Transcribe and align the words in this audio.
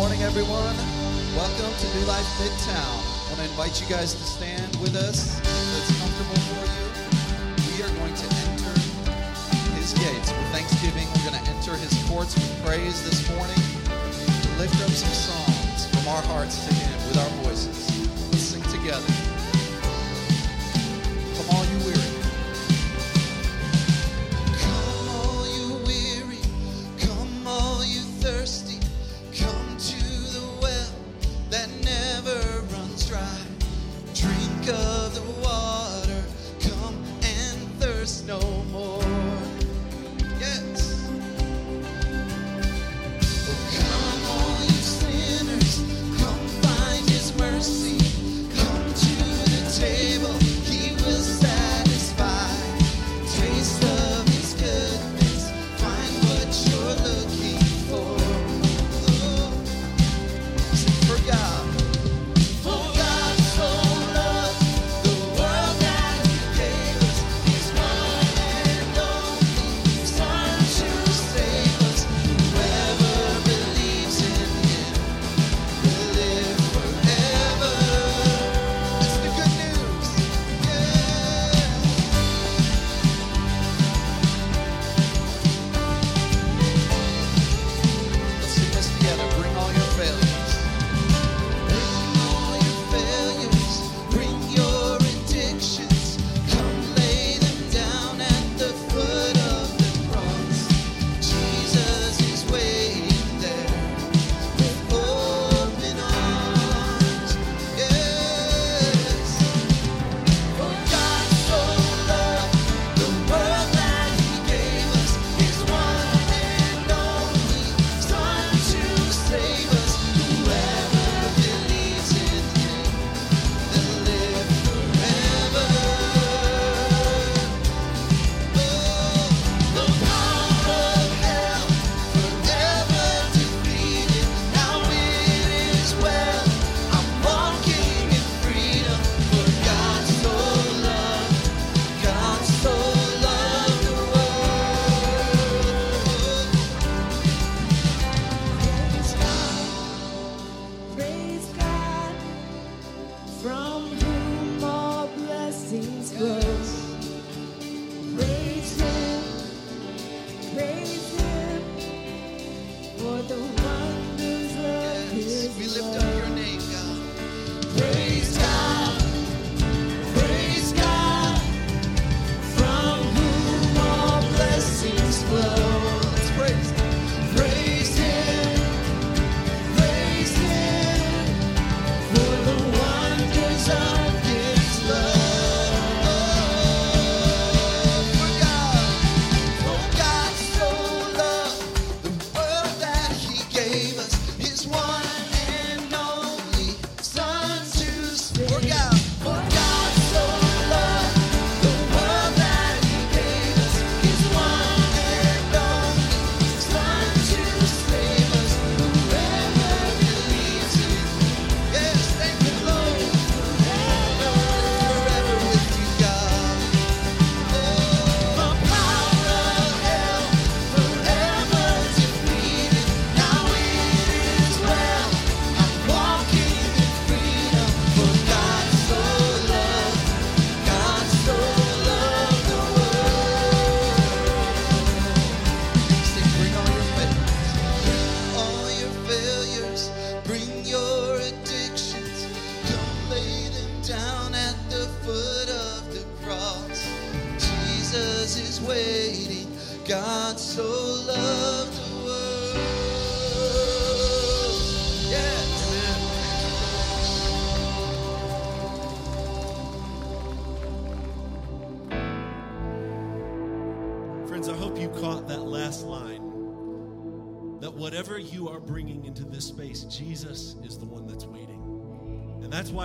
morning, 0.00 0.22
everyone. 0.22 0.76
Welcome 1.36 1.76
to 1.76 1.86
New 1.98 2.06
Life 2.06 2.24
Midtown. 2.40 2.72
I 2.72 3.36
want 3.36 3.36
to 3.36 3.44
invite 3.52 3.82
you 3.82 3.86
guys 3.86 4.14
to 4.14 4.22
stand 4.24 4.74
with 4.76 4.96
us 4.96 5.36
if 5.40 5.76
it's 5.76 5.92
comfortable 6.00 6.40
for 6.48 6.64
you. 6.72 6.88
We 7.68 7.84
are 7.84 7.92
going 8.00 8.14
to 8.14 8.26
enter 8.48 8.72
his 9.76 9.92
gates 9.92 10.32
with 10.32 10.48
thanksgiving. 10.56 11.04
We're 11.12 11.28
going 11.30 11.44
to 11.44 11.50
enter 11.50 11.76
his 11.76 11.92
courts 12.08 12.34
with 12.34 12.64
praise 12.64 13.04
this 13.04 13.28
morning. 13.36 13.60
Lift 14.56 14.80
up 14.80 14.88
some 14.88 15.12
songs 15.12 15.84
from 15.92 16.08
our 16.08 16.22
hearts 16.32 16.64
to 16.66 16.72
him 16.72 16.96
with 17.08 17.18
our 17.18 17.44
voices. 17.44 17.84
Let's 18.32 18.40
sing 18.40 18.62
together. 18.72 19.29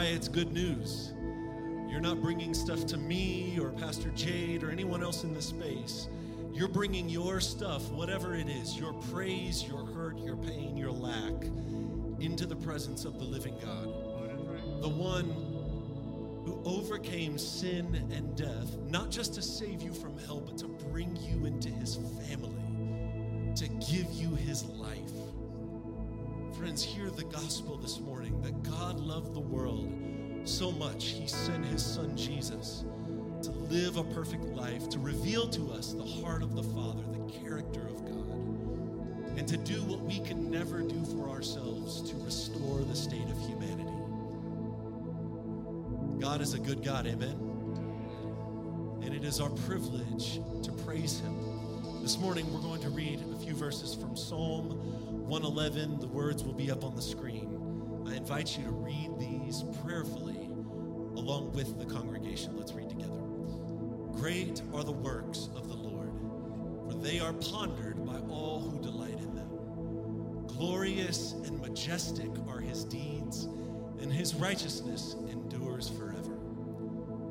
why 0.06 0.12
it's 0.12 0.28
good 0.28 0.54
news. 0.54 1.13
You're 1.90 2.00
not 2.00 2.22
bringing 2.22 2.54
stuff 2.54 2.86
to 2.88 2.98
me 2.98 3.57
or 3.60 3.72
Pastor 3.72 4.10
Jade 4.10 4.63
or 4.63 4.69
anyone 4.69 5.02
else 5.02 5.24
in 5.24 5.34
this 5.34 5.48
space. 5.48 6.10
You're 6.54 6.68
bringing 6.68 7.10
your 7.10 7.40
stuff, 7.40 7.90
whatever 7.92 8.36
it 8.36 8.48
is, 8.48 8.78
your 8.78 8.94
praise, 8.94 9.68
your 9.68 9.84
hurt, 9.84 10.19
your 10.19 10.36
pain, 10.38 10.78
your 10.78 10.92
lack, 10.92 11.34
into 12.19 12.46
the 12.46 12.56
presence 12.56 13.04
of 13.04 13.18
the 13.18 13.25
living 13.25 13.56
God. 13.63 13.86
The 14.81 14.90
one 14.90 15.25
who 16.46 16.62
overcame 16.66 17.40
sin 17.40 18.07
and 18.13 18.36
death, 18.38 18.78
not 18.88 19.10
just 19.10 19.34
to 19.34 19.42
save 19.42 19.81
you 19.81 19.92
from 19.92 20.19
hell, 20.19 20.40
but 20.40 20.56
to 20.60 20.68
bring 20.68 21.16
you 21.16 21.48
into 21.48 21.69
his 21.69 21.96
family, 22.30 23.56
to 23.56 23.68
give 23.92 24.12
you 24.12 24.36
his 24.36 24.66
life. 24.66 25.25
Friends, 26.57 26.84
hear 26.84 27.10
the 27.10 27.25
gospel 27.25 27.75
this 27.75 28.00
morning 28.00 28.42
that 28.42 28.63
God 28.63 28.98
loved 28.98 29.34
the 29.34 29.42
world 29.42 29.92
so 30.46 30.72
much, 30.72 31.07
He 31.07 31.28
sent 31.28 31.66
His 31.66 31.86
Son 31.86 32.16
Jesus 32.16 32.86
to 33.44 33.52
live 33.52 33.98
a 33.98 34.04
perfect 34.06 34.46
life, 34.46 34.88
to 34.90 35.00
reveal 35.00 35.50
to 35.50 35.72
us 35.72 35.92
the 35.92 36.06
heart 36.06 36.42
of 36.42 36.56
the 36.56 36.63
Father, 36.63 37.04
the 37.12 37.40
character 37.40 37.81
of 37.81 38.06
God, 38.06 39.38
and 39.38 39.46
to 39.50 39.57
do 39.57 39.84
what 39.84 40.00
we 40.02 40.22
can 40.22 40.50
never 40.50 40.80
do 40.80 41.04
for 41.04 41.30
ourselves 41.30 42.10
to 42.10 42.16
restore 42.24 42.84
the 42.84 42.96
state 42.96 43.28
of 43.30 43.38
humanity. 43.40 43.92
God 46.22 46.40
is 46.40 46.54
a 46.54 46.60
good 46.60 46.81
God, 46.86 47.06
amen? 47.06 47.38
And 49.04 49.13
it 49.13 49.25
is 49.25 49.42
our 49.42 49.50
privilege 49.50 50.40
to 50.63 50.72
praise 50.86 51.19
Him. 51.19 52.02
This 52.02 52.18
morning, 52.18 52.52
we're 52.54 52.62
going 52.62 52.81
to 52.81 52.90
read 52.90 53.19
a 53.34 53.40
few 53.44 53.56
verses 53.56 53.94
from 53.94 54.16
Psalm 54.16 55.05
111. 55.25 56.00
The 56.00 56.07
words 56.07 56.44
will 56.44 56.54
be 56.54 56.69
up 56.69 56.83
on 56.83 56.95
the 56.95 57.01
screen. 57.01 58.04
I 58.07 58.16
invite 58.16 58.56
you 58.56 58.63
to 58.66 58.72
read 58.72 59.10
these 59.18 59.63
prayerfully 59.83 60.50
along 61.18 61.51
with 61.54 61.80
the 61.80 61.86
congregation. 61.86 62.56
Let's 62.56 62.74
read 62.74 62.89
together. 62.89 63.19
Great 64.12 64.62
are 64.72 64.83
the 64.83 64.92
works 64.92 65.50
of 65.56 65.68
the 65.68 65.75
Lord, 65.75 66.12
for 66.86 66.94
they 66.94 67.19
are 67.19 67.33
pondered 67.33 68.06
by 68.06 68.19
all 68.30 68.62
who 68.62 68.80
delight 68.80 69.18
in 69.18 69.33
them. 69.33 70.45
Glorious 70.45 71.31
and 71.31 71.60
majestic 71.60 72.30
are 72.48 72.60
his 72.60 72.83
deeds, 72.83 73.45
and 74.00 74.13
his 74.13 74.36
righteousness 74.36 75.16
endures 75.31 75.89
forever. 75.89 76.38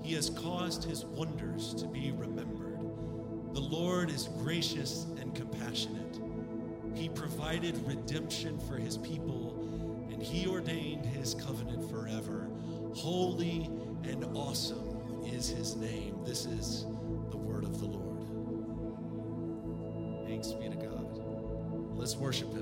He 0.02 0.14
has 0.14 0.30
caused 0.30 0.82
his 0.82 1.04
wonders 1.04 1.74
to 1.74 1.86
be 1.86 2.10
remembered. 2.10 2.80
The 3.52 3.60
Lord 3.60 4.10
is 4.10 4.28
gracious 4.42 5.06
and 5.20 5.32
compassionate. 5.32 6.18
He 6.94 7.08
provided 7.08 7.76
redemption 7.86 8.58
for 8.60 8.76
his 8.76 8.96
people, 8.98 10.06
and 10.10 10.22
he 10.22 10.46
ordained 10.46 11.04
his 11.04 11.34
covenant 11.34 11.90
forever. 11.90 12.48
Holy 12.94 13.68
and 14.04 14.24
awesome 14.34 15.22
is 15.26 15.48
his 15.48 15.74
name. 15.76 16.20
This 16.24 16.46
is 16.46 16.84
the 17.30 17.36
word 17.36 17.64
of 17.64 17.80
the 17.80 17.86
Lord. 17.86 18.14
Thanks 20.28 20.52
be 20.52 20.68
to 20.68 20.76
God. 20.76 21.96
Let's 21.96 22.16
worship 22.16 22.53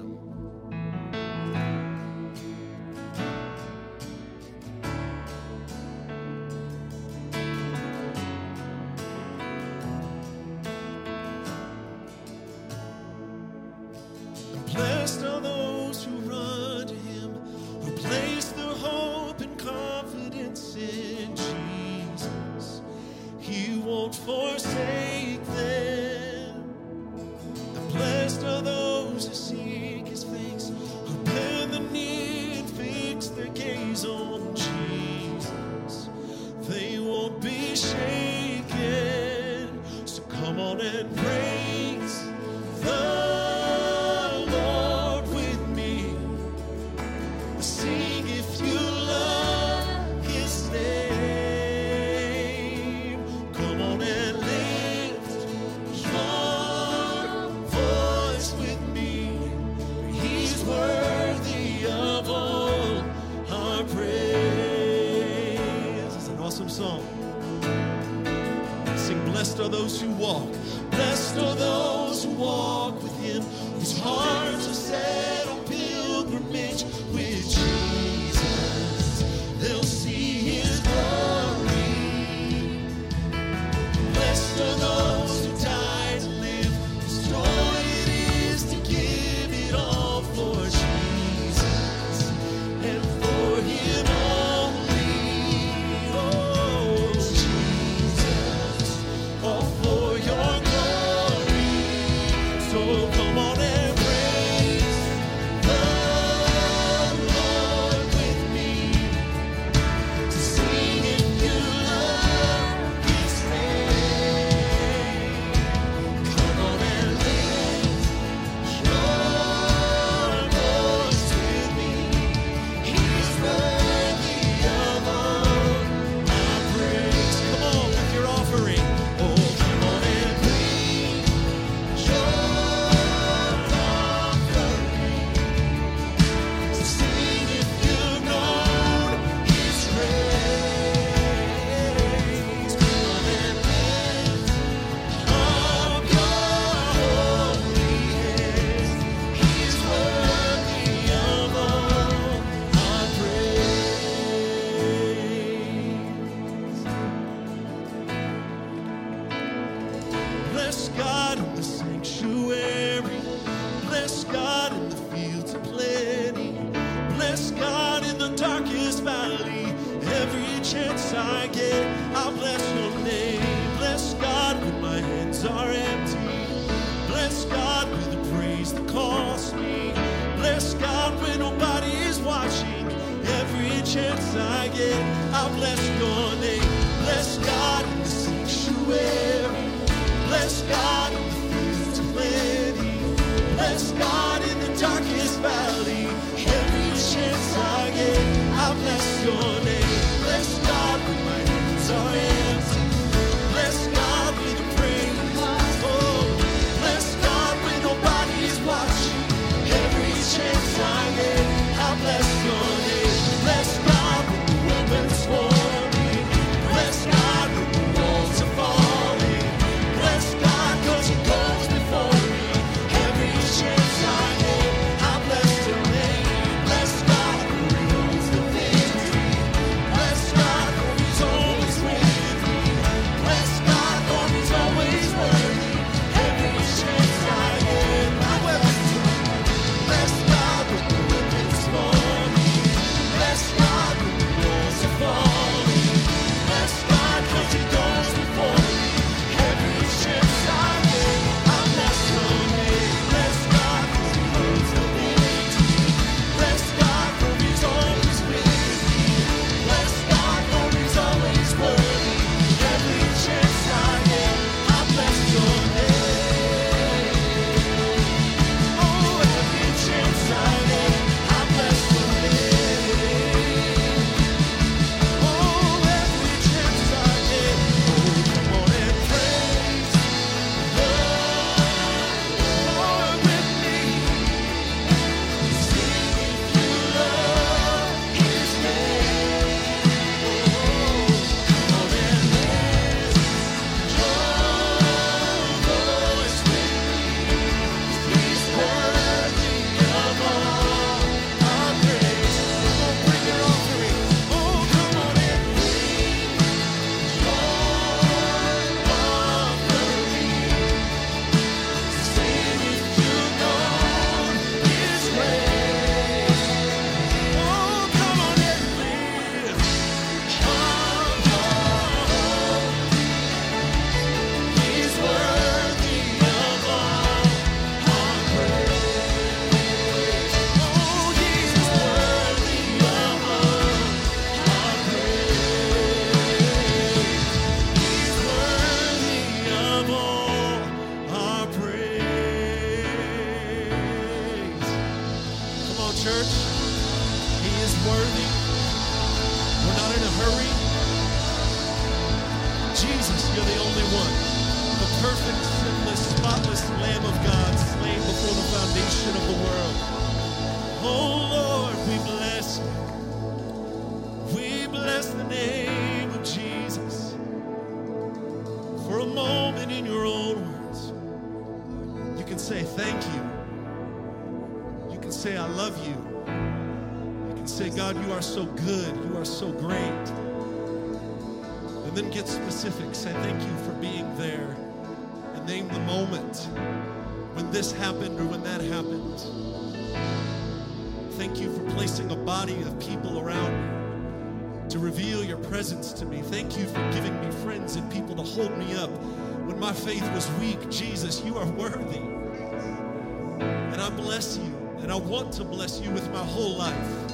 bless 403.97 404.39
you, 404.39 404.55
and 404.81 404.91
I 404.91 404.97
want 404.97 405.33
to 405.35 405.45
bless 405.45 405.81
you 405.81 405.91
with 405.91 406.09
my 406.13 406.25
whole 406.25 406.57
life. 406.57 407.13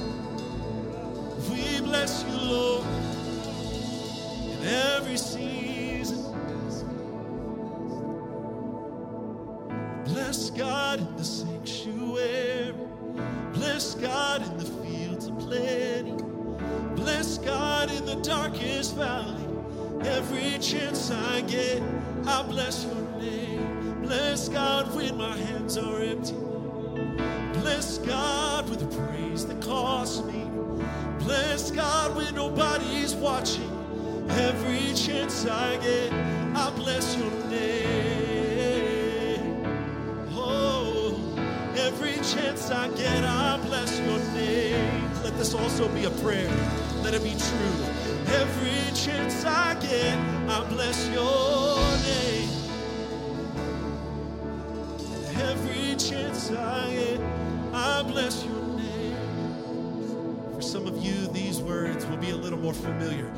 We 1.49 1.81
bless 1.81 2.23
you, 2.23 2.37
Lord, 2.49 2.85
in 4.43 4.67
every 4.67 5.17
single 5.17 5.48
so 45.79 45.87
be 45.87 46.03
a 46.03 46.09
prayer. 46.09 46.51
Let 47.03 47.13
it 47.13 47.23
be 47.23 47.29
true. 47.29 47.85
Every 48.35 48.93
chance 48.93 49.45
I 49.45 49.75
get, 49.75 50.17
I 50.49 50.67
bless 50.67 51.07
your 51.07 51.79
name. 52.03 52.49
Every 55.39 55.95
chance 55.95 56.51
I 56.51 56.91
get, 56.91 57.21
I 57.71 58.03
bless 58.03 58.43
your 58.43 58.61
name. 58.75 59.15
For 60.53 60.61
some 60.61 60.85
of 60.85 60.97
you, 61.01 61.27
these 61.27 61.61
words 61.61 62.05
will 62.07 62.17
be 62.17 62.31
a 62.31 62.35
little 62.35 62.59
more 62.59 62.73
familiar. 62.73 63.31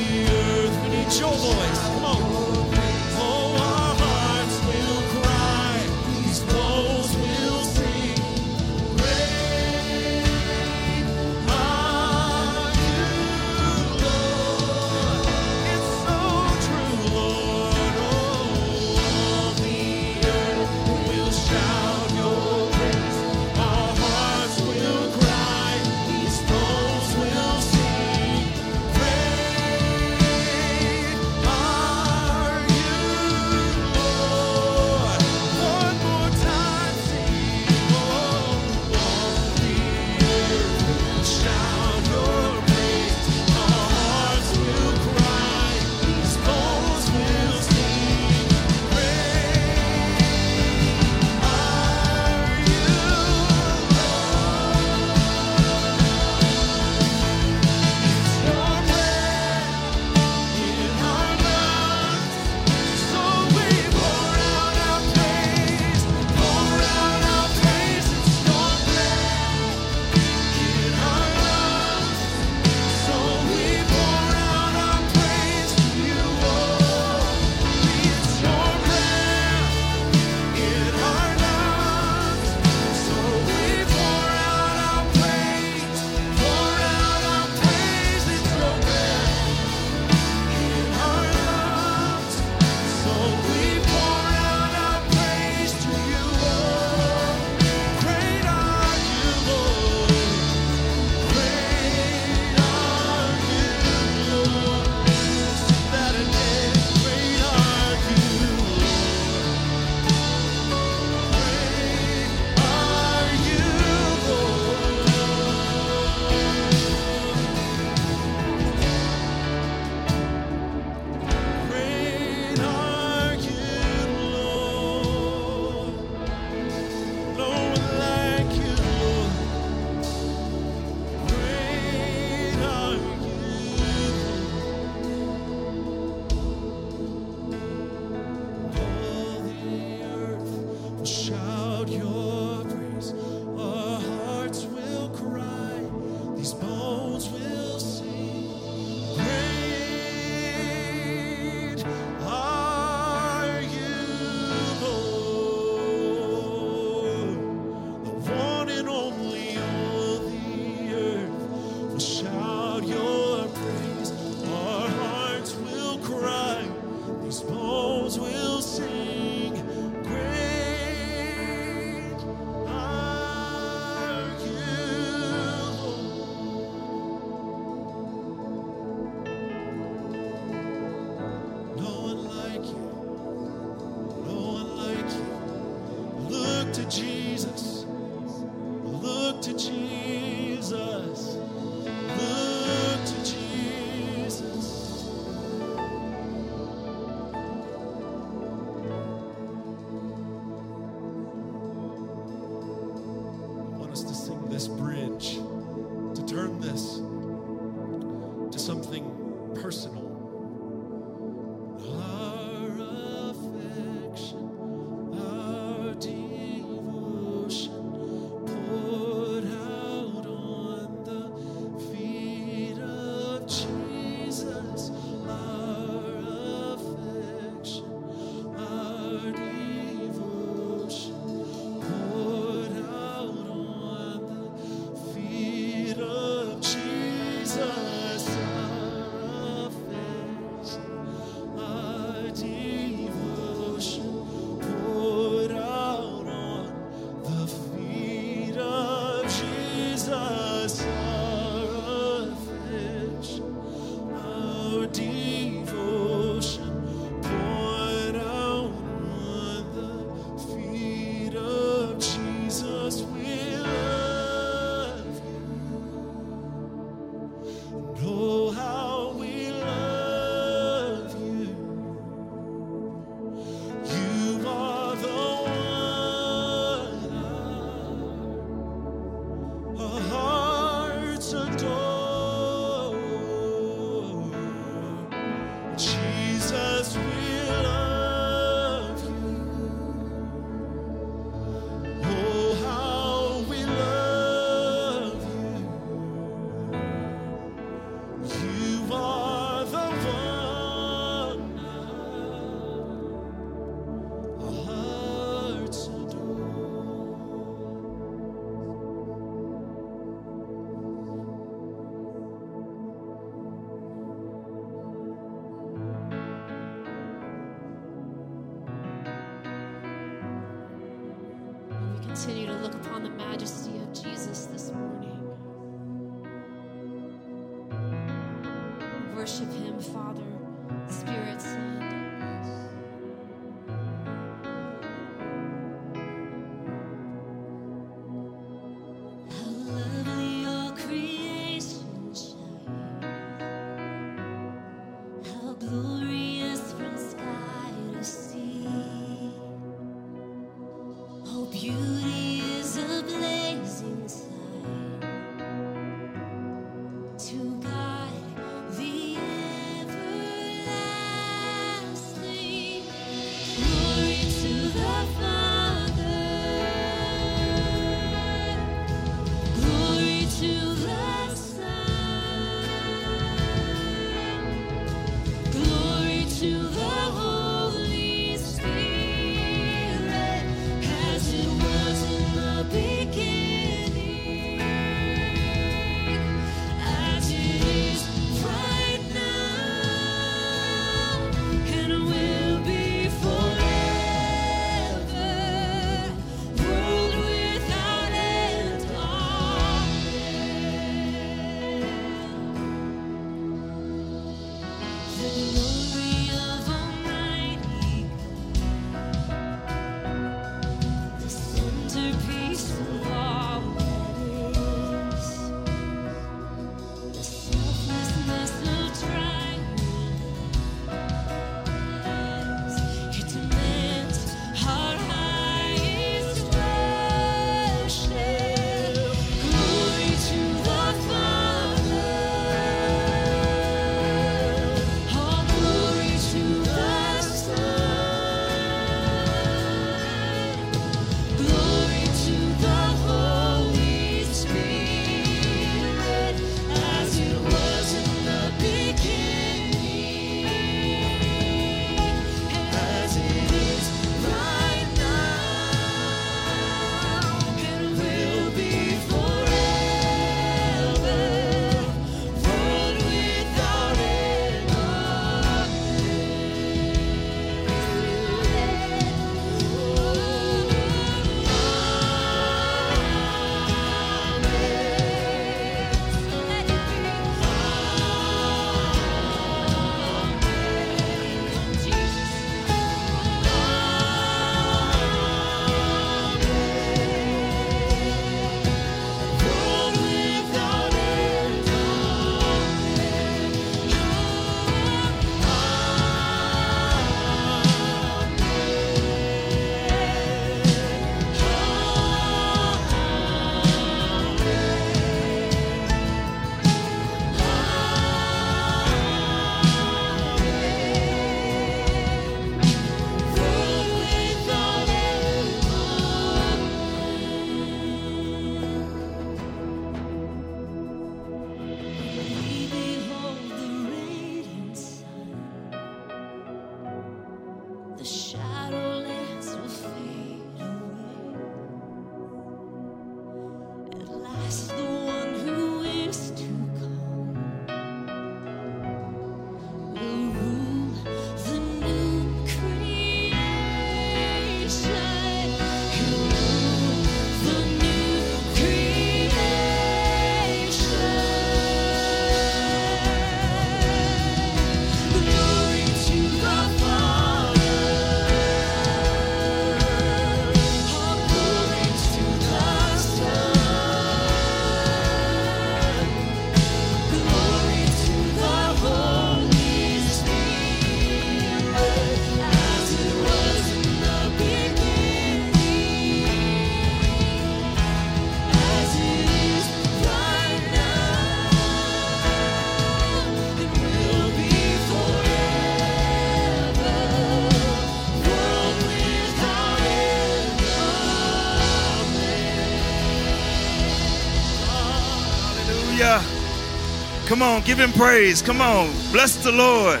Come 597.30 597.42
on, 597.42 597.62
give 597.62 597.78
him 597.78 597.92
praise. 597.92 598.42
Come 598.42 598.60
on. 598.60 598.90
Bless 599.12 599.36
the 599.44 599.52
Lord. 599.52 600.00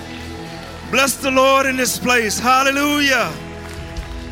Bless 0.90 1.14
the 1.14 1.30
Lord 1.30 1.64
in 1.64 1.76
this 1.76 1.96
place. 1.96 2.40
Hallelujah. 2.40 3.32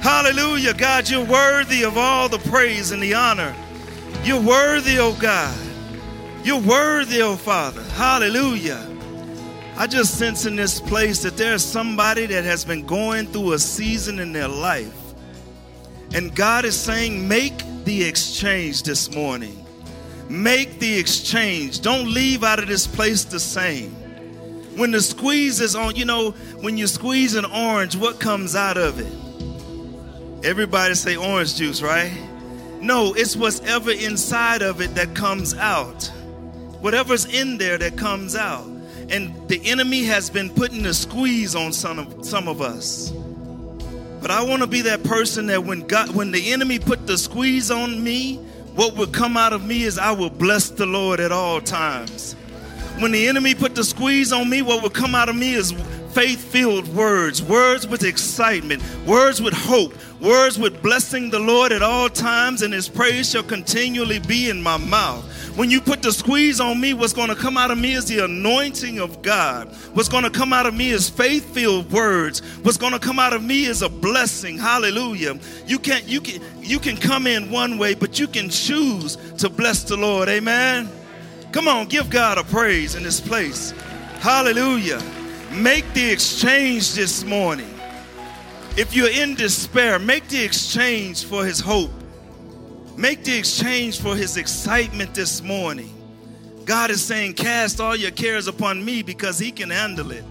Hallelujah. 0.01 0.75
God, 0.75 1.09
you're 1.09 1.25
worthy 1.25 1.85
of 1.85 1.97
all 1.97 2.29
the 2.29 2.41
praise 2.51 2.91
and 2.91 3.01
the 3.01 3.15
honor. 3.15 3.55
You're 4.25 4.43
worthy, 4.43 4.99
oh 4.99 5.17
God. 5.21 5.57
You're 6.43 6.61
worthy, 6.61 7.23
oh 7.23 7.37
Father. 7.37 7.85
Hallelujah. 7.95 8.85
I 9.77 9.87
just 9.87 10.19
sense 10.19 10.45
in 10.45 10.57
this 10.57 10.81
place 10.81 11.23
that 11.23 11.37
there's 11.37 11.65
somebody 11.65 12.27
that 12.27 12.43
has 12.43 12.65
been 12.65 12.85
going 12.85 13.29
through 13.29 13.53
a 13.53 13.61
season 13.61 14.19
in 14.19 14.33
their 14.33 14.49
life. 14.49 15.15
And 16.15 16.35
God 16.35 16.65
is 16.65 16.77
saying, 16.77 17.29
make 17.29 17.63
the 17.85 18.03
exchange 18.03 18.83
this 18.83 19.15
morning. 19.15 19.68
Make 20.29 20.79
the 20.79 20.99
exchange. 20.99 21.81
Don't 21.81 22.13
leave 22.13 22.45
out 22.45 22.59
of 22.59 22.69
this 22.69 22.87
place 22.87 23.25
the 23.25 23.41
same. 23.41 23.91
When 24.77 24.91
the 24.91 25.01
squeeze 25.01 25.61
is 25.61 25.75
on, 25.75 25.97
you 25.97 26.05
know, 26.05 26.33
when 26.61 26.77
you 26.77 26.87
squeeze 26.87 27.35
an 27.35 27.45
orange, 27.47 27.97
what 27.97 28.21
comes 28.21 28.55
out 28.55 28.77
of 28.77 29.01
it? 29.01 30.45
Everybody 30.47 30.95
say 30.95 31.17
orange 31.17 31.57
juice, 31.57 31.83
right? 31.83 32.13
No, 32.81 33.13
it's 33.15 33.35
whatever 33.35 33.91
inside 33.91 34.63
of 34.63 34.81
it 34.81 34.95
that 34.95 35.15
comes 35.15 35.55
out. 35.55 36.05
Whatever's 36.81 37.25
in 37.25 37.59
there 37.59 37.77
that 37.79 37.97
comes 37.97 38.37
out. 38.37 38.67
And 39.11 39.49
the 39.49 39.61
enemy 39.65 40.05
has 40.05 40.31
been 40.31 40.51
putting 40.51 40.87
a 40.87 40.95
squeeze 40.95 41.57
on 41.57 41.73
some 41.73 41.99
of, 41.99 42.25
some 42.25 42.47
of 42.47 42.61
us. 42.61 43.11
But 44.21 44.31
I 44.31 44.43
want 44.45 44.63
to 44.63 44.69
be 44.69 44.83
that 44.83 45.03
person 45.03 45.47
that 45.47 45.65
when 45.65 45.87
God 45.87 46.15
when 46.15 46.31
the 46.31 46.53
enemy 46.53 46.79
put 46.79 47.07
the 47.07 47.17
squeeze 47.17 47.71
on 47.71 48.03
me, 48.03 48.45
what 48.79 48.95
would 48.95 49.13
come 49.13 49.37
out 49.37 49.53
of 49.53 49.65
me 49.65 49.83
is 49.83 49.99
I 49.99 50.13
will 50.13 50.31
bless 50.31 50.71
the 50.71 50.87
Lord 50.87 51.19
at 51.19 51.33
all 51.33 51.61
times. 51.61 52.35
When 53.01 53.11
the 53.11 53.27
enemy 53.27 53.53
put 53.53 53.75
the 53.75 53.83
squeeze 53.83 54.33
on 54.33 54.49
me, 54.49 54.63
what 54.63 54.85
would 54.85 54.95
come 54.95 55.17
out 55.17 55.29
of 55.29 55.35
me 55.35 55.55
is 55.55 55.73
faith 56.13 56.39
filled 56.39 56.87
words, 56.95 57.43
words 57.43 57.89
with 57.89 58.05
excitement, 58.05 58.81
words 59.05 59.43
with 59.43 59.53
hope, 59.53 59.95
words 60.21 60.61
with 60.61 60.81
blessing 60.81 61.29
the 61.29 61.41
Lord 61.41 61.73
at 61.73 61.83
all 61.83 62.09
times, 62.09 62.63
and 62.63 62.73
his 62.73 62.89
praise 62.89 63.29
shall 63.29 63.43
continually 63.43 64.21
be 64.21 64.49
in 64.49 64.63
my 64.63 64.77
mouth. 64.77 65.25
When 65.59 65.73
you 65.73 65.81
put 65.81 66.03
the 66.03 66.13
squeeze 66.13 66.61
on 66.61 66.81
me, 66.81 66.95
what's 66.95 67.13
going 67.13 67.31
to 67.31 67.35
come 67.35 67.57
out 67.57 67.73
of 67.73 67.79
me 67.79 67.95
is 67.95 68.05
the 68.05 68.25
anointing 68.25 69.01
of 69.01 69.23
God. 69.23 69.67
What's 69.93 70.09
going 70.09 70.23
to 70.23 70.31
come 70.31 70.53
out 70.53 70.67
of 70.67 70.75
me 70.75 70.91
is 70.91 71.11
faith 71.11 71.53
filled 71.53 71.91
words. 71.91 72.39
What's 72.63 72.77
going 72.77 72.93
to 72.93 73.01
come 73.01 73.19
out 73.19 73.33
of 73.33 73.43
me 73.43 73.65
is 73.65 73.83
a 73.83 73.89
blessing. 73.89 74.57
Hallelujah. 74.57 75.37
You 75.67 75.81
can't, 75.81 76.05
you 76.05 76.21
can 76.21 76.41
you 76.63 76.79
can 76.79 76.97
come 76.97 77.27
in 77.27 77.51
one 77.51 77.77
way, 77.77 77.95
but 77.95 78.21
you 78.21 78.29
can 78.29 78.51
choose 78.51 79.17
to 79.39 79.49
bless 79.49 79.83
the 79.83 79.97
Lord. 79.97 80.29
Amen. 80.29 80.89
Come 81.51 81.67
on, 81.67 81.89
give 81.89 82.09
God 82.09 82.39
a 82.39 82.45
praise 82.45 82.95
in 82.95 83.03
this 83.03 83.21
place. 83.21 83.73
Hallelujah. 84.21 85.03
Make 85.51 85.93
the 85.93 86.09
exchange 86.09 86.95
this 86.95 87.25
morning. 87.25 87.75
If 88.77 88.95
you're 88.95 89.11
in 89.11 89.35
despair, 89.35 89.99
make 89.99 90.29
the 90.29 90.41
exchange 90.41 91.25
for 91.25 91.45
his 91.45 91.59
hope. 91.59 91.91
Make 92.99 93.23
the 93.23 93.39
exchange 93.39 94.01
for 94.01 94.17
his 94.17 94.37
excitement 94.37 95.15
this 95.15 95.41
morning. 95.41 95.95
God 96.65 96.91
is 96.91 97.01
saying, 97.01 97.35
Cast 97.35 97.81
all 97.81 97.95
your 97.95 98.11
cares 98.11 98.49
upon 98.49 98.85
me 98.85 99.03
because 99.03 99.39
he 99.39 99.53
can 99.53 99.71
handle 99.71 100.11
it. 100.11 100.25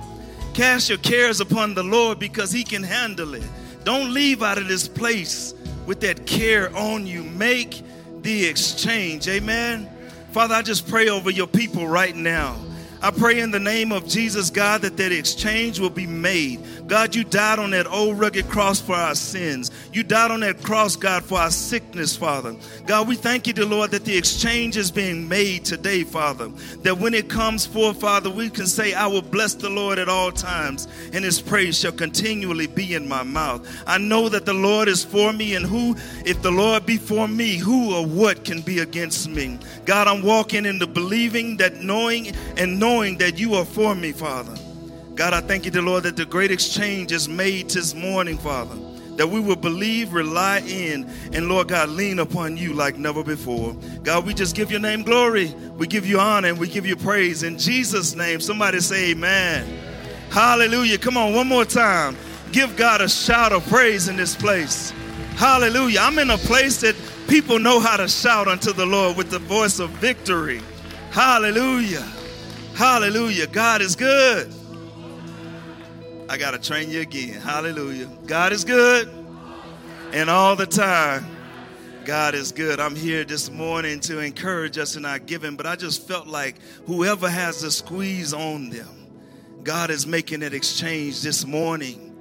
Cast 0.54 0.90
your 0.90 0.98
cares 0.98 1.40
upon 1.40 1.76
the 1.76 1.84
Lord 1.84 2.20
because 2.20 2.52
he 2.52 2.66
can 2.66 2.84
handle 2.84 3.36
it. 3.36 3.44
Don't 3.86 4.14
leave 4.14 4.44
out 4.44 4.58
of 4.58 4.68
this 4.68 4.86
place 4.86 5.54
with 5.86 6.02
that 6.02 6.26
care 6.28 6.76
on 6.76 7.08
you. 7.08 7.24
Make 7.24 7.82
the 8.22 8.46
exchange. 8.46 9.30
Amen. 9.30 9.90
Father, 10.34 10.56
I 10.56 10.62
just 10.62 10.90
pray 10.90 11.08
over 11.08 11.30
your 11.30 11.48
people 11.48 11.88
right 11.88 12.18
now. 12.18 12.58
I 13.02 13.12
pray 13.12 13.40
in 13.40 13.52
the 13.52 13.60
name 13.60 13.92
of 13.92 14.08
Jesus, 14.08 14.50
God, 14.50 14.82
that 14.82 14.98
that 14.98 15.12
exchange 15.12 15.80
will 15.80 15.92
be 15.92 16.08
made. 16.08 16.88
God, 16.88 17.16
you 17.16 17.24
died 17.24 17.60
on 17.60 17.72
that 17.72 17.86
old 17.86 18.20
rugged 18.20 18.48
cross 18.48 18.80
for 18.80 18.96
our 18.96 19.14
sins. 19.14 19.70
You 19.94 20.04
died 20.04 20.32
on 20.32 20.40
that 20.40 20.64
cross, 20.64 20.96
God, 20.96 21.24
for 21.24 21.38
our 21.38 21.52
sickness, 21.52 22.16
Father. 22.16 22.56
God, 22.86 23.08
we 23.08 23.16
thank 23.16 23.46
you, 23.46 23.54
dear 23.54 23.66
Lord, 23.66 23.92
that 23.92 24.06
the 24.06 24.18
exchange 24.18 24.78
is 24.78 24.90
being 24.90 25.28
made 25.28 25.66
today, 25.66 26.04
Father. 26.04 26.48
That 26.84 26.98
when 26.98 27.14
it 27.14 27.30
comes 27.30 27.66
forth, 27.66 28.00
Father, 28.02 28.30
we 28.30 28.50
can 28.50 28.66
say, 28.66 28.94
I 28.94 29.06
will 29.08 29.22
bless 29.22 29.54
the 29.54 29.70
Lord 29.70 30.00
at 30.00 30.10
all 30.10 30.32
times, 30.32 30.88
and 31.14 31.24
his 31.24 31.40
praise 31.42 31.80
shall 31.80 31.92
continually 31.92 32.68
be 32.68 32.96
in 32.96 33.08
my 33.08 33.24
mouth. 33.24 33.68
I 33.86 33.98
know 33.98 34.30
that 34.30 34.46
the 34.46 34.54
Lord 34.54 34.88
is 34.88 35.04
for 35.04 35.34
me, 35.34 35.56
and 35.56 35.66
who, 35.66 35.96
if 36.26 36.42
the 36.42 36.52
Lord 36.52 36.86
be 36.86 36.98
for 36.98 37.28
me, 37.28 37.58
who 37.58 37.94
or 37.94 38.06
what 38.06 38.44
can 38.44 38.62
be 38.62 38.80
against 38.80 39.30
me? 39.30 39.60
God, 39.86 40.08
I'm 40.08 40.24
walking 40.24 40.66
in 40.66 40.80
the 40.80 40.88
believing 40.88 41.58
that 41.58 41.82
knowing 41.82 42.34
and 42.58 42.80
knowing 42.80 42.88
knowing 42.98 43.16
that 43.20 43.38
you 43.38 43.54
are 43.54 43.64
for 43.64 43.94
me, 43.94 44.12
Father. 44.12 44.56
God, 45.14 45.32
I 45.32 45.42
thank 45.42 45.66
you, 45.66 45.72
dear 45.72 45.84
Lord, 45.84 46.02
that 46.02 46.16
the 46.16 46.26
great 46.26 46.50
exchange 46.50 47.12
is 47.12 47.30
made 47.30 47.70
this 47.70 47.94
morning, 47.94 48.40
Father. 48.40 48.76
That 49.18 49.28
we 49.28 49.40
will 49.40 49.56
believe, 49.56 50.14
rely 50.14 50.62
in, 50.62 51.08
and 51.32 51.48
Lord 51.48 51.68
God, 51.68 51.90
lean 51.90 52.18
upon 52.18 52.58
you 52.58 52.74
like 52.74 52.98
never 52.98 53.24
before. 53.24 53.76
God, 54.02 54.26
we 54.26 54.34
just 54.34 54.56
give 54.56 54.72
your 54.72 54.80
name 54.80 55.04
glory. 55.04 55.54
We 55.78 55.86
give 55.86 56.08
you 56.08 56.20
honor 56.20 56.48
and 56.48 56.58
we 56.58 56.68
give 56.68 56.88
you 56.88 56.96
praise. 56.96 57.44
In 57.44 57.60
Jesus' 57.60 58.16
name, 58.16 58.40
somebody 58.40 58.80
say 58.80 59.12
amen. 59.12 59.68
Hallelujah. 60.32 60.98
Come 60.98 61.18
on, 61.18 61.36
one 61.36 61.48
more 61.48 61.66
time. 61.66 62.18
Give 62.52 62.76
God 62.76 63.02
a 63.02 63.08
shout 63.08 63.52
of 63.52 63.64
praise 63.68 64.08
in 64.08 64.16
this 64.16 64.36
place. 64.36 64.92
Hallelujah. 65.36 66.00
I'm 66.02 66.18
in 66.18 66.32
a 66.32 66.38
place 66.40 66.82
that 66.82 66.96
people 67.28 67.60
know 67.60 67.80
how 67.80 67.98
to 67.98 68.08
shout 68.08 68.48
unto 68.48 68.74
the 68.74 68.88
Lord 68.88 69.18
with 69.18 69.30
the 69.30 69.40
voice 69.40 69.78
of 69.78 69.92
victory. 69.92 70.62
Hallelujah. 71.12 72.04
Hallelujah. 72.78 73.48
God 73.48 73.82
is 73.82 73.96
good. 73.96 74.54
I 76.30 76.38
got 76.38 76.52
to 76.52 76.60
train 76.60 76.92
you 76.92 77.02
again. 77.02 77.42
Hallelujah. 77.42 78.06
God 78.28 78.54
is 78.54 78.64
good. 78.64 79.10
And 80.14 80.30
all 80.30 80.56
the 80.56 80.68
time, 80.68 81.26
God 82.06 82.36
is 82.36 82.52
good. 82.52 82.80
I'm 82.80 82.96
here 82.96 83.24
this 83.24 83.50
morning 83.50 84.00
to 84.02 84.20
encourage 84.20 84.78
us 84.78 84.96
in 84.96 85.06
our 85.06 85.18
giving, 85.18 85.56
but 85.56 85.66
I 85.66 85.76
just 85.76 86.08
felt 86.08 86.28
like 86.28 86.58
whoever 86.86 87.28
has 87.28 87.62
the 87.62 87.72
squeeze 87.72 88.32
on 88.32 88.70
them, 88.70 89.08
God 89.64 89.90
is 89.90 90.06
making 90.06 90.42
that 90.42 90.54
exchange 90.54 91.24
this 91.24 91.48
morning. 91.48 92.16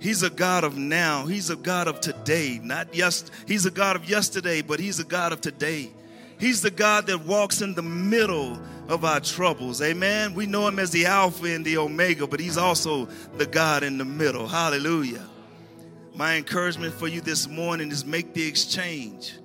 He's 0.00 0.22
a 0.22 0.30
God 0.30 0.64
of 0.64 0.78
now. 0.78 1.26
He's 1.26 1.50
a 1.50 1.56
God 1.56 1.88
of 1.88 2.00
today. 2.00 2.58
Not 2.62 2.94
yes, 2.94 3.30
he's 3.46 3.66
a 3.66 3.70
God 3.70 3.96
of 3.96 4.08
yesterday, 4.08 4.62
but 4.62 4.80
he's 4.80 4.98
a 4.98 5.04
God 5.04 5.34
of 5.34 5.42
today. 5.42 5.90
He's 6.44 6.60
the 6.60 6.70
God 6.70 7.06
that 7.06 7.24
walks 7.24 7.62
in 7.62 7.72
the 7.72 7.80
middle 7.80 8.60
of 8.90 9.02
our 9.02 9.18
troubles. 9.18 9.80
Amen. 9.80 10.34
We 10.34 10.44
know 10.44 10.68
him 10.68 10.78
as 10.78 10.90
the 10.90 11.06
Alpha 11.06 11.46
and 11.46 11.64
the 11.64 11.78
Omega, 11.78 12.26
but 12.26 12.38
he's 12.38 12.58
also 12.58 13.06
the 13.38 13.46
God 13.46 13.82
in 13.82 13.96
the 13.96 14.04
middle. 14.04 14.46
Hallelujah. 14.46 15.26
My 16.14 16.34
encouragement 16.36 16.92
for 16.92 17.08
you 17.08 17.22
this 17.22 17.48
morning 17.48 17.90
is 17.90 18.04
make 18.04 18.34
the 18.34 18.46
exchange. 18.46 19.38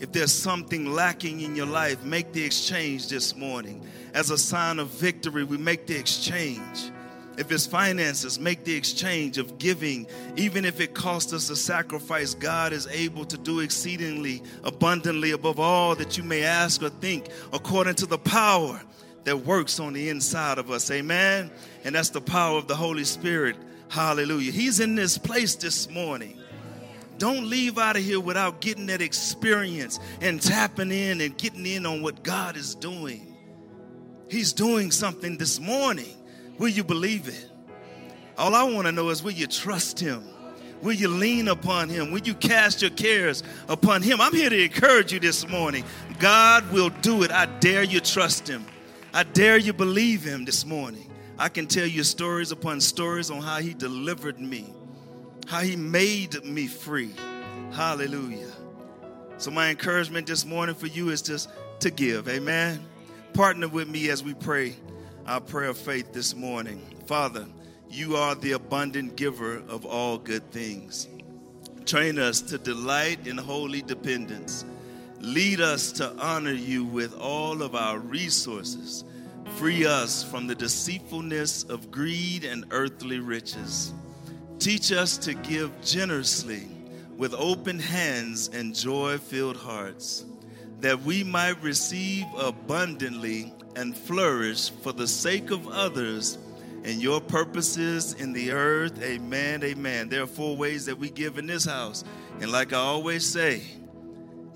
If 0.00 0.10
there's 0.10 0.32
something 0.32 0.86
lacking 0.92 1.42
in 1.42 1.54
your 1.54 1.66
life, 1.66 2.02
make 2.02 2.32
the 2.32 2.42
exchange 2.42 3.08
this 3.08 3.36
morning. 3.36 3.86
As 4.12 4.32
a 4.32 4.36
sign 4.36 4.80
of 4.80 4.88
victory, 4.88 5.44
we 5.44 5.58
make 5.58 5.86
the 5.86 5.96
exchange. 5.96 6.90
If 7.38 7.52
it's 7.52 7.66
finances, 7.66 8.38
make 8.40 8.64
the 8.64 8.74
exchange 8.74 9.36
of 9.38 9.58
giving. 9.58 10.06
Even 10.36 10.64
if 10.64 10.80
it 10.80 10.94
costs 10.94 11.32
us 11.32 11.50
a 11.50 11.56
sacrifice, 11.56 12.34
God 12.34 12.72
is 12.72 12.86
able 12.86 13.24
to 13.26 13.36
do 13.36 13.60
exceedingly 13.60 14.42
abundantly 14.64 15.32
above 15.32 15.60
all 15.60 15.94
that 15.96 16.16
you 16.16 16.24
may 16.24 16.44
ask 16.44 16.82
or 16.82 16.88
think, 16.88 17.28
according 17.52 17.96
to 17.96 18.06
the 18.06 18.18
power 18.18 18.80
that 19.24 19.38
works 19.44 19.80
on 19.80 19.92
the 19.92 20.08
inside 20.08 20.58
of 20.58 20.70
us. 20.70 20.90
Amen. 20.90 21.50
And 21.84 21.94
that's 21.94 22.10
the 22.10 22.20
power 22.20 22.56
of 22.56 22.68
the 22.68 22.76
Holy 22.76 23.04
Spirit. 23.04 23.56
Hallelujah. 23.88 24.52
He's 24.52 24.80
in 24.80 24.94
this 24.94 25.18
place 25.18 25.56
this 25.56 25.90
morning. 25.90 26.38
Don't 27.18 27.48
leave 27.48 27.78
out 27.78 27.96
of 27.96 28.04
here 28.04 28.20
without 28.20 28.60
getting 28.60 28.86
that 28.86 29.00
experience 29.00 29.98
and 30.20 30.40
tapping 30.40 30.90
in 30.90 31.20
and 31.20 31.36
getting 31.36 31.66
in 31.66 31.86
on 31.86 32.02
what 32.02 32.22
God 32.22 32.56
is 32.56 32.74
doing. 32.74 33.36
He's 34.28 34.52
doing 34.52 34.90
something 34.90 35.38
this 35.38 35.58
morning. 35.60 36.14
Will 36.58 36.68
you 36.68 36.84
believe 36.84 37.28
it? 37.28 37.50
All 38.38 38.54
I 38.54 38.64
want 38.64 38.86
to 38.86 38.92
know 38.92 39.08
is 39.10 39.22
will 39.22 39.32
you 39.32 39.46
trust 39.46 39.98
Him? 40.00 40.22
Will 40.82 40.92
you 40.92 41.08
lean 41.08 41.48
upon 41.48 41.88
Him? 41.88 42.10
Will 42.10 42.20
you 42.20 42.34
cast 42.34 42.82
your 42.82 42.90
cares 42.90 43.42
upon 43.68 44.02
Him? 44.02 44.20
I'm 44.20 44.34
here 44.34 44.50
to 44.50 44.64
encourage 44.64 45.12
you 45.12 45.18
this 45.18 45.48
morning. 45.48 45.84
God 46.18 46.70
will 46.70 46.90
do 46.90 47.22
it. 47.22 47.30
I 47.30 47.46
dare 47.46 47.82
you 47.82 48.00
trust 48.00 48.48
Him. 48.48 48.64
I 49.12 49.22
dare 49.22 49.56
you 49.56 49.72
believe 49.72 50.22
Him 50.22 50.44
this 50.44 50.66
morning. 50.66 51.10
I 51.38 51.48
can 51.48 51.66
tell 51.66 51.86
you 51.86 52.04
stories 52.04 52.52
upon 52.52 52.80
stories 52.80 53.30
on 53.30 53.42
how 53.42 53.58
He 53.58 53.74
delivered 53.74 54.38
me, 54.38 54.72
how 55.46 55.60
He 55.60 55.76
made 55.76 56.42
me 56.44 56.66
free. 56.66 57.12
Hallelujah. 57.72 58.52
So, 59.38 59.50
my 59.50 59.68
encouragement 59.68 60.26
this 60.26 60.46
morning 60.46 60.74
for 60.74 60.86
you 60.86 61.10
is 61.10 61.20
just 61.20 61.50
to 61.80 61.90
give. 61.90 62.28
Amen. 62.28 62.86
Partner 63.34 63.68
with 63.68 63.88
me 63.88 64.08
as 64.08 64.22
we 64.22 64.32
pray 64.32 64.76
our 65.26 65.40
prayer 65.40 65.70
of 65.70 65.78
faith 65.78 66.12
this 66.12 66.34
morning. 66.36 66.80
Father, 67.06 67.46
you 67.90 68.16
are 68.16 68.34
the 68.36 68.52
abundant 68.52 69.16
giver 69.16 69.56
of 69.68 69.84
all 69.84 70.18
good 70.18 70.50
things. 70.52 71.08
Train 71.84 72.18
us 72.18 72.40
to 72.42 72.58
delight 72.58 73.26
in 73.26 73.36
holy 73.36 73.82
dependence, 73.82 74.64
Lead 75.20 75.60
us 75.60 75.92
to 75.92 76.12
honor 76.18 76.52
you 76.52 76.84
with 76.84 77.18
all 77.18 77.62
of 77.62 77.74
our 77.74 77.98
resources. 77.98 79.02
Free 79.56 79.86
us 79.86 80.22
from 80.22 80.46
the 80.46 80.54
deceitfulness 80.54 81.64
of 81.64 81.90
greed 81.90 82.44
and 82.44 82.66
earthly 82.70 83.18
riches. 83.18 83.94
Teach 84.58 84.92
us 84.92 85.16
to 85.18 85.34
give 85.34 85.72
generously 85.82 86.68
with 87.16 87.34
open 87.34 87.78
hands 87.78 88.50
and 88.52 88.74
joy 88.74 89.16
filled 89.16 89.56
hearts, 89.56 90.26
that 90.80 91.00
we 91.02 91.24
might 91.24 91.60
receive 91.62 92.26
abundantly 92.38 93.52
and 93.76 93.96
flourish 93.96 94.70
for 94.70 94.92
the 94.92 95.06
sake 95.06 95.50
of 95.50 95.68
others 95.68 96.38
and 96.84 97.02
your 97.02 97.20
purposes 97.20 98.14
in 98.14 98.32
the 98.32 98.50
earth. 98.50 99.00
Amen. 99.02 99.62
Amen. 99.62 100.08
There 100.08 100.22
are 100.22 100.26
four 100.26 100.56
ways 100.56 100.86
that 100.86 100.98
we 100.98 101.10
give 101.10 101.36
in 101.36 101.46
this 101.46 101.64
house. 101.64 102.02
And 102.40 102.50
like 102.50 102.72
I 102.72 102.78
always 102.78 103.24
say, 103.24 103.62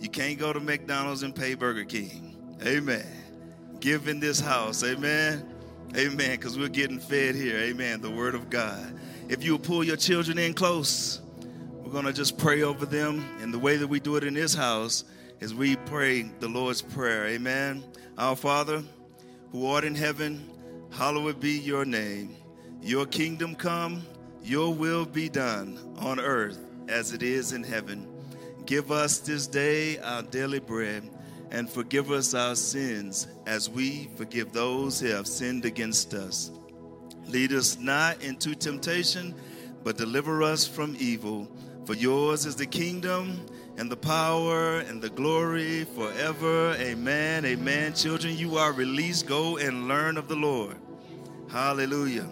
you 0.01 0.09
can't 0.09 0.39
go 0.39 0.53
to 0.53 0.61
McDonald's 0.61 1.23
and 1.23 1.35
pay 1.35 1.55
Burger 1.55 1.85
King. 1.85 2.57
Amen. 2.65 3.07
Give 3.81 4.09
in 4.09 4.21
this 4.21 4.41
house. 4.41 4.83
Amen. 4.83 5.47
Amen. 5.97 6.31
Because 6.31 6.59
we're 6.59 6.69
getting 6.69 6.99
fed 6.99 7.35
here. 7.35 7.59
Amen. 7.59 8.01
The 8.01 8.11
word 8.11 8.35
of 8.35 8.49
God. 8.49 8.99
If 9.29 9.45
you 9.45 9.53
will 9.53 9.59
pull 9.59 9.85
your 9.85 9.97
children 9.97 10.39
in 10.39 10.55
close, 10.55 11.21
we're 11.83 11.93
going 11.93 12.07
to 12.07 12.13
just 12.13 12.39
pray 12.39 12.63
over 12.63 12.87
them. 12.87 13.25
And 13.41 13.53
the 13.53 13.59
way 13.59 13.77
that 13.77 13.87
we 13.87 14.01
do 14.01 14.17
it 14.17 14.25
in 14.25 14.35
this 14.35 14.55
house 14.55 15.05
is 15.41 15.55
we 15.55 15.77
pray 15.77 16.23
the 16.23 16.49
Lord's 16.49 16.81
Prayer. 16.81 17.27
Amen. 17.27 17.83
Our 18.17 18.37
Father, 18.37 18.83
who 19.53 19.67
art 19.67 19.85
in 19.85 19.95
heaven, 19.95 20.49
hallowed 20.91 21.41
be 21.41 21.59
your 21.59 21.85
name. 21.85 22.37
Your 22.83 23.07
kingdom 23.07 23.55
come, 23.55 24.03
your 24.43 24.73
will 24.73 25.05
be 25.05 25.29
done 25.29 25.79
on 25.99 26.21
earth 26.21 26.59
as 26.89 27.13
it 27.13 27.23
is 27.23 27.53
in 27.53 27.63
heaven. 27.63 28.07
Give 28.67 28.93
us 28.93 29.19
this 29.19 29.47
day 29.47 29.99
our 29.99 30.23
daily 30.23 30.61
bread, 30.61 31.09
and 31.51 31.69
forgive 31.69 32.11
us 32.11 32.35
our 32.35 32.55
sins 32.55 33.27
as 33.47 33.69
we 33.69 34.09
forgive 34.17 34.53
those 34.53 35.01
who 35.01 35.09
have 35.09 35.27
sinned 35.27 35.65
against 35.65 36.15
us. 36.15 36.51
Lead 37.27 37.53
us 37.53 37.79
not 37.79 38.23
into 38.23 38.55
temptation, 38.55 39.35
but 39.83 39.97
deliver 39.97 40.43
us 40.43 40.67
from 40.67 40.97
evil. 40.99 41.49
For 41.87 41.95
yours 41.95 42.47
is 42.47 42.57
the 42.57 42.67
kingdom 42.67 43.45
and 43.81 43.91
the 43.91 43.97
power 43.97 44.81
and 44.81 45.01
the 45.01 45.09
glory 45.09 45.85
forever. 45.85 46.75
Amen. 46.75 47.47
Amen. 47.47 47.95
Children, 47.95 48.37
you 48.37 48.59
are 48.59 48.75
released. 48.75 49.27
Go 49.27 49.57
and 49.57 49.89
learn 49.89 50.19
of 50.19 50.29
the 50.29 50.37
Lord. 50.37 50.77
Hallelujah. 51.49 52.29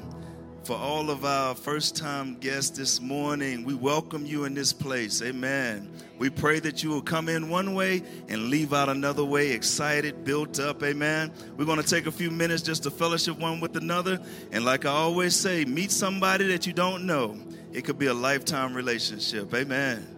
For 0.65 0.77
all 0.77 1.09
of 1.09 1.25
our 1.25 1.55
first 1.55 1.97
time 1.97 2.35
guests 2.35 2.77
this 2.77 3.01
morning, 3.01 3.65
we 3.65 3.73
welcome 3.73 4.27
you 4.27 4.45
in 4.45 4.53
this 4.53 4.75
place. 4.75 5.23
Amen. 5.23 5.91
We 6.19 6.29
pray 6.29 6.61
that 6.61 6.83
you 6.83 6.91
will 6.91 7.01
come 7.01 7.31
in 7.31 7.49
one 7.49 7.73
way 7.73 8.03
and 8.29 8.51
leave 8.51 8.75
out 8.75 8.91
another 8.91 9.25
way, 9.25 9.53
excited, 9.53 10.25
built 10.25 10.61
up. 10.61 10.83
Amen. 10.83 11.33
We're 11.57 11.65
going 11.65 11.81
to 11.81 11.89
take 11.89 12.07
a 12.07 12.13
few 12.13 12.31
minutes 12.31 12.61
just 12.61 12.83
to 12.83 12.91
fellowship 12.91 13.39
one 13.39 13.59
with 13.59 13.75
another. 13.75 14.21
And 14.53 14.67
like 14.67 14.85
I 14.85 14.91
always 14.91 15.35
say, 15.35 15.65
meet 15.65 15.93
somebody 15.93 16.47
that 16.49 16.67
you 16.67 16.75
don't 16.75 17.07
know. 17.07 17.39
It 17.73 17.87
could 17.87 17.99
be 17.99 18.09
a 18.09 18.15
lifetime 18.15 18.75
relationship. 18.75 19.55
Amen. 19.55 20.18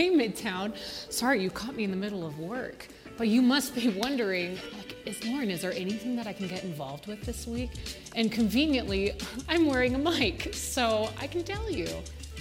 Hey, 0.00 0.10
Midtown. 0.16 0.72
Sorry 1.12 1.42
you 1.42 1.50
caught 1.50 1.76
me 1.76 1.84
in 1.84 1.90
the 1.90 1.96
middle 1.96 2.26
of 2.26 2.38
work. 2.38 2.88
But 3.18 3.28
you 3.28 3.42
must 3.42 3.74
be 3.74 3.90
wondering, 3.90 4.58
like, 4.74 4.96
is 5.06 5.22
Lauren, 5.26 5.50
is 5.50 5.60
there 5.60 5.72
anything 5.72 6.16
that 6.16 6.26
I 6.26 6.32
can 6.32 6.48
get 6.48 6.64
involved 6.64 7.06
with 7.06 7.20
this 7.20 7.46
week? 7.46 7.70
And 8.16 8.32
conveniently, 8.32 9.12
I'm 9.48 9.66
wearing 9.66 9.94
a 9.94 9.98
mic, 9.98 10.54
so 10.54 11.10
I 11.20 11.26
can 11.26 11.44
tell 11.44 11.70
you. 11.70 11.86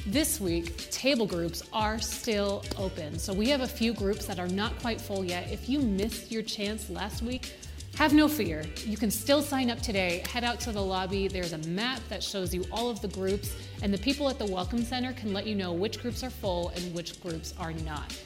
This 0.07 0.39
week, 0.39 0.89
table 0.89 1.25
groups 1.25 1.61
are 1.73 1.99
still 1.99 2.63
open. 2.77 3.19
So 3.19 3.33
we 3.33 3.49
have 3.49 3.59
a 3.59 3.67
few 3.67 3.91
groups 3.91 4.25
that 4.27 4.39
are 4.39 4.47
not 4.47 4.79
quite 4.79 5.01
full 5.01 5.25
yet. 5.25 5.51
If 5.51 5.67
you 5.67 5.81
missed 5.81 6.31
your 6.31 6.43
chance 6.43 6.89
last 6.89 7.21
week, 7.21 7.53
have 7.95 8.13
no 8.13 8.29
fear. 8.29 8.63
You 8.85 8.95
can 8.95 9.11
still 9.11 9.41
sign 9.41 9.69
up 9.69 9.81
today. 9.81 10.23
Head 10.31 10.45
out 10.45 10.61
to 10.61 10.71
the 10.71 10.81
lobby. 10.81 11.27
There's 11.27 11.51
a 11.51 11.57
map 11.67 11.99
that 12.07 12.23
shows 12.23 12.53
you 12.53 12.63
all 12.71 12.89
of 12.89 13.01
the 13.01 13.09
groups, 13.09 13.53
and 13.81 13.93
the 13.93 13.97
people 13.97 14.29
at 14.29 14.37
the 14.37 14.45
Welcome 14.45 14.83
Center 14.83 15.13
can 15.13 15.33
let 15.33 15.47
you 15.47 15.55
know 15.55 15.71
which 15.71 16.01
groups 16.01 16.23
are 16.23 16.29
full 16.29 16.69
and 16.69 16.93
which 16.93 17.21
groups 17.21 17.53
are 17.57 17.73
not. 17.73 18.17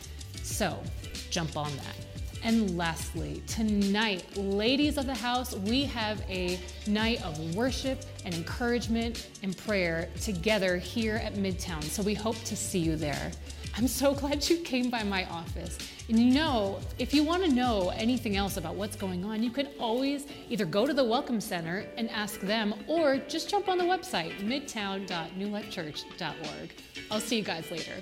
So 0.41 0.81
jump 1.29 1.55
on 1.55 1.71
that. 1.77 1.95
And 2.43 2.77
lastly, 2.77 3.41
tonight, 3.47 4.25
ladies 4.35 4.97
of 4.97 5.05
the 5.05 5.15
house, 5.15 5.55
we 5.55 5.85
have 5.85 6.21
a 6.29 6.59
night 6.87 7.23
of 7.23 7.55
worship 7.55 8.03
and 8.25 8.33
encouragement 8.33 9.29
and 9.43 9.55
prayer 9.55 10.09
together 10.19 10.77
here 10.77 11.15
at 11.15 11.35
Midtown. 11.35 11.83
So 11.83 12.03
we 12.03 12.13
hope 12.13 12.35
to 12.43 12.57
see 12.57 12.79
you 12.79 12.97
there. 12.97 13.31
I'm 13.75 13.87
so 13.87 14.13
glad 14.13 14.47
you 14.47 14.57
came 14.57 14.91
by 14.91 15.01
my 15.01 15.25
office. 15.25 15.79
And 16.07 16.19
you 16.19 16.31
know, 16.31 16.79
if 16.99 17.11
you 17.11 17.23
want 17.23 17.43
to 17.43 17.51
know 17.51 17.91
anything 17.95 18.37
else 18.37 18.57
about 18.57 18.75
what's 18.75 18.95
going 18.95 19.25
on, 19.25 19.41
you 19.41 19.49
can 19.49 19.67
always 19.79 20.27
either 20.47 20.65
go 20.65 20.85
to 20.85 20.93
the 20.93 21.03
Welcome 21.03 21.41
Center 21.41 21.87
and 21.97 22.07
ask 22.11 22.39
them, 22.41 22.75
or 22.87 23.17
just 23.17 23.49
jump 23.49 23.69
on 23.69 23.79
the 23.79 23.83
website, 23.83 24.37
midtown.newlifechurch.org. 24.41 26.73
I'll 27.09 27.19
see 27.19 27.37
you 27.37 27.43
guys 27.43 27.71
later. 27.71 27.95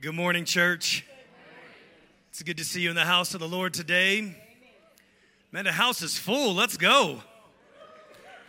Good 0.00 0.14
morning, 0.14 0.46
church. 0.46 1.04
It's 2.30 2.42
good 2.42 2.56
to 2.56 2.64
see 2.64 2.80
you 2.80 2.88
in 2.88 2.96
the 2.96 3.04
house 3.04 3.34
of 3.34 3.40
the 3.40 3.48
Lord 3.48 3.74
today. 3.74 4.34
Man, 5.52 5.64
the 5.64 5.72
house 5.72 6.00
is 6.00 6.16
full. 6.16 6.54
Let's 6.54 6.78
go. 6.78 7.20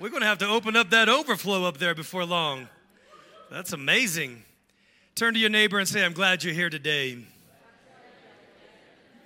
We're 0.03 0.09
going 0.09 0.19
to 0.19 0.27
have 0.27 0.39
to 0.39 0.49
open 0.49 0.75
up 0.75 0.89
that 0.89 1.07
overflow 1.07 1.63
up 1.63 1.77
there 1.77 1.95
before 1.95 2.25
long. 2.25 2.67
That's 3.49 3.71
amazing. 3.71 4.43
Turn 5.15 5.33
to 5.33 5.39
your 5.39 5.49
neighbor 5.49 5.79
and 5.79 5.87
say, 5.87 6.03
I'm 6.03 6.11
glad 6.11 6.43
you're 6.43 6.53
here 6.53 6.69
today. 6.69 7.13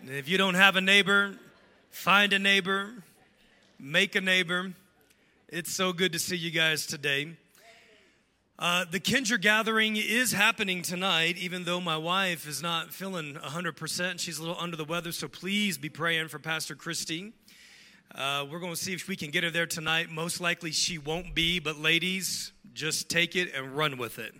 And 0.01 0.11
if 0.11 0.29
you 0.29 0.37
don't 0.37 0.53
have 0.53 0.75
a 0.75 0.81
neighbor, 0.81 1.33
find 1.89 2.31
a 2.31 2.37
neighbor, 2.37 2.91
make 3.79 4.13
a 4.13 4.21
neighbor. 4.21 4.71
It's 5.47 5.73
so 5.73 5.93
good 5.93 6.13
to 6.13 6.19
see 6.19 6.37
you 6.37 6.51
guys 6.51 6.85
today. 6.85 7.29
Uh, 8.59 8.85
the 8.91 8.99
Kinder 8.99 9.39
gathering 9.39 9.95
is 9.95 10.31
happening 10.31 10.83
tonight, 10.83 11.37
even 11.37 11.63
though 11.63 11.81
my 11.81 11.97
wife 11.97 12.47
is 12.47 12.61
not 12.61 12.93
feeling 12.93 13.33
100%. 13.33 14.19
She's 14.19 14.37
a 14.37 14.41
little 14.41 14.57
under 14.59 14.77
the 14.77 14.85
weather, 14.85 15.11
so 15.11 15.27
please 15.27 15.79
be 15.79 15.89
praying 15.89 16.27
for 16.27 16.37
Pastor 16.37 16.75
Christy. 16.75 17.33
Uh, 18.17 18.43
we're 18.51 18.57
going 18.57 18.73
to 18.73 18.79
see 18.79 18.93
if 18.93 19.07
we 19.07 19.15
can 19.15 19.29
get 19.29 19.43
her 19.43 19.51
there 19.51 19.67
tonight. 19.67 20.09
Most 20.09 20.41
likely 20.41 20.71
she 20.71 20.97
won't 20.97 21.35
be, 21.35 21.59
but 21.59 21.77
ladies, 21.77 22.51
just 22.73 23.09
take 23.09 23.35
it 23.35 23.53
and 23.53 23.77
run 23.77 23.99
with 23.99 24.17
it. 24.17 24.33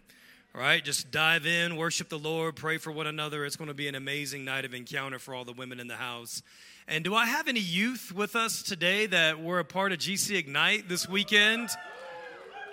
All 0.55 0.61
right, 0.61 0.84
just 0.84 1.11
dive 1.11 1.45
in, 1.45 1.75
worship 1.75 2.09
the 2.09 2.17
Lord, 2.17 2.55
pray 2.55 2.80
for 2.80 2.91
one 2.91 3.05
another. 3.05 3.45
It's 3.45 3.55
going 3.55 3.67
to 3.67 3.75
be 3.75 3.88
an 3.88 3.93
amazing 3.93 4.43
night 4.43 4.65
of 4.65 4.73
encounter 4.73 5.19
for 5.19 5.36
all 5.36 5.45
the 5.45 5.53
women 5.53 5.80
in 5.80 5.88
the 5.88 5.95
house. 5.95 6.41
And 6.88 7.03
do 7.03 7.13
I 7.13 7.28
have 7.28 7.47
any 7.47 7.59
youth 7.59 8.11
with 8.15 8.36
us 8.36 8.63
today 8.63 9.05
that 9.05 9.43
were 9.43 9.59
a 9.59 9.65
part 9.65 9.91
of 9.91 9.99
GC 9.99 10.36
Ignite 10.36 10.89
this 10.89 11.07
weekend? 11.07 11.69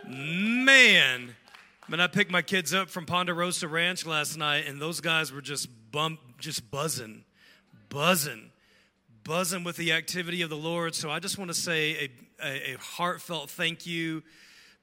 Man, 0.09 1.35
man, 1.87 2.01
I 2.01 2.07
picked 2.07 2.31
my 2.31 2.41
kids 2.41 2.73
up 2.73 2.89
from 2.89 3.05
Ponderosa 3.05 3.69
Ranch 3.69 4.07
last 4.07 4.39
night, 4.39 4.67
and 4.67 4.81
those 4.81 5.03
guys 5.03 5.33
were 5.33 5.43
just 5.43 5.69
bump, 5.93 6.19
just 6.39 6.71
buzzing, 6.71 7.25
buzzing, 7.91 8.53
buzzing 9.25 9.65
with 9.65 9.77
the 9.77 9.93
activity 9.93 10.43
of 10.43 10.51
the 10.51 10.57
Lord. 10.57 10.95
So 10.95 11.11
I 11.11 11.19
just 11.19 11.39
want 11.39 11.51
to 11.51 11.55
say 11.55 12.11
a, 12.41 12.47
a, 12.47 12.75
a 12.75 12.79
heartfelt 12.79 13.51
thank 13.51 13.87
you 13.87 14.23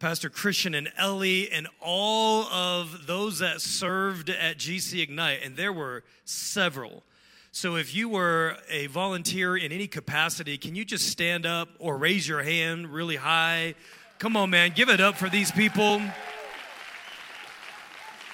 Pastor 0.01 0.29
Christian 0.31 0.73
and 0.73 0.91
Ellie, 0.97 1.51
and 1.51 1.67
all 1.79 2.45
of 2.45 3.05
those 3.05 3.37
that 3.37 3.61
served 3.61 4.31
at 4.31 4.57
GC 4.57 4.99
Ignite, 4.99 5.43
and 5.43 5.55
there 5.55 5.71
were 5.71 6.03
several. 6.25 7.03
So 7.51 7.75
if 7.75 7.93
you 7.93 8.09
were 8.09 8.57
a 8.67 8.87
volunteer 8.87 9.55
in 9.55 9.71
any 9.71 9.85
capacity, 9.85 10.57
can 10.57 10.73
you 10.73 10.85
just 10.85 11.07
stand 11.07 11.45
up 11.45 11.69
or 11.77 11.99
raise 11.99 12.27
your 12.27 12.41
hand 12.41 12.91
really 12.91 13.17
high? 13.17 13.75
Come 14.17 14.35
on, 14.35 14.49
man, 14.49 14.71
give 14.73 14.89
it 14.89 14.99
up 14.99 15.17
for 15.17 15.29
these 15.29 15.51
people. 15.51 16.01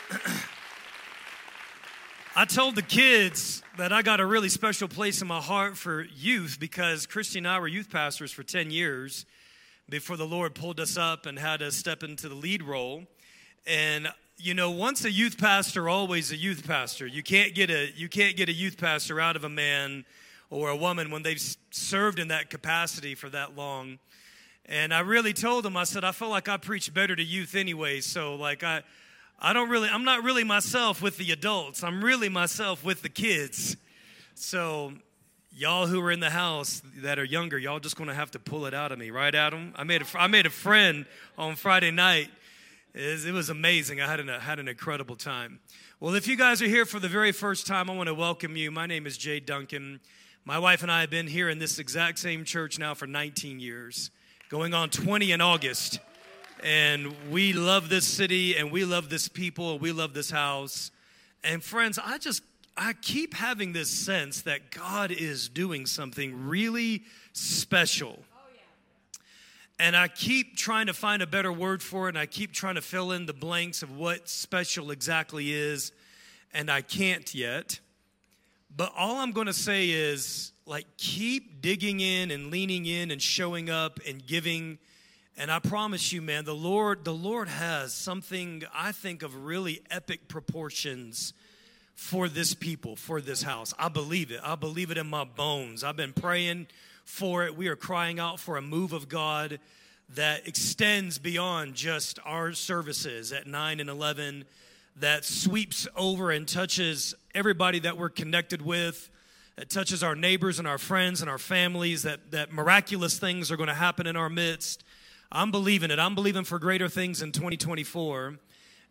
I 2.40 2.46
told 2.46 2.76
the 2.76 2.84
kids 2.84 3.64
that 3.80 3.92
I 3.92 4.04
got 4.04 4.20
a 4.20 4.26
really 4.28 4.50
special 4.50 4.88
place 4.88 5.24
in 5.24 5.28
my 5.28 5.42
heart 5.42 5.76
for 5.76 6.04
youth 6.04 6.58
because 6.60 7.08
Christy 7.08 7.40
and 7.40 7.48
I 7.48 7.58
were 7.58 7.68
youth 7.68 7.90
pastors 7.90 8.32
for 8.32 8.44
10 8.44 8.70
years 8.70 9.26
before 9.90 10.18
the 10.18 10.28
Lord 10.28 10.54
pulled 10.54 10.80
us 10.80 10.98
up 10.98 11.26
and 11.26 11.40
had 11.40 11.64
us 11.64 11.76
step 11.76 12.04
into 12.04 12.30
the 12.30 12.36
lead 12.36 12.62
role. 12.62 13.06
And 13.66 14.10
you 14.38 14.54
know, 14.54 14.70
once 14.70 15.04
a 15.04 15.12
youth 15.12 15.40
pastor, 15.40 15.90
always 15.90 16.32
a 16.32 16.36
youth 16.36 16.68
pastor. 16.68 17.08
You 17.08 17.24
can't 17.24 17.56
get 17.56 17.72
a 17.72 17.92
you 17.96 18.08
can't 18.08 18.38
get 18.38 18.50
a 18.50 18.54
youth 18.54 18.78
pastor 18.78 19.20
out 19.20 19.36
of 19.36 19.44
a 19.44 19.50
man 19.50 20.06
or 20.52 20.70
a 20.70 20.78
woman 20.78 21.10
when 21.10 21.24
they've 21.24 21.42
served 21.72 22.20
in 22.20 22.28
that 22.28 22.52
capacity 22.52 23.16
for 23.16 23.30
that 23.30 23.56
long. 23.56 23.98
And 24.68 24.94
I 24.94 25.00
really 25.00 25.34
told 25.34 25.66
them, 25.66 25.76
I 25.76 25.86
said, 25.86 26.04
I 26.04 26.12
feel 26.12 26.30
like 26.30 26.48
I 26.48 26.58
preach 26.58 26.94
better 26.94 27.16
to 27.16 27.24
youth 27.24 27.56
anyway. 27.56 28.00
So 28.00 28.36
like 28.36 28.64
I 28.64 28.84
I 29.40 29.54
don't 29.54 29.70
really 29.70 29.90
I'm 29.90 30.04
not 30.04 30.24
really 30.24 30.44
myself 30.44 31.02
with 31.02 31.18
the 31.18 31.32
adults. 31.32 31.84
I'm 31.84 32.04
really 32.04 32.30
myself 32.30 32.84
with 32.84 33.02
the 33.02 33.10
kids. 33.10 33.78
So 34.34 34.94
y'all 35.52 35.88
who 35.88 36.02
are 36.02 36.12
in 36.12 36.20
the 36.20 36.30
house 36.30 36.82
that 36.98 37.20
are 37.20 37.24
younger, 37.24 37.58
y'all 37.58 37.80
just 37.80 37.96
gonna 37.96 38.16
have 38.16 38.32
to 38.32 38.40
pull 38.40 38.66
it 38.66 38.74
out 38.74 38.92
of 38.92 38.98
me, 38.98 39.12
right, 39.12 39.34
Adam? 39.34 39.74
I 39.76 39.84
made 39.84 40.02
a, 40.02 40.06
I 40.16 40.28
made 40.28 40.46
a 40.46 40.52
friend 40.52 41.06
on 41.38 41.56
Friday 41.56 41.92
night. 41.92 42.30
It, 42.94 43.32
was 43.32 43.50
amazing. 43.50 44.02
I 44.02 44.08
had 44.08 44.20
an, 44.20 44.28
had 44.28 44.58
an 44.58 44.68
incredible 44.68 45.16
time. 45.16 45.60
Well, 46.00 46.16
if 46.16 46.28
you 46.28 46.36
guys 46.36 46.64
are 46.64 46.68
here 46.68 46.86
for 46.86 47.00
the 47.00 47.08
very 47.08 47.32
first 47.32 47.68
time, 47.68 47.92
I 47.92 47.96
want 47.96 48.08
to 48.08 48.14
welcome 48.16 48.56
you. 48.56 48.72
My 48.72 48.88
name 48.88 49.06
is 49.06 49.20
Jay 49.20 49.40
Duncan. 49.40 50.00
My 50.46 50.58
wife 50.58 50.82
and 50.82 50.92
I 50.92 51.02
have 51.02 51.12
been 51.12 51.28
here 51.28 51.48
in 51.48 51.60
this 51.60 51.78
exact 51.78 52.18
same 52.18 52.44
church 52.44 52.80
now 52.80 52.96
for 52.96 53.06
19 53.06 53.60
years, 53.60 54.10
going 54.50 54.74
on 54.74 54.90
20 54.90 55.32
in 55.32 55.42
August. 55.42 56.00
And 56.64 57.16
we 57.30 57.54
love 57.54 57.90
this 57.90 58.06
city 58.06 58.58
and 58.58 58.72
we 58.72 58.84
love 58.84 59.10
this 59.10 59.28
people 59.28 59.74
and 59.74 59.82
we 59.82 59.92
love 59.92 60.14
this 60.14 60.32
house. 60.32 60.92
And 61.44 61.64
friends, 61.64 62.00
I 62.04 62.18
just 62.18 62.42
I 62.78 62.94
keep 62.94 63.34
having 63.34 63.74
this 63.74 63.90
sense 63.90 64.42
that 64.42 64.70
God 64.70 65.12
is 65.12 65.50
doing 65.50 65.88
something 65.88 66.48
really 66.48 67.04
special. 67.34 68.20
Oh, 68.20 69.20
and 69.80 69.98
I 69.98 70.08
keep 70.08 70.56
trying 70.56 70.86
to 70.86 70.94
find 70.94 71.24
a 71.24 71.28
better 71.28 71.52
word 71.52 71.82
for 71.82 72.06
it, 72.06 72.10
and 72.10 72.20
I 72.20 72.28
keep 72.28 72.52
trying 72.52 72.76
to 72.76 72.82
fill 72.82 73.12
in 73.12 73.26
the 73.26 73.34
blanks 73.34 73.82
of 73.82 73.98
what 73.98 74.30
special 74.30 74.92
exactly 74.92 75.52
is, 75.52 75.92
and 76.54 76.70
I 76.70 76.82
can't 76.82 77.34
yet. 77.34 77.80
But 78.76 78.94
all 78.96 79.18
I'm 79.18 79.32
going 79.32 79.48
to 79.48 79.54
say 79.54 79.90
is, 79.90 80.52
like, 80.68 80.86
keep 80.98 81.62
digging 81.62 82.00
in 82.00 82.30
and 82.30 82.52
leaning 82.52 82.86
in 82.86 83.10
and 83.10 83.20
showing 83.20 83.72
up 83.72 84.00
and 84.08 84.24
giving. 84.26 84.78
And 85.40 85.52
I 85.52 85.60
promise 85.60 86.12
you, 86.12 86.24
man, 86.24 86.46
the 86.46 86.56
Lord, 86.56 87.06
the 87.06 87.14
Lord 87.14 87.48
has 87.48 87.94
something 87.94 88.64
I 88.74 88.92
think 88.92 89.22
of 89.22 89.46
really 89.46 89.84
epic 89.92 90.28
proportions 90.28 91.34
for 91.94 92.28
this 92.28 92.56
people, 92.56 92.96
for 92.96 93.22
this 93.22 93.44
house. 93.44 93.72
I 93.78 93.90
believe 93.90 94.32
it. 94.32 94.40
I 94.44 94.56
believe 94.56 94.90
it 94.90 94.98
in 94.98 95.06
my 95.06 95.26
bones. 95.26 95.84
I've 95.84 95.96
been 95.96 96.14
praying 96.14 96.66
for 97.06 97.46
it. 97.46 97.56
We 97.56 97.68
are 97.68 97.76
crying 97.76 98.20
out 98.20 98.40
for 98.40 98.58
a 98.58 98.64
move 98.64 98.94
of 98.94 99.10
God 99.10 99.60
that 100.16 100.48
extends 100.48 101.20
beyond 101.20 101.76
just 101.76 102.18
our 102.26 102.54
services 102.54 103.32
at 103.32 103.46
9 103.46 103.80
and 103.80 103.92
11, 103.92 104.44
that 104.96 105.24
sweeps 105.24 105.88
over 105.96 106.32
and 106.32 106.48
touches 106.48 107.14
everybody 107.36 107.78
that 107.80 107.96
we're 107.96 108.10
connected 108.10 108.64
with. 108.64 109.12
It 109.56 109.70
touches 109.70 110.02
our 110.02 110.16
neighbors 110.16 110.58
and 110.58 110.68
our 110.68 110.80
friends 110.80 111.22
and 111.22 111.30
our 111.30 111.38
families, 111.38 112.04
that, 112.04 112.32
that 112.32 112.52
miraculous 112.52 113.20
things 113.20 113.52
are 113.52 113.58
going 113.58 113.68
to 113.68 113.76
happen 113.76 114.08
in 114.08 114.16
our 114.16 114.30
midst. 114.30 114.84
I'm 115.32 115.52
believing 115.52 115.92
it. 115.92 116.00
I'm 116.00 116.16
believing 116.16 116.44
for 116.44 116.60
greater 116.60 116.88
things 116.88 117.22
in 117.22 117.32
2024. 117.32 118.40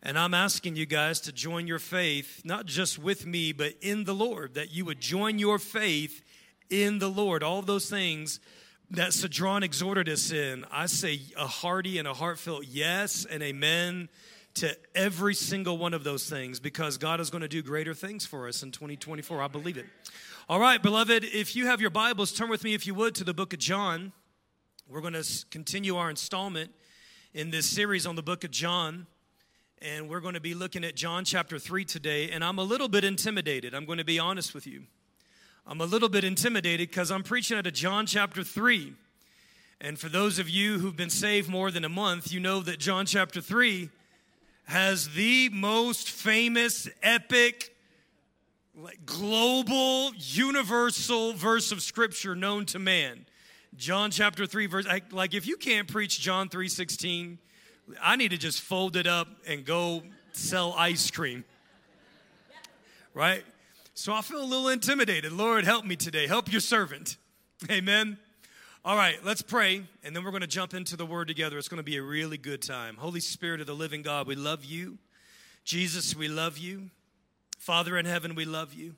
And 0.03 0.17
I'm 0.17 0.33
asking 0.33 0.75
you 0.75 0.85
guys 0.85 1.19
to 1.21 1.31
join 1.31 1.65
your 1.65 1.79
faith, 1.79 2.41
not 2.45 2.65
just 2.65 2.99
with 2.99 3.25
me, 3.25 3.51
but 3.51 3.73
in 3.81 4.03
the 4.03 4.13
Lord, 4.13 4.53
that 4.53 4.71
you 4.71 4.85
would 4.85 4.99
join 4.99 5.39
your 5.39 5.57
faith 5.57 6.23
in 6.69 6.99
the 6.99 7.09
Lord. 7.09 7.41
All 7.41 7.61
those 7.61 7.89
things 7.89 8.39
that 8.91 9.13
Cedron 9.13 9.63
exhorted 9.63 10.07
us 10.07 10.31
in, 10.31 10.65
I 10.71 10.85
say 10.85 11.19
a 11.35 11.47
hearty 11.47 11.97
and 11.97 12.07
a 12.07 12.13
heartfelt 12.13 12.65
yes 12.67 13.25
and 13.25 13.41
amen 13.41 14.09
to 14.55 14.75
every 14.95 15.35
single 15.35 15.77
one 15.77 15.93
of 15.93 16.03
those 16.03 16.29
things 16.29 16.59
because 16.59 16.97
God 16.97 17.19
is 17.19 17.29
going 17.29 17.41
to 17.41 17.47
do 17.47 17.61
greater 17.61 17.93
things 17.93 18.25
for 18.25 18.47
us 18.47 18.63
in 18.63 18.71
2024. 18.71 19.41
I 19.41 19.47
believe 19.47 19.77
it. 19.77 19.85
All 20.49 20.59
right, 20.59 20.81
beloved, 20.81 21.23
if 21.25 21.55
you 21.55 21.65
have 21.65 21.81
your 21.81 21.89
Bibles, 21.89 22.31
turn 22.31 22.49
with 22.49 22.63
me, 22.63 22.73
if 22.73 22.87
you 22.87 22.93
would, 22.93 23.15
to 23.15 23.23
the 23.23 23.33
book 23.33 23.53
of 23.53 23.59
John. 23.59 24.13
We're 24.89 25.01
going 25.01 25.21
to 25.21 25.45
continue 25.51 25.97
our 25.97 26.09
installment 26.09 26.71
in 27.33 27.51
this 27.51 27.65
series 27.65 28.05
on 28.05 28.15
the 28.15 28.21
book 28.21 28.45
of 28.45 28.51
John. 28.51 29.05
And 29.81 30.07
we're 30.07 30.21
going 30.21 30.35
to 30.35 30.39
be 30.39 30.53
looking 30.53 30.85
at 30.85 30.95
John 30.95 31.25
chapter 31.25 31.59
3 31.59 31.83
today. 31.83 32.29
And 32.29 32.41
I'm 32.41 32.57
a 32.57 32.63
little 32.63 32.87
bit 32.87 33.03
intimidated. 33.03 33.75
I'm 33.75 33.83
going 33.83 33.97
to 33.97 34.05
be 34.05 34.17
honest 34.17 34.53
with 34.53 34.65
you. 34.65 34.83
I'm 35.65 35.81
a 35.81 35.85
little 35.85 36.07
bit 36.07 36.23
intimidated 36.23 36.87
because 36.87 37.11
I'm 37.11 37.21
preaching 37.21 37.57
out 37.57 37.67
of 37.67 37.73
John 37.73 38.05
chapter 38.05 38.45
3. 38.45 38.93
And 39.81 39.99
for 39.99 40.07
those 40.07 40.39
of 40.39 40.49
you 40.49 40.79
who've 40.79 40.95
been 40.95 41.09
saved 41.09 41.49
more 41.49 41.69
than 41.69 41.83
a 41.83 41.89
month, 41.89 42.31
you 42.31 42.39
know 42.39 42.61
that 42.61 42.79
John 42.79 43.05
chapter 43.05 43.41
3 43.41 43.89
has 44.67 45.09
the 45.09 45.49
most 45.49 46.09
famous, 46.09 46.87
epic, 47.03 47.75
like 48.73 49.05
global, 49.05 50.13
universal 50.15 51.33
verse 51.33 51.73
of 51.73 51.81
scripture 51.81 52.35
known 52.35 52.65
to 52.67 52.79
man. 52.79 53.25
John 53.75 54.11
chapter 54.11 54.45
3 54.45 54.65
verse 54.65 54.87
like 55.11 55.33
if 55.33 55.45
you 55.45 55.57
can't 55.57 55.87
preach 55.87 56.19
John 56.19 56.49
3:16, 56.49 57.37
I 58.01 58.15
need 58.15 58.31
to 58.31 58.37
just 58.37 58.61
fold 58.61 58.95
it 58.95 59.07
up 59.07 59.27
and 59.45 59.65
go 59.65 60.03
sell 60.31 60.73
ice 60.73 61.11
cream. 61.11 61.43
Right? 63.13 63.43
So 63.93 64.13
I 64.13 64.21
feel 64.21 64.41
a 64.41 64.45
little 64.45 64.67
intimidated. 64.67 65.31
Lord, 65.31 65.65
help 65.65 65.83
me 65.83 65.95
today. 65.95 66.27
Help 66.27 66.51
your 66.51 66.61
servant. 66.61 67.17
Amen. 67.71 68.17
All 68.85 68.95
right, 68.95 69.17
let's 69.25 69.41
pray, 69.41 69.83
and 70.03 70.15
then 70.15 70.23
we're 70.23 70.31
going 70.31 70.41
to 70.41 70.47
jump 70.47 70.73
into 70.73 70.95
the 70.95 71.05
word 71.05 71.27
together. 71.27 71.57
It's 71.57 71.67
going 71.67 71.79
to 71.79 71.83
be 71.83 71.97
a 71.97 72.01
really 72.01 72.37
good 72.37 72.61
time. 72.61 72.95
Holy 72.95 73.19
Spirit 73.19 73.59
of 73.59 73.67
the 73.67 73.75
living 73.75 74.01
God, 74.01 74.27
we 74.27 74.35
love 74.35 74.63
you. 74.63 74.97
Jesus, 75.65 76.15
we 76.15 76.29
love 76.29 76.57
you. 76.57 76.89
Father 77.57 77.97
in 77.97 78.05
heaven, 78.05 78.33
we 78.33 78.45
love 78.45 78.73
you. 78.73 78.95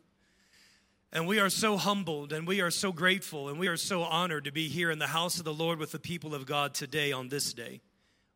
And 1.12 1.28
we 1.28 1.40
are 1.40 1.50
so 1.50 1.78
humbled 1.78 2.32
and 2.32 2.48
we 2.48 2.62
are 2.62 2.72
so 2.72 2.92
grateful 2.92 3.50
and 3.50 3.60
we 3.60 3.68
are 3.68 3.78
so 3.78 4.04
honored 4.04 4.44
to 4.46 4.52
be 4.52 4.68
here 4.68 4.92
in 4.92 5.00
the 5.00 5.08
house 5.08 5.40
of 5.40 5.46
the 5.46 5.54
Lord 5.54 5.80
with 5.80 5.92
the 5.92 6.00
people 6.00 6.36
of 6.36 6.46
God 6.46 6.74
today 6.74 7.12
on 7.12 7.30
this 7.30 7.54
day 7.54 7.82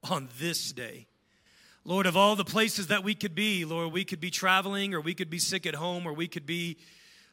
on 0.09 0.29
this 0.39 0.71
day. 0.71 1.07
Lord, 1.85 2.05
of 2.05 2.15
all 2.15 2.35
the 2.35 2.45
places 2.45 2.87
that 2.87 3.03
we 3.03 3.15
could 3.15 3.35
be, 3.35 3.65
Lord, 3.65 3.91
we 3.91 4.05
could 4.05 4.19
be 4.19 4.31
traveling 4.31 4.93
or 4.93 5.01
we 5.01 5.13
could 5.13 5.29
be 5.29 5.39
sick 5.39 5.65
at 5.65 5.75
home 5.75 6.05
or 6.05 6.13
we 6.13 6.27
could 6.27 6.45
be 6.45 6.77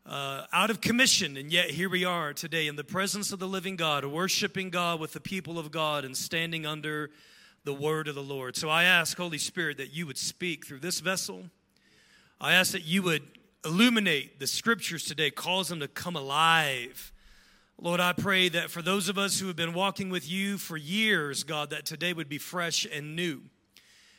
uh, 0.07 0.47
out 0.53 0.71
of 0.71 0.81
commission, 0.81 1.37
and 1.37 1.53
yet 1.53 1.71
here 1.71 1.89
we 1.89 2.05
are 2.05 2.33
today 2.33 2.67
in 2.67 2.75
the 2.75 2.83
presence 2.83 3.33
of 3.33 3.39
the 3.39 3.47
living 3.47 3.77
God, 3.77 4.05
worshiping 4.05 4.71
God 4.71 4.99
with 4.99 5.13
the 5.13 5.21
people 5.21 5.59
of 5.59 5.71
God 5.71 6.05
and 6.05 6.17
standing 6.17 6.65
under 6.65 7.11
the 7.65 7.75
word 7.75 8.09
of 8.09 8.15
the 8.15 8.23
Lord. 8.23 8.57
So 8.57 8.71
I 8.71 8.85
ask, 8.85 9.17
Holy 9.17 9.39
Spirit, 9.39 9.77
that 9.77 9.93
you 9.93 10.07
would 10.07 10.17
speak 10.17 10.67
through 10.67 10.81
this 10.81 11.01
vessel. 11.01 11.45
I 12.41 12.55
ask 12.55 12.73
that 12.73 12.85
you 12.85 13.03
would 13.03 13.23
illuminate 13.65 14.39
the 14.39 14.47
scriptures 14.47 15.05
today, 15.05 15.31
cause 15.31 15.69
them 15.69 15.81
to 15.81 15.89
come 15.89 16.17
alive 16.17 17.13
Lord, 17.83 17.99
I 17.99 18.13
pray 18.13 18.51
that 18.51 18.71
for 18.71 18.83
those 18.83 19.09
of 19.09 19.17
us 19.17 19.41
who 19.41 19.47
have 19.47 19.57
been 19.57 19.73
walking 19.73 20.11
with 20.11 20.31
you 20.31 20.59
for 20.59 20.77
years, 20.77 21.45
God, 21.45 21.71
that 21.71 21.87
today 21.87 22.13
would 22.13 22.29
be 22.29 22.37
fresh 22.37 22.85
and 22.85 23.17
new. 23.17 23.41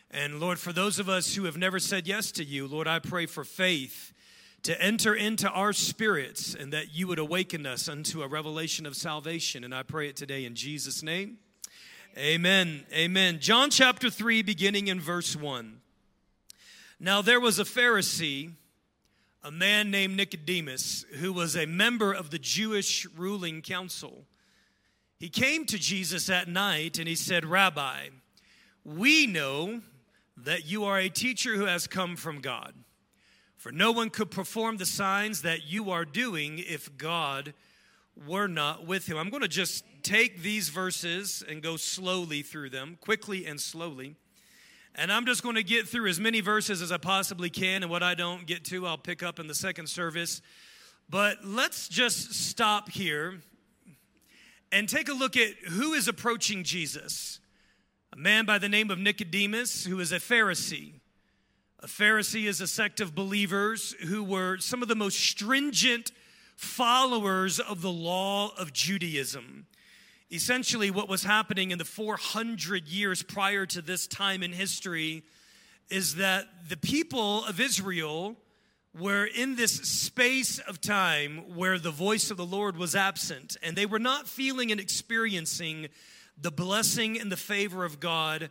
And 0.10 0.40
Lord, 0.40 0.58
for 0.58 0.74
those 0.74 0.98
of 0.98 1.08
us 1.08 1.36
who 1.36 1.44
have 1.44 1.58
never 1.58 1.78
said 1.78 2.08
yes 2.08 2.32
to 2.32 2.44
you, 2.44 2.66
Lord, 2.66 2.88
I 2.88 2.98
pray 2.98 3.28
for 3.28 3.44
faith 3.44 4.14
to 4.64 4.82
enter 4.82 5.14
into 5.14 5.48
our 5.48 5.74
spirits 5.74 6.56
and 6.56 6.74
that 6.74 6.96
you 6.96 7.06
would 7.06 7.20
awaken 7.20 7.68
us 7.68 7.88
unto 7.88 8.24
a 8.24 8.28
revelation 8.28 8.88
of 8.88 8.96
salvation. 8.96 9.64
And 9.64 9.76
I 9.76 9.84
pray 9.84 10.10
it 10.10 10.16
today 10.16 10.44
in 10.46 10.56
Jesus' 10.56 11.04
name. 11.04 11.38
Amen. 12.18 12.84
Amen. 12.92 13.38
John 13.40 13.70
chapter 13.70 14.10
3, 14.10 14.42
beginning 14.42 14.88
in 14.88 15.00
verse 15.00 15.36
1. 15.36 15.82
Now 17.00 17.22
there 17.22 17.40
was 17.40 17.60
a 17.60 17.64
Pharisee, 17.64 18.54
a 19.44 19.52
man 19.52 19.90
named 19.90 20.16
Nicodemus, 20.16 21.06
who 21.20 21.34
was 21.34 21.56
a 21.56 21.66
member 21.66 22.14
of 22.14 22.30
the 22.30 22.40
Jewish 22.40 23.08
ruling 23.18 23.62
council. 23.62 24.26
He 25.20 25.30
came 25.30 25.66
to 25.66 25.78
Jesus 25.80 26.30
at 26.30 26.48
night 26.48 27.00
and 27.00 27.08
he 27.08 27.16
said, 27.16 27.46
Rabbi, 27.46 28.10
we 28.84 29.28
know 29.28 29.82
that 30.38 30.66
you 30.66 30.84
are 30.84 30.98
a 30.98 31.10
teacher 31.10 31.56
who 31.56 31.66
has 31.66 31.88
come 31.88 32.16
from 32.16 32.40
God. 32.40 32.74
For 33.58 33.72
no 33.72 33.92
one 33.92 34.10
could 34.10 34.32
perform 34.32 34.78
the 34.78 34.86
signs 34.86 35.44
that 35.44 35.66
you 35.66 35.92
are 35.92 36.06
doing 36.06 36.58
if 36.58 36.98
God 36.98 37.54
were 38.28 38.48
not 38.48 38.88
with 38.88 39.08
him. 39.08 39.18
I'm 39.18 39.30
going 39.30 39.44
to 39.44 39.48
just 39.48 39.86
take 40.02 40.42
these 40.42 40.70
verses 40.70 41.44
and 41.48 41.62
go 41.62 41.78
slowly 41.78 42.42
through 42.42 42.72
them, 42.72 42.98
quickly 43.00 43.46
and 43.46 43.62
slowly. 43.62 44.16
And 44.96 45.12
I'm 45.12 45.26
just 45.26 45.42
going 45.42 45.56
to 45.56 45.64
get 45.64 45.88
through 45.88 46.10
as 46.10 46.20
many 46.20 46.42
verses 46.42 46.82
as 46.82 46.92
I 46.92 46.98
possibly 46.98 47.50
can, 47.50 47.84
and 47.84 47.90
what 47.90 48.04
I 48.04 48.14
don't 48.14 48.46
get 48.46 48.66
to, 48.66 48.86
I'll 48.86 48.98
pick 48.98 49.24
up 49.24 49.40
in 49.40 49.48
the 49.48 49.56
second 49.56 49.88
service. 49.88 50.42
But 51.10 51.46
let's 51.46 51.88
just 51.88 52.34
stop 52.34 52.90
here 52.90 53.40
and 54.72 54.88
take 54.88 55.10
a 55.10 55.14
look 55.14 55.38
at 55.38 55.54
who 55.70 55.94
is 55.94 56.08
approaching 56.08 56.64
Jesus. 56.64 57.40
A 58.14 58.18
man 58.18 58.46
by 58.46 58.58
the 58.58 58.70
name 58.70 58.92
of 58.92 59.00
Nicodemus, 59.00 59.86
who 59.86 60.00
is 60.00 60.12
a 60.12 60.18
Pharisee. 60.18 60.94
A 61.80 61.88
Pharisee 61.88 62.46
is 62.46 62.60
a 62.62 62.68
sect 62.68 63.00
of 63.00 63.16
believers 63.16 63.96
who 64.08 64.24
were 64.24 64.58
some 64.58 64.82
of 64.82 64.88
the 64.88 64.96
most 64.96 65.20
stringent 65.20 66.12
followers 66.56 67.60
of 67.60 67.82
the 67.82 67.92
law 67.92 68.52
of 68.58 68.72
Judaism. 68.74 69.66
Essentially, 70.34 70.92
what 70.92 71.10
was 71.10 71.24
happening 71.24 71.72
in 71.72 71.78
the 71.78 71.84
400 71.84 72.88
years 72.88 73.22
prior 73.22 73.66
to 73.66 73.82
this 73.82 74.08
time 74.08 74.44
in 74.44 74.54
history 74.54 75.24
is 75.90 76.16
that 76.16 76.46
the 76.70 76.78
people 76.78 77.44
of 77.44 77.60
Israel 77.60 78.38
were 78.98 79.26
in 79.26 79.58
this 79.58 79.74
space 79.74 80.58
of 80.60 80.80
time 80.80 81.54
where 81.54 81.78
the 81.78 81.92
voice 81.92 82.32
of 82.32 82.38
the 82.38 82.46
Lord 82.46 82.78
was 82.78 82.96
absent, 82.96 83.58
and 83.62 83.76
they 83.76 83.86
were 83.86 84.00
not 84.00 84.26
feeling 84.26 84.72
and 84.72 84.80
experiencing 84.80 85.90
the 86.38 86.52
blessing 86.52 87.20
and 87.20 87.30
the 87.30 87.36
favor 87.36 87.84
of 87.84 88.00
God 88.00 88.50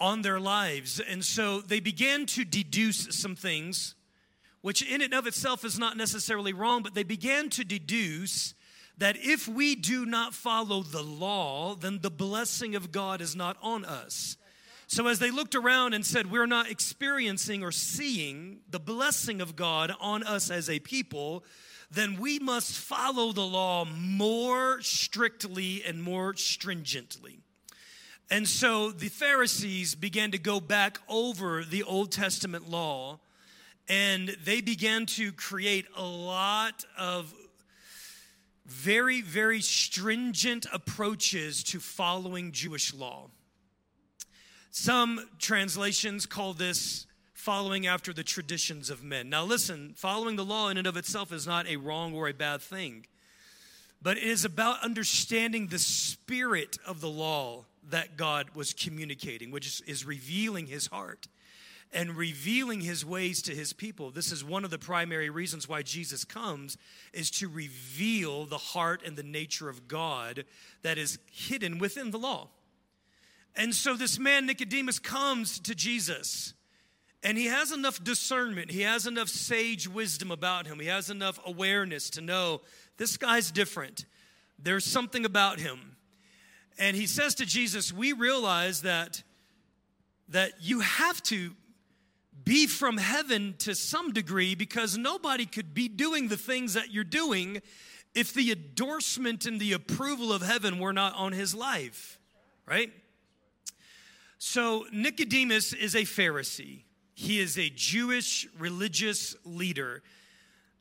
on 0.00 0.22
their 0.22 0.40
lives. 0.40 0.98
And 0.98 1.22
so 1.22 1.60
they 1.60 1.80
began 1.80 2.24
to 2.24 2.44
deduce 2.44 3.14
some 3.14 3.36
things, 3.36 3.94
which 4.62 4.80
in 4.80 5.02
and 5.02 5.12
of 5.12 5.26
itself 5.26 5.62
is 5.62 5.78
not 5.78 5.98
necessarily 5.98 6.54
wrong, 6.54 6.82
but 6.82 6.94
they 6.94 7.02
began 7.02 7.50
to 7.50 7.64
deduce 7.64 8.54
that 8.98 9.16
if 9.16 9.48
we 9.48 9.74
do 9.74 10.04
not 10.04 10.34
follow 10.34 10.82
the 10.82 11.02
law, 11.02 11.74
then 11.74 12.00
the 12.02 12.10
blessing 12.10 12.74
of 12.74 12.92
God 12.92 13.20
is 13.20 13.34
not 13.34 13.56
on 13.62 13.84
us. 13.84 14.36
So, 14.86 15.06
as 15.06 15.18
they 15.18 15.30
looked 15.30 15.54
around 15.54 15.94
and 15.94 16.04
said, 16.04 16.30
We're 16.30 16.46
not 16.46 16.70
experiencing 16.70 17.62
or 17.62 17.72
seeing 17.72 18.60
the 18.70 18.80
blessing 18.80 19.40
of 19.40 19.54
God 19.54 19.92
on 20.00 20.22
us 20.22 20.50
as 20.50 20.70
a 20.70 20.78
people, 20.78 21.44
then 21.90 22.18
we 22.18 22.38
must 22.38 22.72
follow 22.72 23.32
the 23.32 23.46
law 23.46 23.84
more 23.84 24.80
strictly 24.80 25.82
and 25.86 26.02
more 26.02 26.34
stringently. 26.34 27.40
And 28.30 28.46
so 28.46 28.90
the 28.90 29.08
Pharisees 29.08 29.94
began 29.94 30.32
to 30.32 30.38
go 30.38 30.60
back 30.60 30.98
over 31.08 31.64
the 31.64 31.82
Old 31.82 32.12
Testament 32.12 32.68
law 32.68 33.20
and 33.88 34.36
they 34.44 34.60
began 34.60 35.06
to 35.06 35.32
create 35.32 35.86
a 35.96 36.04
lot 36.04 36.84
of 36.98 37.32
very, 38.68 39.22
very 39.22 39.60
stringent 39.62 40.66
approaches 40.72 41.64
to 41.64 41.80
following 41.80 42.52
Jewish 42.52 42.92
law. 42.92 43.30
Some 44.70 45.28
translations 45.38 46.26
call 46.26 46.52
this 46.52 47.06
following 47.32 47.86
after 47.86 48.12
the 48.12 48.22
traditions 48.22 48.90
of 48.90 49.02
men. 49.02 49.30
Now, 49.30 49.44
listen, 49.44 49.94
following 49.96 50.36
the 50.36 50.44
law 50.44 50.68
in 50.68 50.76
and 50.76 50.86
of 50.86 50.98
itself 50.98 51.32
is 51.32 51.46
not 51.46 51.66
a 51.66 51.76
wrong 51.76 52.14
or 52.14 52.28
a 52.28 52.34
bad 52.34 52.60
thing, 52.60 53.06
but 54.02 54.18
it 54.18 54.24
is 54.24 54.44
about 54.44 54.82
understanding 54.82 55.68
the 55.68 55.78
spirit 55.78 56.78
of 56.86 57.00
the 57.00 57.08
law 57.08 57.64
that 57.88 58.18
God 58.18 58.50
was 58.54 58.74
communicating, 58.74 59.50
which 59.50 59.82
is, 59.86 60.04
revealing 60.04 60.66
his 60.66 60.88
heart 60.88 61.26
and 61.92 62.16
revealing 62.16 62.80
his 62.80 63.04
ways 63.04 63.40
to 63.42 63.54
his 63.54 63.72
people. 63.72 64.10
This 64.10 64.30
is 64.30 64.44
one 64.44 64.64
of 64.64 64.70
the 64.70 64.78
primary 64.78 65.30
reasons 65.30 65.68
why 65.68 65.82
Jesus 65.82 66.24
comes 66.24 66.76
is 67.12 67.30
to 67.32 67.48
reveal 67.48 68.44
the 68.44 68.58
heart 68.58 69.02
and 69.04 69.16
the 69.16 69.22
nature 69.22 69.68
of 69.68 69.88
God 69.88 70.44
that 70.82 70.98
is 70.98 71.18
hidden 71.30 71.78
within 71.78 72.10
the 72.10 72.18
law. 72.18 72.48
And 73.56 73.74
so 73.74 73.94
this 73.94 74.18
man 74.18 74.46
Nicodemus 74.46 74.98
comes 74.98 75.58
to 75.60 75.74
Jesus 75.74 76.54
and 77.22 77.36
he 77.36 77.46
has 77.46 77.72
enough 77.72 78.02
discernment, 78.04 78.70
he 78.70 78.82
has 78.82 79.06
enough 79.06 79.28
sage 79.28 79.88
wisdom 79.88 80.30
about 80.30 80.66
him, 80.66 80.78
he 80.78 80.86
has 80.86 81.10
enough 81.10 81.40
awareness 81.44 82.10
to 82.10 82.20
know 82.20 82.60
this 82.96 83.16
guy's 83.16 83.50
different. 83.50 84.04
There's 84.58 84.84
something 84.84 85.24
about 85.24 85.58
him. 85.58 85.96
And 86.78 86.96
he 86.96 87.06
says 87.06 87.34
to 87.36 87.46
Jesus, 87.46 87.92
We 87.92 88.12
realize 88.12 88.82
that, 88.82 89.22
that 90.28 90.52
you 90.60 90.80
have 90.80 91.20
to 91.24 91.54
be 92.48 92.66
from 92.66 92.96
heaven 92.96 93.54
to 93.58 93.74
some 93.74 94.10
degree 94.10 94.54
because 94.54 94.96
nobody 94.96 95.44
could 95.44 95.74
be 95.74 95.86
doing 95.86 96.28
the 96.28 96.36
things 96.36 96.72
that 96.72 96.90
you're 96.90 97.04
doing 97.04 97.60
if 98.14 98.32
the 98.32 98.50
endorsement 98.50 99.44
and 99.44 99.60
the 99.60 99.74
approval 99.74 100.32
of 100.32 100.40
heaven 100.40 100.78
were 100.78 100.94
not 100.94 101.14
on 101.14 101.32
his 101.32 101.54
life, 101.54 102.18
right? 102.64 102.90
So, 104.38 104.86
Nicodemus 104.90 105.74
is 105.74 105.94
a 105.94 106.04
Pharisee. 106.04 106.84
He 107.12 107.38
is 107.38 107.58
a 107.58 107.68
Jewish 107.68 108.48
religious 108.58 109.36
leader. 109.44 110.02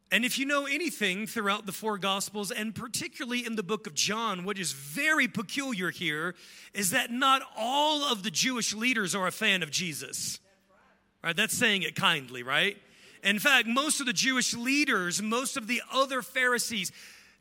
And 0.10 0.24
if 0.24 0.40
you 0.40 0.46
know 0.46 0.68
anything 0.68 1.28
throughout 1.28 1.66
the 1.66 1.74
four 1.74 1.98
Gospels, 1.98 2.50
and 2.50 2.74
particularly 2.74 3.46
in 3.46 3.58
the 3.58 3.64
book 3.64 3.88
of 3.88 3.94
John, 3.94 4.46
what 4.46 4.58
is 4.58 4.72
very 4.72 5.28
peculiar 5.28 5.90
here 5.90 6.34
is 6.74 6.92
that 6.92 7.12
not 7.12 7.42
all 7.58 8.06
of 8.06 8.24
the 8.24 8.32
Jewish 8.32 8.74
leaders 8.74 9.14
are 9.14 9.28
a 9.28 9.34
fan 9.34 9.64
of 9.64 9.70
Jesus. 9.70 10.40
Right? 11.24 11.36
That's 11.36 11.58
saying 11.58 11.84
it 11.84 11.96
kindly, 11.96 12.44
right? 12.44 12.78
In 13.24 13.40
fact, 13.40 13.68
most 13.68 14.00
of 14.00 14.06
the 14.06 14.14
Jewish 14.14 14.54
leaders, 14.54 15.22
most 15.22 15.58
of 15.58 15.68
the 15.68 15.82
other 15.92 16.22
Pharisees, 16.22 16.92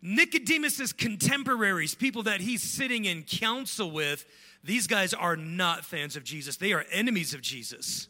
Nicodemus's 0.03 0.93
contemporaries, 0.93 1.95
people 1.95 2.23
that 2.25 2.41
he's 2.41 2.63
sitting 2.63 3.05
in 3.05 3.23
council 3.23 3.91
with, 3.91 4.25
these 4.65 4.87
guys 4.87 5.15
are 5.15 5.37
not 5.37 5.85
fans 5.85 6.17
of 6.17 6.25
Jesus. 6.25 6.57
They 6.57 6.73
are 6.73 6.85
enemies 6.91 7.35
of 7.35 7.41
Jesus. 7.41 8.09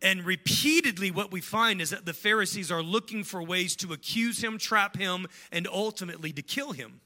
And 0.00 0.24
repeatedly, 0.24 1.10
what 1.10 1.32
we 1.32 1.40
find 1.40 1.80
is 1.80 1.90
that 1.90 2.04
the 2.04 2.12
Pharisees 2.12 2.70
are 2.70 2.82
looking 2.82 3.24
for 3.24 3.42
ways 3.42 3.76
to 3.76 3.92
accuse 3.92 4.42
him, 4.42 4.58
trap 4.58 4.96
him, 4.96 5.26
and 5.50 5.66
ultimately 5.66 6.32
to 6.32 6.42
kill 6.42 6.72
him. 6.72 7.00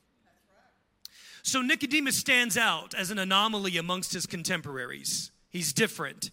So 1.43 1.63
Nicodemus 1.63 2.17
stands 2.17 2.57
out 2.57 2.95
as 2.95 3.11
an 3.11 3.19
anomaly 3.19 3.77
amongst 3.77 4.13
his 4.13 4.27
contemporaries. 4.27 5.31
He's 5.49 5.73
different. 5.73 6.31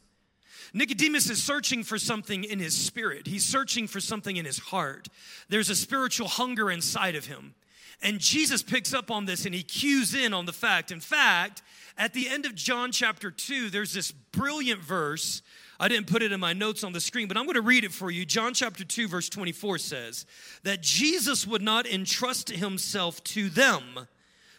Nicodemus 0.76 1.30
is 1.30 1.42
searching 1.42 1.84
for 1.84 1.98
something 1.98 2.44
in 2.44 2.60
his 2.60 2.76
spirit, 2.76 3.28
he's 3.28 3.46
searching 3.46 3.88
for 3.88 4.02
something 4.02 4.36
in 4.36 4.44
his 4.44 4.60
heart. 4.60 5.08
There's 5.48 5.70
a 5.70 5.76
spiritual 5.76 6.28
hunger 6.28 6.70
inside 6.70 7.16
of 7.16 7.26
him. 7.26 7.56
And 8.02 8.20
Jesus 8.20 8.62
picks 8.62 8.94
up 8.94 9.10
on 9.10 9.24
this 9.24 9.46
and 9.46 9.56
he 9.56 9.64
cues 9.64 10.14
in 10.14 10.34
on 10.34 10.46
the 10.46 10.52
fact. 10.52 10.92
In 10.92 11.00
fact, 11.00 11.62
at 11.98 12.14
the 12.14 12.28
end 12.28 12.46
of 12.46 12.54
John 12.54 12.92
chapter 12.92 13.32
2, 13.32 13.70
there's 13.70 13.94
this 13.94 14.12
brilliant 14.12 14.82
verse. 14.82 15.42
I 15.80 15.88
didn't 15.88 16.08
put 16.08 16.22
it 16.22 16.34
in 16.34 16.42
my 16.42 16.52
notes 16.52 16.84
on 16.84 16.92
the 16.92 17.00
screen, 17.00 17.30
but 17.30 17.38
I'm 17.38 17.46
going 17.46 17.56
to 17.56 17.62
read 17.62 17.86
it 17.86 17.94
for 17.94 18.12
you. 18.12 18.26
John 18.26 18.54
chapter 18.54 18.84
2, 18.84 19.08
verse 19.08 19.30
24 19.30 19.78
says 19.78 20.26
that 20.64 20.82
Jesus 20.82 21.48
would 21.48 21.62
not 21.62 21.88
entrust 21.88 22.50
himself 22.50 23.24
to 23.24 23.48
them, 23.48 24.08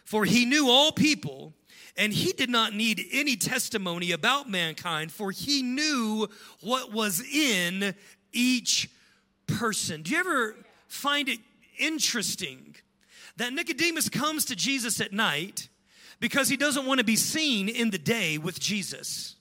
for 0.03 0.25
he 0.25 0.45
knew 0.45 0.67
all 0.67 0.91
people, 0.91 1.53
and 1.97 2.13
he 2.13 2.31
did 2.31 2.49
not 2.49 2.73
need 2.73 3.05
any 3.11 3.35
testimony 3.35 4.11
about 4.11 4.49
mankind, 4.49 5.11
for 5.11 5.31
he 5.31 5.63
knew 5.63 6.27
what 6.61 6.93
was 6.93 7.21
in 7.21 7.95
each 8.31 8.89
person. 9.47 10.03
Do 10.03 10.11
you 10.11 10.19
ever 10.19 10.55
find 10.87 11.27
it 11.27 11.39
interesting 11.79 12.75
that 13.37 13.53
Nicodemus 13.53 14.09
comes 14.09 14.45
to 14.45 14.55
Jesus 14.55 15.01
at 15.01 15.11
night 15.11 15.69
because 16.19 16.49
he 16.49 16.57
doesn't 16.57 16.85
want 16.85 16.99
to 16.99 17.03
be 17.03 17.15
seen 17.15 17.67
in 17.67 17.89
the 17.89 17.97
day 17.97 18.37
with 18.37 18.59
Jesus? 18.59 19.35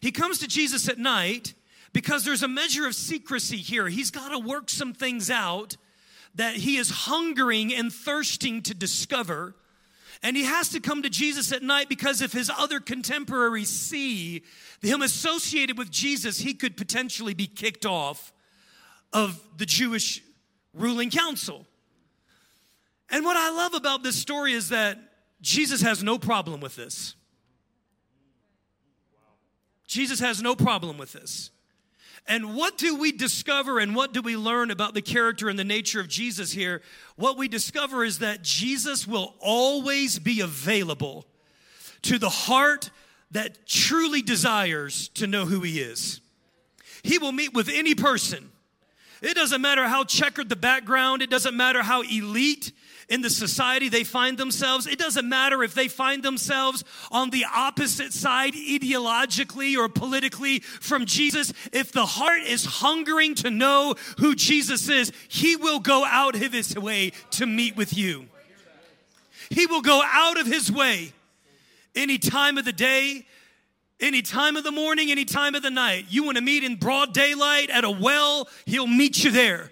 He 0.00 0.12
comes 0.12 0.38
to 0.38 0.48
Jesus 0.48 0.88
at 0.88 0.98
night 0.98 1.54
because 1.92 2.24
there's 2.24 2.42
a 2.42 2.48
measure 2.48 2.86
of 2.86 2.94
secrecy 2.94 3.56
here. 3.56 3.88
He's 3.88 4.10
got 4.10 4.30
to 4.30 4.38
work 4.38 4.70
some 4.70 4.92
things 4.92 5.30
out 5.30 5.76
that 6.34 6.54
he 6.54 6.76
is 6.76 6.90
hungering 6.90 7.74
and 7.74 7.92
thirsting 7.92 8.62
to 8.62 8.74
discover. 8.74 9.54
And 10.22 10.36
he 10.36 10.44
has 10.44 10.70
to 10.70 10.80
come 10.80 11.02
to 11.02 11.10
Jesus 11.10 11.52
at 11.52 11.62
night 11.62 11.88
because 11.88 12.22
if 12.22 12.32
his 12.32 12.50
other 12.50 12.80
contemporaries 12.80 13.68
see 13.68 14.42
him 14.80 15.02
associated 15.02 15.78
with 15.78 15.90
Jesus, 15.90 16.38
he 16.38 16.54
could 16.54 16.76
potentially 16.76 17.34
be 17.34 17.46
kicked 17.46 17.86
off 17.86 18.32
of 19.12 19.40
the 19.56 19.66
Jewish 19.66 20.22
ruling 20.74 21.10
council. 21.10 21.66
And 23.10 23.24
what 23.24 23.36
I 23.36 23.50
love 23.50 23.74
about 23.74 24.02
this 24.02 24.16
story 24.16 24.52
is 24.52 24.70
that 24.70 24.98
Jesus 25.40 25.80
has 25.82 26.02
no 26.02 26.18
problem 26.18 26.60
with 26.60 26.76
this. 26.76 27.14
Jesus 29.86 30.18
has 30.18 30.42
no 30.42 30.56
problem 30.56 30.98
with 30.98 31.12
this. 31.12 31.50
And 32.28 32.56
what 32.56 32.76
do 32.76 32.96
we 32.96 33.12
discover 33.12 33.78
and 33.78 33.94
what 33.94 34.12
do 34.12 34.20
we 34.20 34.36
learn 34.36 34.70
about 34.70 34.94
the 34.94 35.02
character 35.02 35.48
and 35.48 35.58
the 35.58 35.64
nature 35.64 36.00
of 36.00 36.08
Jesus 36.08 36.50
here? 36.50 36.82
What 37.14 37.36
we 37.36 37.46
discover 37.46 38.04
is 38.04 38.18
that 38.18 38.42
Jesus 38.42 39.06
will 39.06 39.34
always 39.38 40.18
be 40.18 40.40
available 40.40 41.24
to 42.02 42.18
the 42.18 42.28
heart 42.28 42.90
that 43.30 43.66
truly 43.66 44.22
desires 44.22 45.08
to 45.10 45.26
know 45.26 45.44
who 45.44 45.60
he 45.60 45.80
is. 45.80 46.20
He 47.02 47.18
will 47.18 47.32
meet 47.32 47.54
with 47.54 47.68
any 47.68 47.94
person. 47.94 48.50
It 49.22 49.34
doesn't 49.34 49.60
matter 49.60 49.84
how 49.84 50.04
checkered 50.04 50.48
the 50.48 50.56
background, 50.56 51.22
it 51.22 51.30
doesn't 51.30 51.56
matter 51.56 51.82
how 51.82 52.02
elite 52.02 52.72
in 53.08 53.22
the 53.22 53.30
society 53.30 53.88
they 53.88 54.04
find 54.04 54.36
themselves. 54.38 54.86
It 54.86 54.98
doesn't 54.98 55.28
matter 55.28 55.62
if 55.62 55.74
they 55.74 55.88
find 55.88 56.22
themselves 56.22 56.84
on 57.10 57.30
the 57.30 57.44
opposite 57.54 58.12
side 58.12 58.54
ideologically 58.54 59.76
or 59.76 59.88
politically 59.88 60.60
from 60.60 61.06
Jesus. 61.06 61.52
If 61.72 61.92
the 61.92 62.06
heart 62.06 62.42
is 62.42 62.64
hungering 62.64 63.34
to 63.36 63.50
know 63.50 63.94
who 64.18 64.34
Jesus 64.34 64.88
is, 64.88 65.12
he 65.28 65.56
will 65.56 65.80
go 65.80 66.04
out 66.04 66.34
of 66.34 66.52
his 66.52 66.76
way 66.76 67.12
to 67.32 67.46
meet 67.46 67.76
with 67.76 67.96
you. 67.96 68.26
He 69.50 69.66
will 69.66 69.82
go 69.82 70.02
out 70.04 70.40
of 70.40 70.46
his 70.46 70.72
way 70.72 71.12
any 71.94 72.18
time 72.18 72.58
of 72.58 72.64
the 72.64 72.72
day, 72.72 73.26
any 74.00 74.20
time 74.20 74.56
of 74.56 74.64
the 74.64 74.72
morning, 74.72 75.10
any 75.10 75.24
time 75.24 75.54
of 75.54 75.62
the 75.62 75.70
night. 75.70 76.06
You 76.10 76.24
want 76.24 76.36
to 76.36 76.42
meet 76.42 76.64
in 76.64 76.76
broad 76.76 77.14
daylight 77.14 77.70
at 77.70 77.84
a 77.84 77.90
well, 77.90 78.48
he'll 78.66 78.88
meet 78.88 79.22
you 79.22 79.30
there. 79.30 79.70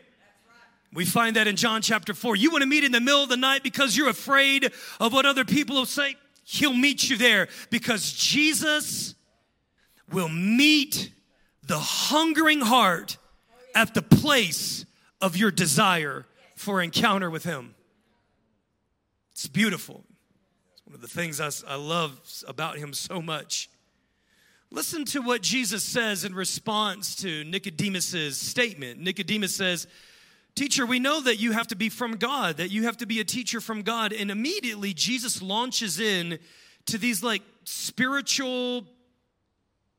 We 0.94 1.04
find 1.04 1.34
that 1.34 1.48
in 1.48 1.56
John 1.56 1.82
chapter 1.82 2.14
4. 2.14 2.36
You 2.36 2.52
want 2.52 2.62
to 2.62 2.68
meet 2.68 2.84
in 2.84 2.92
the 2.92 3.00
middle 3.00 3.22
of 3.22 3.28
the 3.28 3.36
night 3.36 3.64
because 3.64 3.96
you're 3.96 4.08
afraid 4.08 4.70
of 5.00 5.12
what 5.12 5.26
other 5.26 5.44
people 5.44 5.74
will 5.76 5.86
say? 5.86 6.16
He'll 6.44 6.72
meet 6.72 7.10
you 7.10 7.16
there 7.16 7.48
because 7.70 8.12
Jesus 8.12 9.16
will 10.12 10.28
meet 10.28 11.10
the 11.66 11.78
hungering 11.78 12.60
heart 12.60 13.16
at 13.74 13.94
the 13.94 14.02
place 14.02 14.84
of 15.20 15.36
your 15.36 15.50
desire 15.50 16.26
for 16.54 16.80
encounter 16.80 17.28
with 17.28 17.42
Him. 17.42 17.74
It's 19.32 19.48
beautiful. 19.48 20.04
It's 20.74 20.86
one 20.86 20.94
of 20.94 21.00
the 21.00 21.08
things 21.08 21.40
I, 21.40 21.50
I 21.66 21.74
love 21.74 22.20
about 22.46 22.78
Him 22.78 22.92
so 22.92 23.20
much. 23.20 23.68
Listen 24.70 25.04
to 25.06 25.22
what 25.22 25.42
Jesus 25.42 25.82
says 25.82 26.24
in 26.24 26.34
response 26.34 27.16
to 27.16 27.42
Nicodemus's 27.44 28.36
statement. 28.36 29.00
Nicodemus 29.00 29.56
says, 29.56 29.88
Teacher, 30.54 30.86
we 30.86 31.00
know 31.00 31.20
that 31.20 31.40
you 31.40 31.52
have 31.52 31.66
to 31.68 31.76
be 31.76 31.88
from 31.88 32.16
God, 32.16 32.58
that 32.58 32.70
you 32.70 32.84
have 32.84 32.96
to 32.98 33.06
be 33.06 33.18
a 33.18 33.24
teacher 33.24 33.60
from 33.60 33.82
God. 33.82 34.12
And 34.12 34.30
immediately 34.30 34.94
Jesus 34.94 35.42
launches 35.42 35.98
in 35.98 36.38
to 36.86 36.98
these 36.98 37.22
like 37.22 37.42
spiritual 37.64 38.86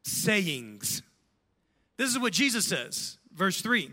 sayings. 0.04 1.02
This 1.98 2.10
is 2.10 2.20
what 2.20 2.34
Jesus 2.34 2.66
says, 2.66 3.18
verse 3.34 3.62
3. 3.62 3.92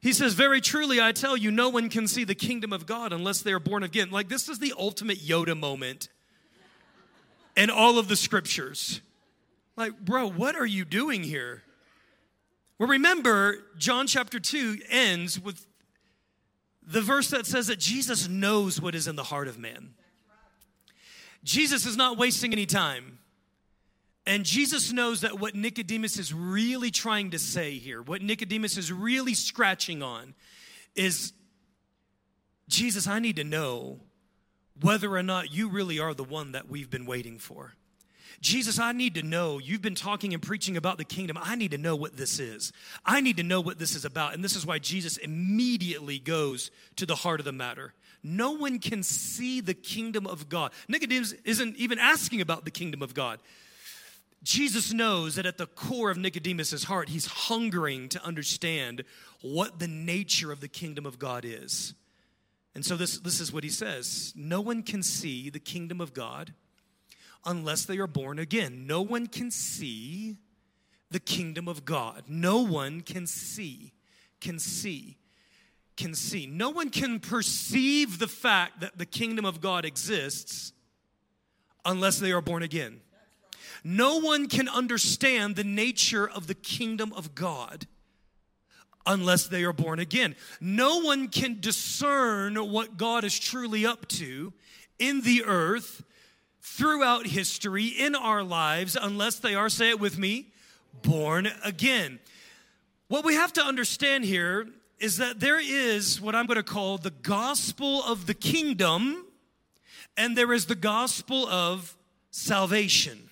He 0.00 0.12
says, 0.12 0.34
Very 0.34 0.60
truly, 0.60 1.00
I 1.00 1.12
tell 1.12 1.36
you, 1.36 1.50
no 1.50 1.68
one 1.70 1.88
can 1.88 2.06
see 2.06 2.24
the 2.24 2.34
kingdom 2.34 2.72
of 2.72 2.86
God 2.86 3.12
unless 3.12 3.40
they 3.40 3.52
are 3.52 3.58
born 3.58 3.82
again. 3.82 4.10
Like, 4.10 4.28
this 4.28 4.48
is 4.48 4.58
the 4.58 4.74
ultimate 4.78 5.18
Yoda 5.18 5.58
moment 5.58 6.08
in 7.56 7.70
all 7.70 7.98
of 7.98 8.08
the 8.08 8.16
scriptures. 8.16 9.00
Like, 9.76 9.98
bro, 9.98 10.28
what 10.28 10.56
are 10.56 10.66
you 10.66 10.84
doing 10.84 11.22
here? 11.22 11.62
Well, 12.78 12.88
remember, 12.88 13.64
John 13.76 14.06
chapter 14.06 14.38
2 14.38 14.78
ends 14.88 15.40
with 15.40 15.66
the 16.82 17.00
verse 17.00 17.28
that 17.30 17.44
says 17.46 17.66
that 17.66 17.78
Jesus 17.78 18.28
knows 18.28 18.80
what 18.80 18.94
is 18.94 19.08
in 19.08 19.16
the 19.16 19.24
heart 19.24 19.48
of 19.48 19.58
man. 19.58 19.94
Jesus 21.44 21.86
is 21.86 21.96
not 21.96 22.16
wasting 22.16 22.52
any 22.52 22.66
time. 22.66 23.18
And 24.26 24.44
Jesus 24.44 24.92
knows 24.92 25.22
that 25.22 25.40
what 25.40 25.54
Nicodemus 25.54 26.18
is 26.18 26.34
really 26.34 26.90
trying 26.90 27.30
to 27.30 27.38
say 27.38 27.78
here, 27.78 28.02
what 28.02 28.20
Nicodemus 28.20 28.76
is 28.76 28.92
really 28.92 29.34
scratching 29.34 30.02
on, 30.02 30.34
is 30.94 31.32
Jesus, 32.68 33.06
I 33.06 33.18
need 33.18 33.36
to 33.36 33.44
know 33.44 34.00
whether 34.80 35.16
or 35.16 35.22
not 35.22 35.52
you 35.52 35.68
really 35.68 35.98
are 35.98 36.12
the 36.12 36.24
one 36.24 36.52
that 36.52 36.68
we've 36.68 36.90
been 36.90 37.06
waiting 37.06 37.38
for. 37.38 37.74
Jesus, 38.40 38.78
I 38.78 38.92
need 38.92 39.14
to 39.14 39.22
know. 39.22 39.58
You've 39.58 39.82
been 39.82 39.94
talking 39.94 40.32
and 40.32 40.42
preaching 40.42 40.76
about 40.76 40.98
the 40.98 41.04
kingdom. 41.04 41.38
I 41.40 41.56
need 41.56 41.72
to 41.72 41.78
know 41.78 41.96
what 41.96 42.16
this 42.16 42.38
is. 42.38 42.72
I 43.04 43.20
need 43.20 43.36
to 43.38 43.42
know 43.42 43.60
what 43.60 43.78
this 43.78 43.94
is 43.94 44.04
about. 44.04 44.34
And 44.34 44.44
this 44.44 44.56
is 44.56 44.64
why 44.64 44.78
Jesus 44.78 45.16
immediately 45.16 46.18
goes 46.18 46.70
to 46.96 47.06
the 47.06 47.14
heart 47.14 47.40
of 47.40 47.44
the 47.44 47.52
matter. 47.52 47.94
No 48.22 48.52
one 48.52 48.78
can 48.78 49.02
see 49.02 49.60
the 49.60 49.74
kingdom 49.74 50.26
of 50.26 50.48
God. 50.48 50.72
Nicodemus 50.88 51.32
isn't 51.44 51.76
even 51.76 51.98
asking 51.98 52.40
about 52.40 52.64
the 52.64 52.70
kingdom 52.70 53.02
of 53.02 53.14
God. 53.14 53.40
Jesus 54.42 54.92
knows 54.92 55.34
that 55.34 55.46
at 55.46 55.58
the 55.58 55.66
core 55.66 56.10
of 56.10 56.16
Nicodemus's 56.16 56.84
heart, 56.84 57.08
he's 57.08 57.26
hungering 57.26 58.08
to 58.10 58.24
understand 58.24 59.04
what 59.42 59.78
the 59.78 59.88
nature 59.88 60.52
of 60.52 60.60
the 60.60 60.68
kingdom 60.68 61.06
of 61.06 61.18
God 61.18 61.44
is. 61.44 61.94
And 62.74 62.84
so 62.84 62.96
this, 62.96 63.18
this 63.18 63.40
is 63.40 63.52
what 63.52 63.64
he 63.64 63.70
says 63.70 64.32
No 64.36 64.60
one 64.60 64.82
can 64.82 65.02
see 65.02 65.50
the 65.50 65.58
kingdom 65.58 66.00
of 66.00 66.14
God 66.14 66.54
unless 67.48 67.86
they 67.86 67.98
are 67.98 68.06
born 68.06 68.38
again. 68.38 68.86
No 68.86 69.00
one 69.00 69.26
can 69.26 69.50
see 69.50 70.36
the 71.10 71.18
kingdom 71.18 71.66
of 71.66 71.84
God. 71.84 72.24
No 72.28 72.58
one 72.60 73.00
can 73.00 73.26
see, 73.26 73.92
can 74.40 74.58
see, 74.58 75.16
can 75.96 76.14
see. 76.14 76.46
No 76.46 76.68
one 76.68 76.90
can 76.90 77.18
perceive 77.18 78.18
the 78.18 78.28
fact 78.28 78.80
that 78.80 78.98
the 78.98 79.06
kingdom 79.06 79.46
of 79.46 79.62
God 79.62 79.86
exists 79.86 80.72
unless 81.86 82.18
they 82.18 82.32
are 82.32 82.42
born 82.42 82.62
again. 82.62 83.00
No 83.82 84.20
one 84.20 84.46
can 84.46 84.68
understand 84.68 85.56
the 85.56 85.64
nature 85.64 86.28
of 86.28 86.48
the 86.48 86.54
kingdom 86.54 87.14
of 87.14 87.34
God 87.34 87.86
unless 89.06 89.46
they 89.46 89.64
are 89.64 89.72
born 89.72 89.98
again. 89.98 90.36
No 90.60 90.98
one 91.00 91.28
can 91.28 91.60
discern 91.60 92.56
what 92.56 92.98
God 92.98 93.24
is 93.24 93.38
truly 93.38 93.86
up 93.86 94.06
to 94.08 94.52
in 94.98 95.22
the 95.22 95.44
earth 95.46 96.02
throughout 96.76 97.26
history 97.26 97.86
in 97.86 98.14
our 98.14 98.42
lives 98.42 98.96
unless 99.00 99.38
they 99.38 99.54
are, 99.54 99.68
say 99.68 99.90
it 99.90 99.98
with 99.98 100.18
me, 100.18 100.46
born 101.02 101.48
again. 101.64 102.18
What 103.08 103.24
we 103.24 103.34
have 103.34 103.52
to 103.54 103.62
understand 103.62 104.24
here 104.24 104.68
is 104.98 105.16
that 105.16 105.40
there 105.40 105.60
is 105.60 106.20
what 106.20 106.34
I'm 106.34 106.46
going 106.46 106.56
to 106.56 106.62
call 106.62 106.98
the 106.98 107.10
gospel 107.10 108.02
of 108.04 108.26
the 108.26 108.34
kingdom, 108.34 109.24
and 110.16 110.36
there 110.36 110.52
is 110.52 110.66
the 110.66 110.74
gospel 110.74 111.46
of 111.48 111.96
salvation. 112.30 113.28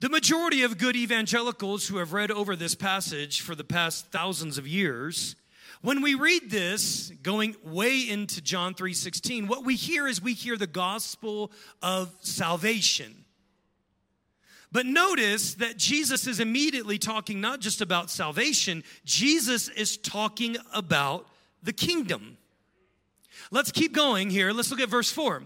The 0.00 0.08
majority 0.08 0.62
of 0.62 0.78
good 0.78 0.96
evangelicals 0.96 1.88
who 1.88 1.98
have 1.98 2.12
read 2.12 2.30
over 2.30 2.56
this 2.56 2.74
passage 2.74 3.42
for 3.42 3.54
the 3.54 3.64
past 3.64 4.10
thousands 4.10 4.56
of 4.56 4.66
years, 4.66 5.36
when 5.82 6.02
we 6.02 6.14
read 6.14 6.50
this, 6.50 7.10
going 7.22 7.56
way 7.62 8.00
into 8.00 8.40
John 8.40 8.74
3:16, 8.74 9.46
what 9.46 9.64
we 9.64 9.76
hear 9.76 10.06
is 10.06 10.20
we 10.20 10.34
hear 10.34 10.56
the 10.56 10.66
gospel 10.66 11.50
of 11.82 12.14
salvation. 12.20 13.24
But 14.72 14.86
notice 14.86 15.54
that 15.54 15.76
Jesus 15.76 16.26
is 16.26 16.38
immediately 16.38 16.98
talking 16.98 17.40
not 17.40 17.60
just 17.60 17.80
about 17.80 18.10
salvation, 18.10 18.84
Jesus 19.04 19.68
is 19.68 19.96
talking 19.96 20.56
about 20.72 21.28
the 21.62 21.72
kingdom. 21.72 22.36
Let's 23.50 23.72
keep 23.72 23.92
going 23.92 24.30
here. 24.30 24.52
Let's 24.52 24.70
look 24.70 24.80
at 24.80 24.88
verse 24.88 25.10
4. 25.10 25.42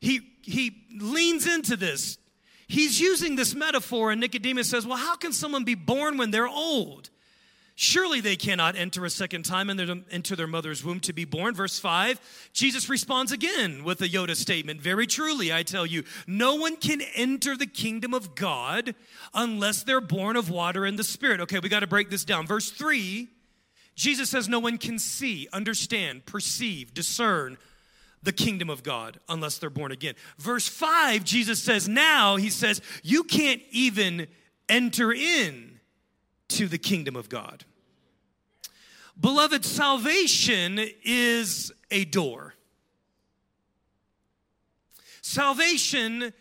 He, 0.00 0.20
he 0.42 0.84
leans 1.00 1.46
into 1.46 1.76
this. 1.76 2.18
He's 2.66 3.00
using 3.00 3.36
this 3.36 3.54
metaphor, 3.54 4.10
and 4.10 4.20
Nicodemus 4.20 4.68
says, 4.68 4.86
Well, 4.86 4.98
how 4.98 5.16
can 5.16 5.32
someone 5.32 5.64
be 5.64 5.74
born 5.74 6.18
when 6.18 6.30
they're 6.30 6.48
old? 6.48 7.08
Surely 7.80 8.20
they 8.20 8.34
cannot 8.34 8.74
enter 8.74 9.04
a 9.04 9.10
second 9.10 9.44
time 9.44 9.70
into 9.70 10.34
their 10.34 10.48
mother's 10.48 10.82
womb 10.82 10.98
to 10.98 11.12
be 11.12 11.24
born. 11.24 11.54
Verse 11.54 11.78
5, 11.78 12.50
Jesus 12.52 12.88
responds 12.88 13.30
again 13.30 13.84
with 13.84 14.00
a 14.00 14.08
Yoda 14.08 14.34
statement 14.34 14.82
Very 14.82 15.06
truly, 15.06 15.52
I 15.52 15.62
tell 15.62 15.86
you, 15.86 16.02
no 16.26 16.56
one 16.56 16.74
can 16.74 17.00
enter 17.14 17.56
the 17.56 17.68
kingdom 17.68 18.14
of 18.14 18.34
God 18.34 18.96
unless 19.32 19.84
they're 19.84 20.00
born 20.00 20.34
of 20.34 20.50
water 20.50 20.84
and 20.84 20.98
the 20.98 21.04
Spirit. 21.04 21.40
Okay, 21.42 21.60
we 21.60 21.68
got 21.68 21.80
to 21.80 21.86
break 21.86 22.10
this 22.10 22.24
down. 22.24 22.48
Verse 22.48 22.72
3, 22.72 23.28
Jesus 23.94 24.28
says, 24.28 24.48
No 24.48 24.58
one 24.58 24.78
can 24.78 24.98
see, 24.98 25.46
understand, 25.52 26.26
perceive, 26.26 26.92
discern 26.92 27.58
the 28.24 28.32
kingdom 28.32 28.70
of 28.70 28.82
God 28.82 29.20
unless 29.28 29.58
they're 29.58 29.70
born 29.70 29.92
again. 29.92 30.16
Verse 30.36 30.66
5, 30.66 31.22
Jesus 31.22 31.62
says, 31.62 31.88
Now, 31.88 32.34
he 32.34 32.50
says, 32.50 32.82
you 33.04 33.22
can't 33.22 33.62
even 33.70 34.26
enter 34.68 35.12
in 35.12 35.78
to 36.48 36.66
the 36.66 36.78
kingdom 36.78 37.14
of 37.14 37.28
God. 37.28 37.64
Beloved, 39.20 39.64
salvation 39.64 40.80
is 41.02 41.72
a 41.90 42.04
door. 42.04 42.54
Salvation 45.22 46.32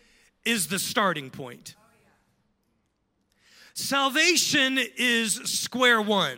is 0.45 0.67
the 0.67 0.79
starting 0.79 1.29
point. 1.29 1.75
Salvation 3.73 4.79
is 4.97 5.35
square 5.45 6.01
one. 6.01 6.37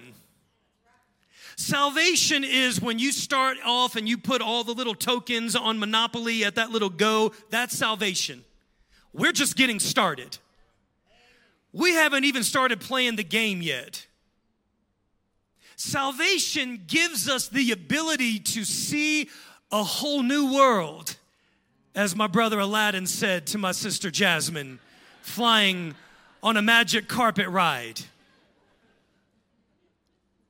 Salvation 1.55 2.45
is 2.45 2.81
when 2.81 2.99
you 2.99 3.11
start 3.11 3.57
off 3.65 3.97
and 3.97 4.07
you 4.07 4.17
put 4.17 4.41
all 4.41 4.63
the 4.63 4.73
little 4.73 4.95
tokens 4.95 5.55
on 5.55 5.77
Monopoly 5.77 6.45
at 6.45 6.55
that 6.55 6.69
little 6.71 6.89
go. 6.89 7.33
That's 7.49 7.77
salvation. 7.77 8.45
We're 9.13 9.33
just 9.33 9.57
getting 9.57 9.79
started. 9.79 10.37
We 11.73 11.93
haven't 11.93 12.23
even 12.23 12.43
started 12.43 12.79
playing 12.79 13.17
the 13.17 13.23
game 13.23 13.61
yet. 13.61 14.07
Salvation 15.79 16.83
gives 16.87 17.29
us 17.29 17.47
the 17.47 17.71
ability 17.71 18.37
to 18.37 18.65
see 18.65 19.29
a 19.71 19.81
whole 19.81 20.21
new 20.21 20.53
world, 20.53 21.15
as 21.95 22.17
my 22.17 22.27
brother 22.27 22.59
Aladdin 22.59 23.07
said 23.07 23.47
to 23.47 23.57
my 23.57 23.71
sister 23.71 24.11
Jasmine, 24.11 24.79
flying 25.21 25.95
on 26.43 26.57
a 26.57 26.61
magic 26.61 27.07
carpet 27.07 27.47
ride. 27.47 28.01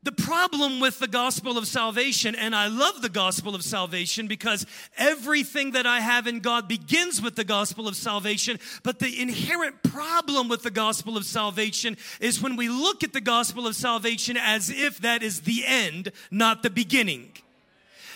The 0.01 0.11
problem 0.13 0.79
with 0.79 0.99
the 0.99 1.09
gospel 1.09 1.57
of 1.57 1.67
salvation, 1.67 2.33
and 2.33 2.55
I 2.55 2.67
love 2.67 3.01
the 3.01 3.09
gospel 3.09 3.53
of 3.53 3.63
salvation 3.63 4.27
because 4.27 4.65
everything 4.97 5.71
that 5.71 5.85
I 5.85 5.99
have 5.99 6.25
in 6.25 6.39
God 6.39 6.69
begins 6.69 7.21
with 7.21 7.35
the 7.35 7.43
gospel 7.43 7.85
of 7.85 7.97
salvation. 7.97 8.59
But 8.81 8.99
the 8.99 9.21
inherent 9.21 9.83
problem 9.83 10.47
with 10.47 10.63
the 10.63 10.71
gospel 10.71 11.17
of 11.17 11.25
salvation 11.25 11.97
is 12.21 12.41
when 12.41 12.55
we 12.55 12.69
look 12.69 13.03
at 13.03 13.11
the 13.11 13.19
gospel 13.19 13.67
of 13.67 13.75
salvation 13.75 14.37
as 14.37 14.69
if 14.69 14.99
that 15.01 15.21
is 15.21 15.41
the 15.41 15.63
end, 15.65 16.13
not 16.31 16.63
the 16.63 16.69
beginning. 16.69 17.33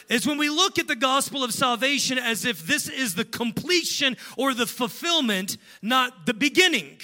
Is 0.08 0.26
when 0.26 0.38
we 0.38 0.50
look 0.50 0.80
at 0.80 0.88
the 0.88 0.96
gospel 0.96 1.44
of 1.44 1.54
salvation 1.54 2.18
as 2.18 2.46
if 2.46 2.66
this 2.66 2.88
is 2.88 3.16
the 3.16 3.26
completion 3.26 4.16
or 4.38 4.54
the 4.54 4.68
fulfillment, 4.68 5.58
not 5.82 6.28
the 6.28 6.34
beginning. 6.34 6.98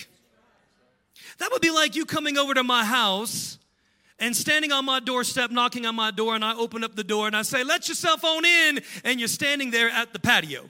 That 1.40 1.52
would 1.52 1.62
be 1.62 1.72
like 1.72 1.98
you 1.98 2.06
coming 2.06 2.38
over 2.38 2.54
to 2.54 2.64
my 2.64 2.86
house 2.86 3.59
and 4.20 4.36
standing 4.36 4.72
on 4.72 4.86
my 4.86 5.00
doorstep, 5.00 5.52
knocking 5.52 5.86
on 5.86 5.96
my 5.96 6.12
door, 6.12 6.36
and 6.36 6.44
I 6.44 6.56
open 6.56 6.84
up 6.84 6.96
the 6.96 7.04
door 7.04 7.28
and 7.28 7.36
I 7.36 7.42
say, 7.42 7.64
Let 7.64 7.88
yourself 7.88 8.24
on 8.24 8.46
in. 8.46 8.82
And 9.04 9.20
you're 9.20 9.28
standing 9.28 9.72
there 9.72 9.90
at 9.90 10.14
the 10.14 10.20
patio. 10.20 10.70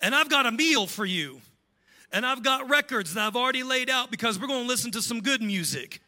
And 0.00 0.14
I've 0.14 0.28
got 0.28 0.46
a 0.46 0.50
meal 0.50 0.86
for 0.86 1.04
you. 1.04 1.40
And 2.12 2.26
I've 2.26 2.42
got 2.42 2.68
records 2.68 3.14
that 3.14 3.26
I've 3.26 3.36
already 3.36 3.62
laid 3.62 3.88
out 3.88 4.10
because 4.10 4.40
we're 4.40 4.48
going 4.48 4.62
to 4.62 4.68
listen 4.68 4.90
to 4.92 5.02
some 5.02 5.20
good 5.20 5.42
music. 5.42 6.00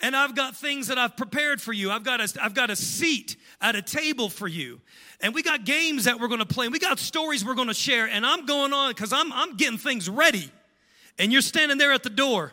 And 0.00 0.14
I've 0.14 0.34
got 0.34 0.56
things 0.56 0.88
that 0.88 0.98
I've 0.98 1.16
prepared 1.16 1.62
for 1.62 1.72
you. 1.72 1.90
I've 1.90 2.04
got 2.04 2.20
a, 2.20 2.42
I've 2.42 2.52
got 2.52 2.68
a 2.68 2.76
seat 2.76 3.36
at 3.60 3.76
a 3.76 3.80
table 3.80 4.28
for 4.28 4.46
you. 4.46 4.80
And 5.20 5.34
we 5.34 5.42
got 5.42 5.64
games 5.64 6.04
that 6.04 6.20
we're 6.20 6.28
going 6.28 6.40
to 6.40 6.46
play. 6.46 6.66
And 6.66 6.72
we 6.72 6.78
got 6.78 6.98
stories 6.98 7.44
we're 7.44 7.54
going 7.54 7.68
to 7.68 7.74
share. 7.74 8.06
And 8.06 8.26
I'm 8.26 8.44
going 8.44 8.74
on 8.74 8.90
because 8.90 9.12
I'm, 9.12 9.32
I'm 9.32 9.56
getting 9.56 9.78
things 9.78 10.10
ready. 10.10 10.50
And 11.18 11.32
you're 11.32 11.40
standing 11.40 11.78
there 11.78 11.92
at 11.92 12.02
the 12.02 12.10
door 12.10 12.52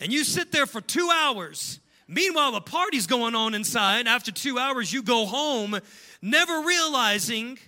and 0.00 0.12
you 0.12 0.24
sit 0.24 0.50
there 0.50 0.66
for 0.66 0.80
two 0.80 1.10
hours. 1.12 1.78
Meanwhile, 2.08 2.52
the 2.52 2.60
party's 2.60 3.06
going 3.06 3.36
on 3.36 3.54
inside. 3.54 4.08
After 4.08 4.32
two 4.32 4.58
hours, 4.58 4.92
you 4.92 5.02
go 5.02 5.26
home, 5.26 5.78
never 6.20 6.62
realizing 6.62 7.58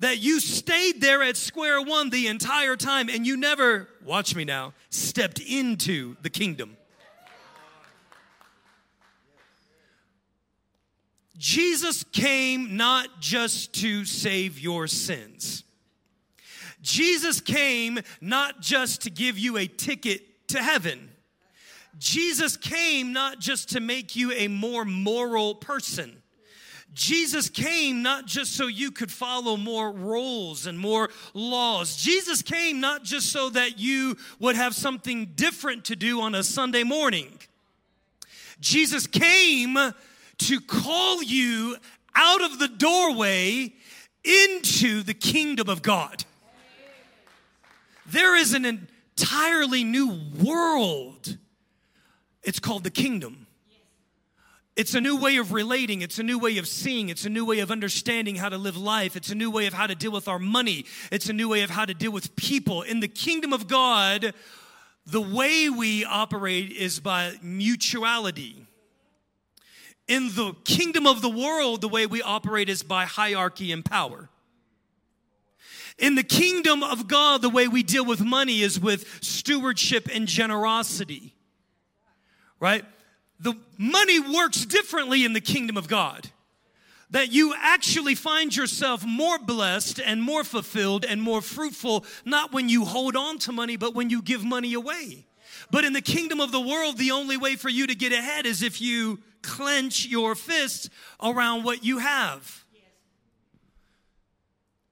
that 0.00 0.18
you 0.18 0.40
stayed 0.40 1.00
there 1.00 1.22
at 1.22 1.36
square 1.36 1.82
one 1.82 2.10
the 2.10 2.28
entire 2.28 2.76
time 2.76 3.08
and 3.08 3.26
you 3.26 3.36
never, 3.36 3.88
watch 4.04 4.34
me 4.34 4.44
now, 4.44 4.72
stepped 4.90 5.40
into 5.40 6.16
the 6.22 6.30
kingdom. 6.30 6.76
Jesus 11.36 12.04
came 12.12 12.76
not 12.76 13.20
just 13.20 13.72
to 13.74 14.04
save 14.04 14.58
your 14.58 14.86
sins. 14.86 15.64
Jesus 16.80 17.40
came 17.40 18.00
not 18.20 18.60
just 18.60 19.02
to 19.02 19.10
give 19.10 19.38
you 19.38 19.56
a 19.56 19.66
ticket 19.66 20.48
to 20.48 20.62
heaven. 20.62 21.07
Jesus 21.98 22.56
came 22.56 23.12
not 23.12 23.40
just 23.40 23.70
to 23.70 23.80
make 23.80 24.14
you 24.14 24.32
a 24.32 24.48
more 24.48 24.84
moral 24.84 25.54
person. 25.54 26.22
Jesus 26.94 27.48
came 27.48 28.02
not 28.02 28.26
just 28.26 28.56
so 28.56 28.66
you 28.66 28.90
could 28.90 29.12
follow 29.12 29.56
more 29.56 29.92
rules 29.92 30.66
and 30.66 30.78
more 30.78 31.10
laws. 31.34 31.96
Jesus 31.96 32.42
came 32.42 32.80
not 32.80 33.04
just 33.04 33.30
so 33.30 33.50
that 33.50 33.78
you 33.78 34.16
would 34.40 34.56
have 34.56 34.74
something 34.74 35.26
different 35.36 35.84
to 35.86 35.96
do 35.96 36.20
on 36.20 36.34
a 36.34 36.42
Sunday 36.42 36.82
morning. 36.82 37.38
Jesus 38.60 39.06
came 39.06 39.76
to 40.38 40.60
call 40.60 41.22
you 41.22 41.76
out 42.14 42.42
of 42.42 42.58
the 42.58 42.68
doorway 42.68 43.72
into 44.24 45.02
the 45.02 45.14
kingdom 45.14 45.68
of 45.68 45.82
God. 45.82 46.24
There 48.06 48.36
is 48.36 48.54
an 48.54 48.64
entirely 48.64 49.84
new 49.84 50.20
world. 50.42 51.36
It's 52.48 52.58
called 52.58 52.82
the 52.82 52.90
kingdom. 52.90 53.46
It's 54.74 54.94
a 54.94 55.02
new 55.02 55.20
way 55.20 55.36
of 55.36 55.52
relating. 55.52 56.00
It's 56.00 56.18
a 56.18 56.22
new 56.22 56.38
way 56.38 56.56
of 56.56 56.66
seeing. 56.66 57.10
It's 57.10 57.26
a 57.26 57.28
new 57.28 57.44
way 57.44 57.58
of 57.58 57.70
understanding 57.70 58.36
how 58.36 58.48
to 58.48 58.56
live 58.56 58.74
life. 58.74 59.16
It's 59.16 59.28
a 59.28 59.34
new 59.34 59.50
way 59.50 59.66
of 59.66 59.74
how 59.74 59.86
to 59.86 59.94
deal 59.94 60.12
with 60.12 60.28
our 60.28 60.38
money. 60.38 60.86
It's 61.12 61.28
a 61.28 61.34
new 61.34 61.50
way 61.50 61.60
of 61.60 61.68
how 61.68 61.84
to 61.84 61.92
deal 61.92 62.10
with 62.10 62.34
people. 62.36 62.80
In 62.80 63.00
the 63.00 63.08
kingdom 63.08 63.52
of 63.52 63.68
God, 63.68 64.32
the 65.04 65.20
way 65.20 65.68
we 65.68 66.06
operate 66.06 66.72
is 66.72 67.00
by 67.00 67.32
mutuality. 67.42 68.66
In 70.06 70.34
the 70.34 70.54
kingdom 70.64 71.06
of 71.06 71.20
the 71.20 71.28
world, 71.28 71.82
the 71.82 71.88
way 71.88 72.06
we 72.06 72.22
operate 72.22 72.70
is 72.70 72.82
by 72.82 73.04
hierarchy 73.04 73.72
and 73.72 73.84
power. 73.84 74.30
In 75.98 76.14
the 76.14 76.22
kingdom 76.22 76.82
of 76.82 77.08
God, 77.08 77.42
the 77.42 77.50
way 77.50 77.68
we 77.68 77.82
deal 77.82 78.06
with 78.06 78.22
money 78.22 78.62
is 78.62 78.80
with 78.80 79.22
stewardship 79.22 80.08
and 80.10 80.26
generosity. 80.26 81.34
Right? 82.60 82.84
The 83.40 83.54
money 83.76 84.20
works 84.20 84.64
differently 84.64 85.24
in 85.24 85.32
the 85.32 85.40
kingdom 85.40 85.76
of 85.76 85.88
God. 85.88 86.30
That 87.10 87.32
you 87.32 87.54
actually 87.56 88.14
find 88.14 88.54
yourself 88.54 89.04
more 89.06 89.38
blessed 89.38 89.98
and 89.98 90.22
more 90.22 90.44
fulfilled 90.44 91.04
and 91.04 91.22
more 91.22 91.40
fruitful, 91.40 92.04
not 92.24 92.52
when 92.52 92.68
you 92.68 92.84
hold 92.84 93.16
on 93.16 93.38
to 93.40 93.52
money, 93.52 93.76
but 93.76 93.94
when 93.94 94.10
you 94.10 94.20
give 94.20 94.44
money 94.44 94.74
away. 94.74 95.24
But 95.70 95.84
in 95.84 95.92
the 95.92 96.02
kingdom 96.02 96.40
of 96.40 96.52
the 96.52 96.60
world, 96.60 96.98
the 96.98 97.12
only 97.12 97.36
way 97.36 97.56
for 97.56 97.68
you 97.68 97.86
to 97.86 97.94
get 97.94 98.12
ahead 98.12 98.44
is 98.44 98.62
if 98.62 98.80
you 98.80 99.20
clench 99.42 100.06
your 100.06 100.34
fists 100.34 100.90
around 101.22 101.64
what 101.64 101.84
you 101.84 101.98
have. 101.98 102.64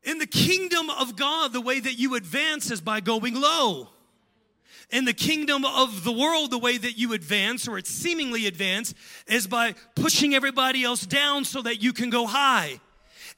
In 0.02 0.18
the 0.18 0.26
kingdom 0.26 0.88
of 0.88 1.16
God, 1.16 1.52
the 1.52 1.60
way 1.60 1.80
that 1.80 1.98
you 1.98 2.14
advance 2.14 2.70
is 2.70 2.80
by 2.80 3.00
going 3.00 3.34
low. 3.34 3.88
In 4.90 5.04
the 5.04 5.12
kingdom 5.12 5.64
of 5.64 6.04
the 6.04 6.12
world, 6.12 6.50
the 6.50 6.58
way 6.58 6.78
that 6.78 6.96
you 6.96 7.12
advance, 7.12 7.66
or 7.66 7.76
it's 7.76 7.90
seemingly 7.90 8.46
advance, 8.46 8.94
is 9.26 9.46
by 9.46 9.74
pushing 9.96 10.34
everybody 10.34 10.84
else 10.84 11.04
down 11.04 11.44
so 11.44 11.60
that 11.62 11.82
you 11.82 11.92
can 11.92 12.08
go 12.08 12.26
high. 12.26 12.80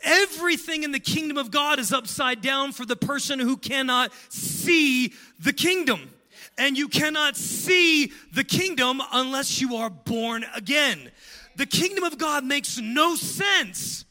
Everything 0.03 0.85
in 0.85 0.93
the 0.93 1.01
kingdom 1.01 1.39
of 1.39 1.51
God 1.51 1.79
is 1.79 1.93
upside 1.93 2.41
down 2.41 2.73
for 2.73 2.85
the 2.85 2.97
person 2.97 3.39
who 3.39 3.57
cannot 3.57 4.13
see 4.29 5.15
the 5.41 5.53
kingdom. 5.53 6.11
And 6.59 6.77
you 6.77 6.89
cannot 6.89 7.37
see 7.37 8.13
the 8.33 8.45
kingdom 8.45 9.01
unless 9.13 9.61
you 9.61 9.77
are 9.77 9.91
born 9.91 10.45
again. 10.55 11.11
The 11.57 11.67
kingdom 11.67 12.05
of 12.05 12.19
God 12.19 12.45
makes 12.45 12.79
no 12.79 13.17
sense 13.17 14.05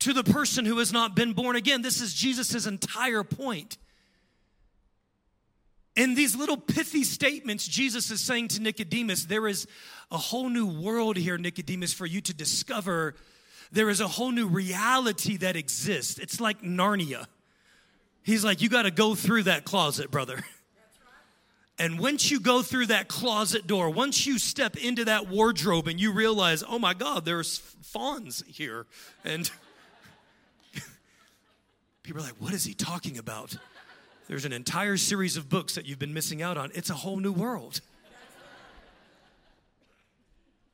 to 0.00 0.12
the 0.12 0.24
person 0.24 0.64
who 0.64 0.78
has 0.78 0.92
not 0.92 1.14
been 1.14 1.32
born 1.32 1.56
again. 1.56 1.82
This 1.82 2.00
is 2.00 2.12
Jesus' 2.12 2.66
entire 2.66 3.24
point. 3.24 3.78
In 5.96 6.14
these 6.14 6.36
little 6.36 6.58
pithy 6.58 7.04
statements, 7.04 7.66
Jesus 7.66 8.10
is 8.10 8.20
saying 8.20 8.48
to 8.48 8.60
Nicodemus, 8.60 9.24
There 9.24 9.48
is 9.48 9.66
a 10.10 10.18
whole 10.18 10.50
new 10.50 10.66
world 10.66 11.16
here, 11.16 11.38
Nicodemus, 11.38 11.94
for 11.94 12.04
you 12.04 12.20
to 12.20 12.34
discover. 12.34 13.14
There 13.72 13.88
is 13.88 14.00
a 14.00 14.06
whole 14.06 14.30
new 14.30 14.46
reality 14.46 15.38
that 15.38 15.56
exists. 15.56 16.18
It's 16.18 16.38
like 16.38 16.60
Narnia. 16.60 17.26
He's 18.22 18.44
like, 18.44 18.60
You 18.60 18.68
got 18.68 18.82
to 18.82 18.90
go 18.90 19.14
through 19.14 19.44
that 19.44 19.64
closet, 19.64 20.10
brother. 20.10 20.44
And 21.78 21.98
once 21.98 22.30
you 22.30 22.40
go 22.40 22.62
through 22.62 22.86
that 22.86 23.06
closet 23.06 23.66
door, 23.66 23.90
once 23.90 24.26
you 24.26 24.38
step 24.38 24.78
into 24.78 25.04
that 25.04 25.28
wardrobe 25.28 25.88
and 25.88 26.00
you 26.00 26.10
realize, 26.10 26.64
oh 26.66 26.78
my 26.78 26.94
God, 26.94 27.26
there's 27.26 27.58
fauns 27.82 28.42
here. 28.46 28.86
And 29.24 29.50
people 32.02 32.22
are 32.22 32.24
like, 32.24 32.40
what 32.40 32.54
is 32.54 32.64
he 32.64 32.72
talking 32.72 33.18
about? 33.18 33.58
There's 34.28 34.44
an 34.44 34.52
entire 34.52 34.96
series 34.96 35.36
of 35.36 35.48
books 35.48 35.76
that 35.76 35.86
you've 35.86 35.98
been 35.98 36.14
missing 36.14 36.42
out 36.42 36.56
on. 36.56 36.70
It's 36.74 36.90
a 36.90 36.94
whole 36.94 37.18
new 37.18 37.32
world. 37.32 37.80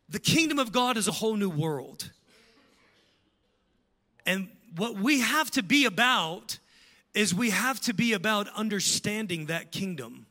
The 0.09 0.19
kingdom 0.19 0.59
of 0.59 0.73
God 0.73 0.97
is 0.97 1.09
a 1.09 1.13
whole 1.13 1.37
new 1.37 1.51
world. 1.51 2.11
And 4.27 4.49
what 4.77 4.97
we 4.97 5.21
have 5.21 5.51
to 5.53 5.63
be 5.63 5.85
about 5.85 6.59
is 7.15 7.35
we 7.35 7.51
have 7.51 7.81
to 7.81 7.95
be 7.95 8.13
about 8.13 8.49
understanding 8.55 9.47
that 9.47 9.71
kingdom, 9.71 10.27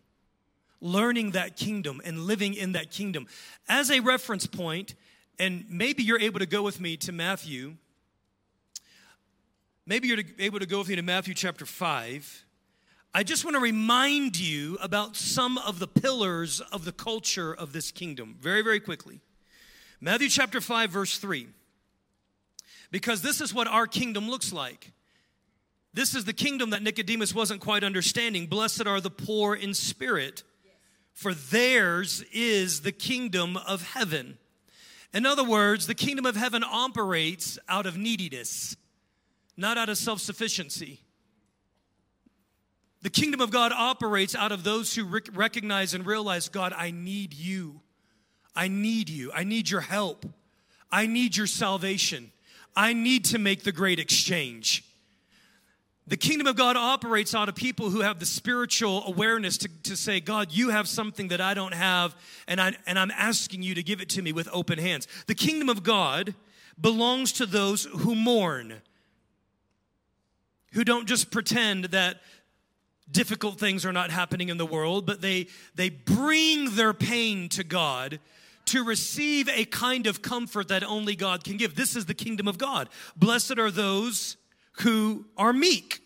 learning 0.80 1.32
that 1.32 1.57
kingdom, 1.57 2.01
and 2.03 2.22
living 2.22 2.53
in 2.53 2.72
that 2.72 2.91
kingdom. 2.91 3.28
As 3.67 3.91
a 3.91 3.99
reference 3.99 4.47
point, 4.47 4.95
and 5.38 5.65
maybe 5.69 6.03
you're 6.03 6.19
able 6.19 6.39
to 6.39 6.45
go 6.45 6.61
with 6.63 6.80
me 6.80 6.97
to 6.97 7.11
Matthew. 7.11 7.76
Maybe 9.86 10.07
you're 10.07 10.19
able 10.39 10.59
to 10.59 10.67
go 10.67 10.80
with 10.80 10.89
me 10.89 10.95
to 10.95 11.01
Matthew 11.01 11.34
chapter 11.34 11.65
5. 11.65 12.45
I 13.14 13.24
just 13.24 13.43
want 13.43 13.55
to 13.55 13.62
remind 13.62 14.39
you 14.39 14.78
about 14.82 15.18
some 15.18 15.57
of 15.57 15.80
the 15.80 15.88
pillars 15.88 16.62
of 16.72 16.86
the 16.86 16.93
culture 16.93 17.53
of 17.53 17.74
this 17.74 17.91
kingdom 17.91 18.38
very, 18.39 18.62
very 18.62 18.80
quickly. 18.80 19.20
Matthew 19.99 20.30
chapter 20.30 20.62
5, 20.62 20.89
verse 20.91 21.18
3. 21.18 21.47
Because 22.89 23.22
this 23.22 23.41
is 23.41 23.53
what 23.53 23.68
our 23.68 23.86
kingdom 23.86 24.30
looks 24.30 24.53
like. 24.53 24.93
This 25.93 26.16
is 26.16 26.24
the 26.24 26.32
kingdom 26.32 26.70
that 26.70 26.84
Nicodemus 26.84 27.36
wasn't 27.36 27.59
quite 27.59 27.84
understanding. 27.84 28.47
Blessed 28.47 28.88
are 28.88 29.01
the 29.01 29.09
poor 29.09 29.55
in 29.55 29.74
spirit, 29.74 30.43
for 31.12 31.34
theirs 31.34 32.24
is 32.32 32.82
the 32.82 32.93
kingdom 32.93 33.57
of 33.57 33.91
heaven. 33.91 34.38
In 35.14 35.26
other 35.26 35.43
words, 35.43 35.86
the 35.86 35.95
kingdom 35.95 36.26
of 36.26 36.38
heaven 36.38 36.64
operates 36.64 37.59
out 37.68 37.86
of 37.86 37.97
neediness, 37.97 38.78
not 39.57 39.78
out 39.78 39.89
of 39.89 39.97
self 39.97 40.22
sufficiency. 40.22 41.01
The 43.01 43.09
kingdom 43.09 43.41
of 43.41 43.49
God 43.49 43.71
operates 43.71 44.35
out 44.35 44.51
of 44.51 44.63
those 44.63 44.93
who 44.93 45.05
rec- 45.05 45.29
recognize 45.33 45.93
and 45.93 46.05
realize 46.05 46.49
God, 46.49 46.73
I 46.75 46.91
need 46.91 47.33
you. 47.33 47.81
I 48.55 48.67
need 48.67 49.09
you. 49.09 49.31
I 49.33 49.43
need 49.43 49.69
your 49.69 49.81
help. 49.81 50.25
I 50.91 51.07
need 51.07 51.35
your 51.35 51.47
salvation. 51.47 52.31
I 52.75 52.93
need 52.93 53.25
to 53.25 53.39
make 53.39 53.63
the 53.63 53.71
great 53.71 53.99
exchange. 53.99 54.83
The 56.07 56.17
kingdom 56.17 56.47
of 56.47 56.55
God 56.55 56.75
operates 56.75 57.33
out 57.33 57.47
of 57.47 57.55
people 57.55 57.89
who 57.89 58.01
have 58.01 58.19
the 58.19 58.25
spiritual 58.25 59.03
awareness 59.05 59.57
to, 59.59 59.69
to 59.83 59.95
say, 59.95 60.19
God, 60.19 60.51
you 60.51 60.69
have 60.69 60.87
something 60.87 61.29
that 61.29 61.39
I 61.39 61.53
don't 61.53 61.73
have, 61.73 62.15
and, 62.47 62.59
I, 62.59 62.73
and 62.85 62.99
I'm 62.99 63.11
asking 63.11 63.63
you 63.63 63.75
to 63.75 63.83
give 63.83 64.01
it 64.01 64.09
to 64.09 64.21
me 64.21 64.33
with 64.33 64.49
open 64.51 64.77
hands. 64.77 65.07
The 65.27 65.35
kingdom 65.35 65.69
of 65.69 65.83
God 65.83 66.35
belongs 66.79 67.31
to 67.33 67.45
those 67.45 67.85
who 67.85 68.15
mourn, 68.15 68.81
who 70.73 70.83
don't 70.83 71.07
just 71.07 71.31
pretend 71.31 71.85
that 71.85 72.19
difficult 73.12 73.59
things 73.59 73.86
are 73.86 73.93
not 73.93 74.12
happening 74.12 74.49
in 74.49 74.57
the 74.57 74.66
world, 74.66 75.05
but 75.05 75.22
they, 75.22 75.47
they 75.76 75.89
bring 75.89 76.76
their 76.76 76.93
pain 76.93 77.49
to 77.49 77.64
God 77.64 78.20
to 78.66 78.84
receive 78.84 79.49
a 79.49 79.66
kind 79.66 80.07
of 80.07 80.22
comfort 80.22 80.70
that 80.70 80.84
only 80.84 81.16
God 81.16 81.43
can 81.43 81.57
give. 81.57 81.76
This 81.76 81.95
is 81.95 82.05
the 82.05 82.14
kingdom 82.14 82.47
of 82.47 82.57
God. 82.57 82.89
Blessed 83.16 83.59
are 83.59 83.72
those 83.72 84.38
who 84.80 85.26
are 85.38 85.51
meek, 85.51 86.01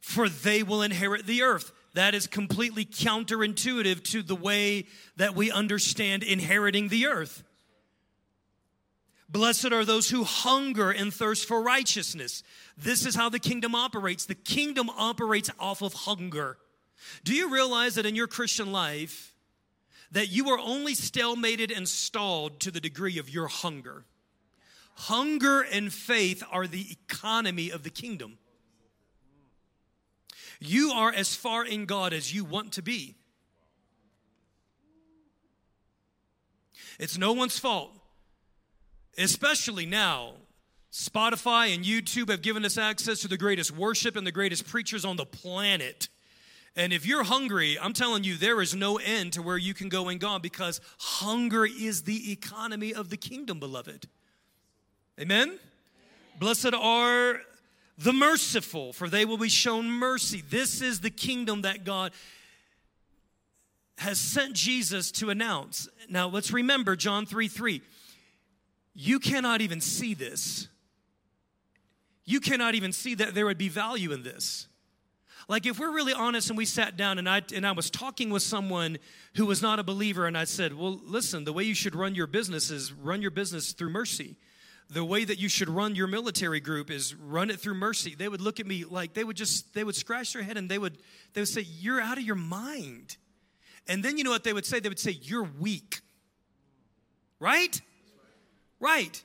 for 0.00 0.28
they 0.28 0.62
will 0.62 0.82
inherit 0.82 1.26
the 1.26 1.42
earth. 1.42 1.72
That 1.94 2.14
is 2.14 2.26
completely 2.26 2.84
counterintuitive 2.84 4.02
to 4.10 4.22
the 4.22 4.34
way 4.34 4.86
that 5.16 5.34
we 5.34 5.50
understand 5.50 6.22
inheriting 6.22 6.88
the 6.88 7.06
earth. 7.06 7.42
Blessed 9.28 9.72
are 9.72 9.84
those 9.84 10.08
who 10.10 10.24
hunger 10.24 10.90
and 10.90 11.12
thirst 11.12 11.48
for 11.48 11.62
righteousness. 11.62 12.42
This 12.76 13.04
is 13.04 13.14
how 13.14 13.28
the 13.28 13.38
kingdom 13.38 13.74
operates. 13.74 14.26
The 14.26 14.34
kingdom 14.34 14.88
operates 14.90 15.50
off 15.58 15.82
of 15.82 15.92
hunger. 15.92 16.58
Do 17.24 17.34
you 17.34 17.52
realize 17.52 17.96
that 17.96 18.06
in 18.06 18.14
your 18.14 18.28
Christian 18.28 18.72
life 18.72 19.34
that 20.12 20.30
you 20.30 20.48
are 20.50 20.58
only 20.58 20.94
stalemated 20.94 21.76
and 21.76 21.88
stalled 21.88 22.60
to 22.60 22.70
the 22.70 22.80
degree 22.80 23.18
of 23.18 23.28
your 23.28 23.48
hunger? 23.48 24.04
Hunger 24.94 25.60
and 25.60 25.92
faith 25.92 26.42
are 26.50 26.66
the 26.66 26.86
economy 26.90 27.70
of 27.70 27.82
the 27.82 27.90
kingdom. 27.90 28.38
You 30.58 30.92
are 30.92 31.12
as 31.12 31.34
far 31.34 31.64
in 31.64 31.84
God 31.84 32.12
as 32.12 32.32
you 32.32 32.44
want 32.44 32.72
to 32.72 32.82
be. 32.82 33.16
It's 36.98 37.18
no 37.18 37.32
one's 37.32 37.58
fault, 37.58 37.92
especially 39.18 39.86
now. 39.86 40.32
Spotify 40.92 41.74
and 41.74 41.84
YouTube 41.84 42.30
have 42.30 42.42
given 42.42 42.64
us 42.64 42.78
access 42.78 43.20
to 43.20 43.28
the 43.28 43.36
greatest 43.36 43.70
worship 43.70 44.16
and 44.16 44.26
the 44.26 44.32
greatest 44.32 44.66
preachers 44.66 45.04
on 45.04 45.16
the 45.16 45.26
planet. 45.26 46.08
And 46.74 46.92
if 46.92 47.06
you're 47.06 47.24
hungry, 47.24 47.78
I'm 47.80 47.92
telling 47.92 48.24
you, 48.24 48.36
there 48.36 48.60
is 48.60 48.74
no 48.74 48.96
end 48.98 49.32
to 49.34 49.42
where 49.42 49.56
you 49.56 49.74
can 49.74 49.88
go 49.88 50.08
in 50.08 50.18
God 50.18 50.42
because 50.42 50.80
hunger 50.98 51.66
is 51.66 52.02
the 52.02 52.32
economy 52.32 52.94
of 52.94 53.10
the 53.10 53.16
kingdom, 53.16 53.58
beloved. 53.58 54.08
Amen? 55.20 55.58
Blessed 56.38 56.74
are 56.74 57.40
the 57.98 58.12
merciful, 58.12 58.92
for 58.92 59.08
they 59.08 59.24
will 59.24 59.38
be 59.38 59.48
shown 59.48 59.90
mercy. 59.90 60.42
This 60.48 60.82
is 60.82 61.00
the 61.00 61.10
kingdom 61.10 61.62
that 61.62 61.84
God 61.84 62.12
has 63.98 64.18
sent 64.18 64.54
Jesus 64.54 65.10
to 65.12 65.30
announce. 65.30 65.88
Now, 66.10 66.28
let's 66.28 66.52
remember 66.52 66.96
John 66.96 67.24
3 67.24 67.48
3. 67.48 67.80
You 68.98 69.18
cannot 69.18 69.60
even 69.60 69.82
see 69.82 70.14
this. 70.14 70.68
You 72.24 72.40
cannot 72.40 72.74
even 72.74 72.92
see 72.92 73.14
that 73.14 73.34
there 73.34 73.44
would 73.44 73.58
be 73.58 73.68
value 73.68 74.10
in 74.10 74.22
this. 74.22 74.68
Like 75.48 75.66
if 75.66 75.78
we're 75.78 75.92
really 75.92 76.14
honest 76.14 76.48
and 76.48 76.56
we 76.56 76.64
sat 76.64 76.96
down 76.96 77.18
and 77.18 77.28
I 77.28 77.42
and 77.54 77.66
I 77.66 77.72
was 77.72 77.90
talking 77.90 78.30
with 78.30 78.42
someone 78.42 78.98
who 79.36 79.44
was 79.46 79.60
not 79.60 79.78
a 79.78 79.84
believer 79.84 80.26
and 80.26 80.36
I 80.36 80.44
said, 80.44 80.74
"Well, 80.74 80.98
listen, 81.04 81.44
the 81.44 81.52
way 81.52 81.62
you 81.62 81.74
should 81.74 81.94
run 81.94 82.14
your 82.14 82.26
business 82.26 82.70
is 82.70 82.92
run 82.92 83.22
your 83.22 83.30
business 83.30 83.72
through 83.72 83.90
mercy." 83.90 84.36
the 84.88 85.04
way 85.04 85.24
that 85.24 85.40
you 85.40 85.48
should 85.48 85.68
run 85.68 85.96
your 85.96 86.06
military 86.06 86.60
group 86.60 86.92
is 86.92 87.12
run 87.14 87.50
it 87.50 87.58
through 87.58 87.74
mercy 87.74 88.14
they 88.14 88.28
would 88.28 88.40
look 88.40 88.60
at 88.60 88.66
me 88.66 88.84
like 88.84 89.14
they 89.14 89.24
would 89.24 89.36
just 89.36 89.74
they 89.74 89.82
would 89.82 89.96
scratch 89.96 90.32
their 90.32 90.44
head 90.44 90.56
and 90.56 90.70
they 90.70 90.78
would 90.78 90.96
they 91.34 91.40
would 91.40 91.48
say 91.48 91.62
you're 91.62 92.00
out 92.00 92.18
of 92.18 92.22
your 92.22 92.36
mind 92.36 93.16
and 93.88 94.04
then 94.04 94.16
you 94.16 94.22
know 94.22 94.30
what 94.30 94.44
they 94.44 94.52
would 94.52 94.64
say 94.64 94.78
they 94.78 94.88
would 94.88 95.00
say 95.00 95.10
you're 95.10 95.48
weak 95.58 96.02
right 97.40 97.80
right 98.80 99.22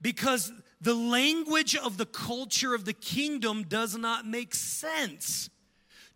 because 0.00 0.52
the 0.80 0.94
language 0.94 1.74
of 1.76 1.96
the 1.96 2.06
culture 2.06 2.74
of 2.74 2.84
the 2.84 2.92
kingdom 2.92 3.62
does 3.62 3.96
not 3.96 4.26
make 4.26 4.54
sense 4.54 5.50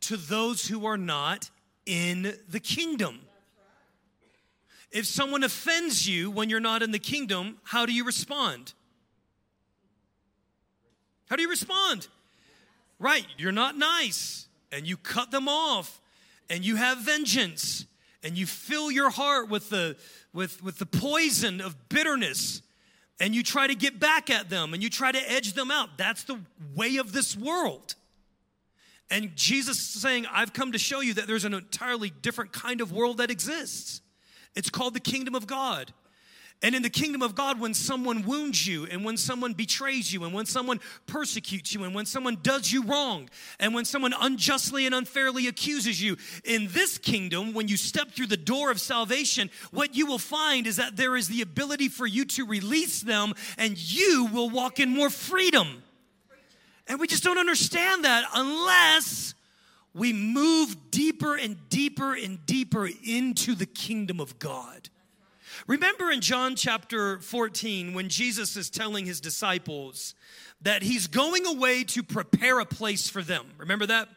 to 0.00 0.16
those 0.16 0.68
who 0.68 0.86
are 0.86 0.98
not 0.98 1.50
in 1.86 2.34
the 2.48 2.60
kingdom 2.60 3.20
if 4.90 5.06
someone 5.06 5.44
offends 5.44 6.08
you 6.08 6.30
when 6.30 6.50
you're 6.50 6.60
not 6.60 6.82
in 6.82 6.90
the 6.90 6.98
kingdom, 6.98 7.58
how 7.62 7.86
do 7.86 7.92
you 7.92 8.04
respond? 8.04 8.74
How 11.28 11.36
do 11.36 11.42
you 11.42 11.50
respond? 11.50 12.08
Right, 12.98 13.26
you're 13.38 13.52
not 13.52 13.76
nice 13.76 14.48
and 14.72 14.86
you 14.86 14.96
cut 14.96 15.30
them 15.30 15.48
off 15.48 16.00
and 16.48 16.64
you 16.64 16.76
have 16.76 16.98
vengeance 16.98 17.86
and 18.22 18.36
you 18.36 18.46
fill 18.46 18.90
your 18.90 19.10
heart 19.10 19.48
with 19.48 19.70
the 19.70 19.96
with 20.32 20.62
with 20.62 20.78
the 20.78 20.86
poison 20.86 21.60
of 21.60 21.88
bitterness 21.88 22.62
and 23.20 23.34
you 23.34 23.42
try 23.42 23.66
to 23.66 23.74
get 23.74 24.00
back 24.00 24.30
at 24.30 24.48
them 24.48 24.72
and 24.72 24.82
you 24.82 24.88
try 24.88 25.12
to 25.12 25.30
edge 25.30 25.52
them 25.52 25.70
out. 25.70 25.90
That's 25.98 26.24
the 26.24 26.40
way 26.74 26.96
of 26.96 27.12
this 27.12 27.36
world. 27.36 27.94
And 29.10 29.34
Jesus 29.36 29.78
saying, 29.78 30.26
I've 30.32 30.52
come 30.52 30.72
to 30.72 30.78
show 30.78 31.00
you 31.00 31.14
that 31.14 31.26
there's 31.26 31.44
an 31.44 31.52
entirely 31.52 32.10
different 32.22 32.52
kind 32.52 32.80
of 32.80 32.92
world 32.92 33.18
that 33.18 33.30
exists. 33.30 34.00
It's 34.54 34.70
called 34.70 34.94
the 34.94 35.00
kingdom 35.00 35.34
of 35.34 35.46
God. 35.46 35.92
And 36.62 36.74
in 36.74 36.82
the 36.82 36.90
kingdom 36.90 37.22
of 37.22 37.34
God, 37.34 37.58
when 37.58 37.72
someone 37.72 38.22
wounds 38.22 38.66
you, 38.66 38.84
and 38.84 39.02
when 39.02 39.16
someone 39.16 39.54
betrays 39.54 40.12
you, 40.12 40.24
and 40.24 40.34
when 40.34 40.44
someone 40.44 40.78
persecutes 41.06 41.72
you, 41.72 41.84
and 41.84 41.94
when 41.94 42.04
someone 42.04 42.36
does 42.42 42.70
you 42.70 42.82
wrong, 42.82 43.30
and 43.58 43.72
when 43.72 43.86
someone 43.86 44.12
unjustly 44.20 44.84
and 44.84 44.94
unfairly 44.94 45.46
accuses 45.46 46.02
you, 46.02 46.18
in 46.44 46.68
this 46.72 46.98
kingdom, 46.98 47.54
when 47.54 47.66
you 47.66 47.78
step 47.78 48.10
through 48.10 48.26
the 48.26 48.36
door 48.36 48.70
of 48.70 48.78
salvation, 48.78 49.48
what 49.70 49.94
you 49.94 50.04
will 50.04 50.18
find 50.18 50.66
is 50.66 50.76
that 50.76 50.96
there 50.96 51.16
is 51.16 51.28
the 51.28 51.40
ability 51.40 51.88
for 51.88 52.06
you 52.06 52.26
to 52.26 52.44
release 52.44 53.00
them, 53.00 53.32
and 53.56 53.78
you 53.78 54.26
will 54.26 54.50
walk 54.50 54.78
in 54.80 54.90
more 54.90 55.08
freedom. 55.08 55.82
And 56.88 57.00
we 57.00 57.06
just 57.06 57.24
don't 57.24 57.38
understand 57.38 58.04
that 58.04 58.24
unless 58.34 59.34
we 59.94 60.12
move 60.12 60.90
deeper 60.90 61.36
and 61.36 61.56
deeper 61.70 62.14
and 62.14 62.44
deeper 62.44 62.86
into 62.86 63.54
the 63.54 63.66
kingdom 63.66 64.20
of 64.20 64.38
God. 64.38 64.90
Remember 65.66 66.10
in 66.10 66.20
John 66.20 66.56
chapter 66.56 67.18
14 67.20 67.94
when 67.94 68.08
Jesus 68.08 68.56
is 68.56 68.70
telling 68.70 69.06
his 69.06 69.20
disciples 69.20 70.14
that 70.62 70.82
he's 70.82 71.06
going 71.06 71.46
away 71.46 71.84
to 71.84 72.02
prepare 72.02 72.60
a 72.60 72.66
place 72.66 73.08
for 73.08 73.22
them. 73.22 73.46
Remember 73.58 73.86
that? 73.86 74.08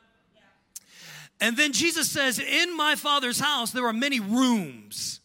And 1.41 1.57
then 1.57 1.73
Jesus 1.73 2.09
says, 2.09 2.39
In 2.39 2.75
my 2.75 2.95
Father's 2.95 3.39
house, 3.39 3.71
there 3.71 3.85
are 3.85 3.93
many 3.93 4.19
rooms. 4.19 5.19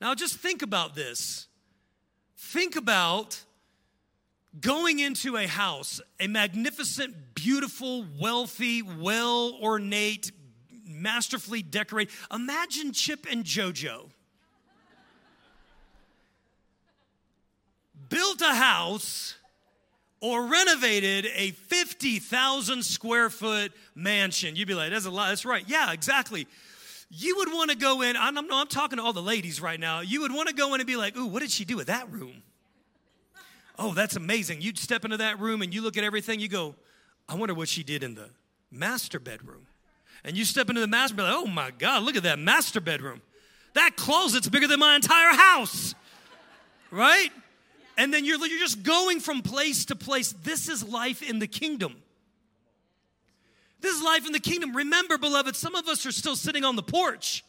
Now, 0.00 0.14
just 0.14 0.36
think 0.36 0.62
about 0.62 0.94
this. 0.94 1.48
Think 2.36 2.76
about 2.76 3.42
going 4.60 5.00
into 5.00 5.36
a 5.36 5.46
house, 5.46 6.00
a 6.20 6.28
magnificent, 6.28 7.34
beautiful, 7.34 8.04
wealthy, 8.20 8.82
well 8.82 9.58
ornate, 9.60 10.30
masterfully 10.86 11.62
decorated. 11.62 12.12
Imagine 12.32 12.92
Chip 12.92 13.26
and 13.30 13.44
JoJo. 13.44 14.10
Built 18.14 18.40
a 18.42 18.54
house 18.54 19.34
or 20.20 20.46
renovated 20.46 21.26
a 21.34 21.50
50,000 21.50 22.84
square 22.84 23.28
foot 23.28 23.72
mansion. 23.96 24.54
You'd 24.54 24.68
be 24.68 24.74
like, 24.74 24.90
that's 24.90 25.04
a 25.04 25.10
lot. 25.10 25.30
That's 25.30 25.44
right. 25.44 25.64
Yeah, 25.66 25.90
exactly. 25.92 26.46
You 27.10 27.36
would 27.38 27.48
want 27.52 27.72
to 27.72 27.76
go 27.76 28.02
in. 28.02 28.16
I'm, 28.16 28.38
I'm, 28.38 28.52
I'm 28.52 28.68
talking 28.68 28.98
to 28.98 29.04
all 29.04 29.12
the 29.12 29.20
ladies 29.20 29.60
right 29.60 29.80
now. 29.80 30.00
You 30.00 30.20
would 30.20 30.32
want 30.32 30.48
to 30.48 30.54
go 30.54 30.74
in 30.74 30.80
and 30.80 30.86
be 30.86 30.94
like, 30.94 31.16
ooh, 31.16 31.26
what 31.26 31.42
did 31.42 31.50
she 31.50 31.64
do 31.64 31.76
with 31.76 31.88
that 31.88 32.08
room? 32.12 32.42
Oh, 33.78 33.92
that's 33.94 34.14
amazing. 34.14 34.60
You'd 34.60 34.78
step 34.78 35.04
into 35.04 35.16
that 35.16 35.40
room 35.40 35.60
and 35.60 35.74
you 35.74 35.82
look 35.82 35.96
at 35.96 36.04
everything, 36.04 36.38
you 36.38 36.48
go, 36.48 36.76
I 37.28 37.34
wonder 37.34 37.52
what 37.54 37.68
she 37.68 37.82
did 37.82 38.04
in 38.04 38.14
the 38.14 38.30
master 38.70 39.18
bedroom. 39.18 39.66
And 40.22 40.36
you 40.36 40.44
step 40.44 40.68
into 40.68 40.80
the 40.80 40.86
master 40.86 41.16
bedroom, 41.16 41.34
like, 41.34 41.44
oh 41.44 41.50
my 41.50 41.70
God, 41.72 42.04
look 42.04 42.14
at 42.14 42.22
that 42.22 42.38
master 42.38 42.80
bedroom. 42.80 43.22
That 43.74 43.96
closet's 43.96 44.48
bigger 44.48 44.68
than 44.68 44.78
my 44.78 44.94
entire 44.94 45.34
house, 45.34 45.96
right? 46.92 47.30
And 47.96 48.12
then 48.12 48.24
you're, 48.24 48.44
you're 48.46 48.58
just 48.58 48.82
going 48.82 49.20
from 49.20 49.42
place 49.42 49.84
to 49.86 49.96
place. 49.96 50.32
This 50.42 50.68
is 50.68 50.82
life 50.82 51.22
in 51.22 51.38
the 51.38 51.46
kingdom. 51.46 51.96
This 53.80 53.96
is 53.96 54.02
life 54.02 54.26
in 54.26 54.32
the 54.32 54.40
kingdom. 54.40 54.74
Remember, 54.74 55.18
beloved, 55.18 55.54
some 55.54 55.74
of 55.74 55.86
us 55.88 56.06
are 56.06 56.12
still 56.12 56.36
sitting 56.36 56.64
on 56.64 56.74
the 56.74 56.82
porch. 56.82 57.44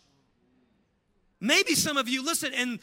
Maybe 1.39 1.75
some 1.75 1.97
of 1.97 2.07
you, 2.07 2.23
listen, 2.23 2.53
and 2.53 2.79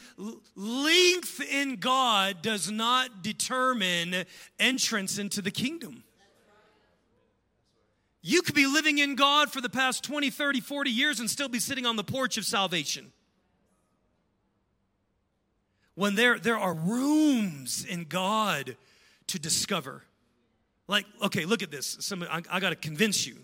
length 0.55 1.41
in 1.41 1.77
God 1.77 2.41
does 2.41 2.69
not 2.69 3.23
determine 3.23 4.25
entrance 4.59 5.17
into 5.17 5.41
the 5.41 5.51
kingdom. 5.51 6.03
You 8.21 8.41
could 8.41 8.55
be 8.55 8.67
living 8.67 8.97
in 8.97 9.15
God 9.15 9.51
for 9.51 9.61
the 9.61 9.69
past 9.69 10.03
20, 10.03 10.29
30, 10.29 10.61
40 10.61 10.89
years 10.89 11.19
and 11.19 11.29
still 11.29 11.49
be 11.49 11.59
sitting 11.59 11.85
on 11.85 11.95
the 11.95 12.03
porch 12.03 12.37
of 12.37 12.45
salvation. 12.45 13.11
When 15.95 16.15
there, 16.15 16.39
there 16.39 16.57
are 16.57 16.73
rooms 16.73 17.85
in 17.85 18.05
God 18.05 18.75
to 19.27 19.39
discover. 19.39 20.03
Like, 20.87 21.05
okay, 21.21 21.45
look 21.45 21.63
at 21.63 21.71
this. 21.71 21.97
Some, 21.99 22.23
I, 22.23 22.41
I 22.49 22.59
got 22.59 22.71
to 22.71 22.75
convince 22.75 23.25
you. 23.25 23.37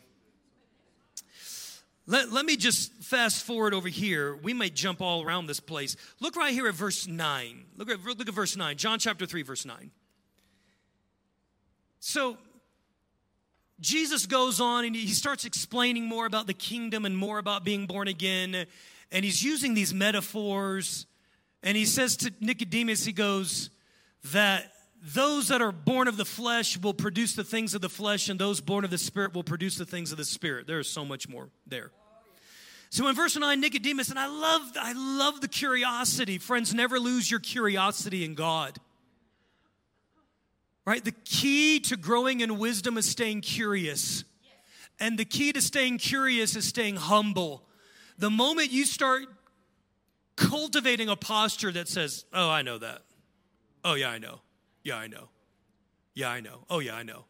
Let, 2.10 2.32
let 2.32 2.44
me 2.44 2.56
just 2.58 2.92
fast 3.04 3.44
forward 3.44 3.74
over 3.74 3.88
here. 3.88 4.36
We 4.36 4.54
might 4.54 4.74
jump 4.74 5.00
all 5.00 5.24
around 5.24 5.46
this 5.46 5.60
place. 5.60 5.96
Look 6.20 6.36
right 6.36 6.52
here 6.52 6.68
at 6.68 6.74
verse 6.74 7.08
9. 7.08 7.66
Look 7.78 7.90
at, 7.90 8.04
look 8.04 8.28
at 8.28 8.34
verse 8.34 8.58
9. 8.58 8.78
John 8.78 8.98
chapter 8.98 9.28
3, 9.28 9.44
verse 9.44 9.64
9. 9.64 9.92
So, 12.00 12.38
Jesus 13.80 14.26
goes 14.26 14.60
on 14.60 14.86
and 14.86 14.96
he 14.96 15.08
starts 15.10 15.46
explaining 15.46 16.06
more 16.06 16.26
about 16.26 16.48
the 16.48 16.54
kingdom 16.54 17.06
and 17.06 17.16
more 17.16 17.38
about 17.38 17.64
being 17.64 17.86
born 17.86 18.08
again. 18.08 18.66
And 19.12 19.24
he's 19.24 19.44
using 19.44 19.76
these 19.76 19.94
metaphors. 19.94 21.06
And 21.64 21.76
he 21.76 21.86
says 21.86 22.16
to 22.18 22.32
Nicodemus, 22.40 23.06
he 23.06 23.12
goes, 23.12 23.70
that 24.32 24.72
those 25.02 25.48
that 25.48 25.62
are 25.62 25.72
born 25.72 26.08
of 26.08 26.18
the 26.18 26.26
flesh 26.26 26.78
will 26.78 26.94
produce 26.94 27.34
the 27.34 27.44
things 27.44 27.74
of 27.74 27.82
the 27.82 27.90
flesh, 27.90 28.30
and 28.30 28.40
those 28.40 28.60
born 28.60 28.84
of 28.84 28.90
the 28.90 28.98
spirit 28.98 29.34
will 29.34 29.44
produce 29.44 29.78
the 29.78 29.86
things 29.86 30.12
of 30.12 30.18
the 30.18 30.26
spirit. 30.26 30.68
There 30.68 30.80
is 30.80 30.90
so 30.90 31.06
much 31.06 31.30
more 31.30 31.50
there. 31.66 31.92
So 32.90 33.08
in 33.08 33.16
verse 33.16 33.38
9, 33.38 33.62
Nicodemus, 33.62 34.10
and 34.10 34.18
I 34.18 34.28
love, 34.28 34.62
I 34.80 34.94
love 34.94 35.42
the 35.42 35.48
curiosity. 35.48 36.38
Friends, 36.38 36.74
never 36.74 37.00
lose 37.00 37.30
your 37.30 37.40
curiosity 37.40 38.26
in 38.26 38.34
God. 38.34 38.78
Right? 40.86 41.06
The 41.06 41.12
key 41.12 41.80
to 41.82 41.96
growing 41.96 42.42
in 42.42 42.58
wisdom 42.58 42.98
is 42.98 43.06
staying 43.06 43.42
curious. 43.42 44.24
And 45.00 45.20
the 45.20 45.26
key 45.26 45.54
to 45.54 45.62
staying 45.62 46.00
curious 46.00 46.56
is 46.56 46.66
staying 46.66 46.96
humble. 46.96 47.64
The 48.18 48.32
moment 48.32 48.72
you 48.72 48.86
start 48.86 49.28
cultivating 50.40 51.10
a 51.10 51.16
posture 51.16 51.72
that 51.72 51.88
says, 51.88 52.26
Oh, 52.34 52.50
I 52.50 52.62
know 52.62 52.78
that. 52.78 53.02
Oh, 53.84 53.94
yeah, 53.94 54.10
I 54.10 54.18
know. 54.18 54.40
Yeah, 54.84 54.96
I 54.96 55.08
know. 55.08 55.30
Yeah, 56.16 56.30
I 56.30 56.40
know. 56.40 56.66
Oh, 56.70 56.80
yeah, 56.80 56.96
I 56.96 57.04
know. 57.04 57.26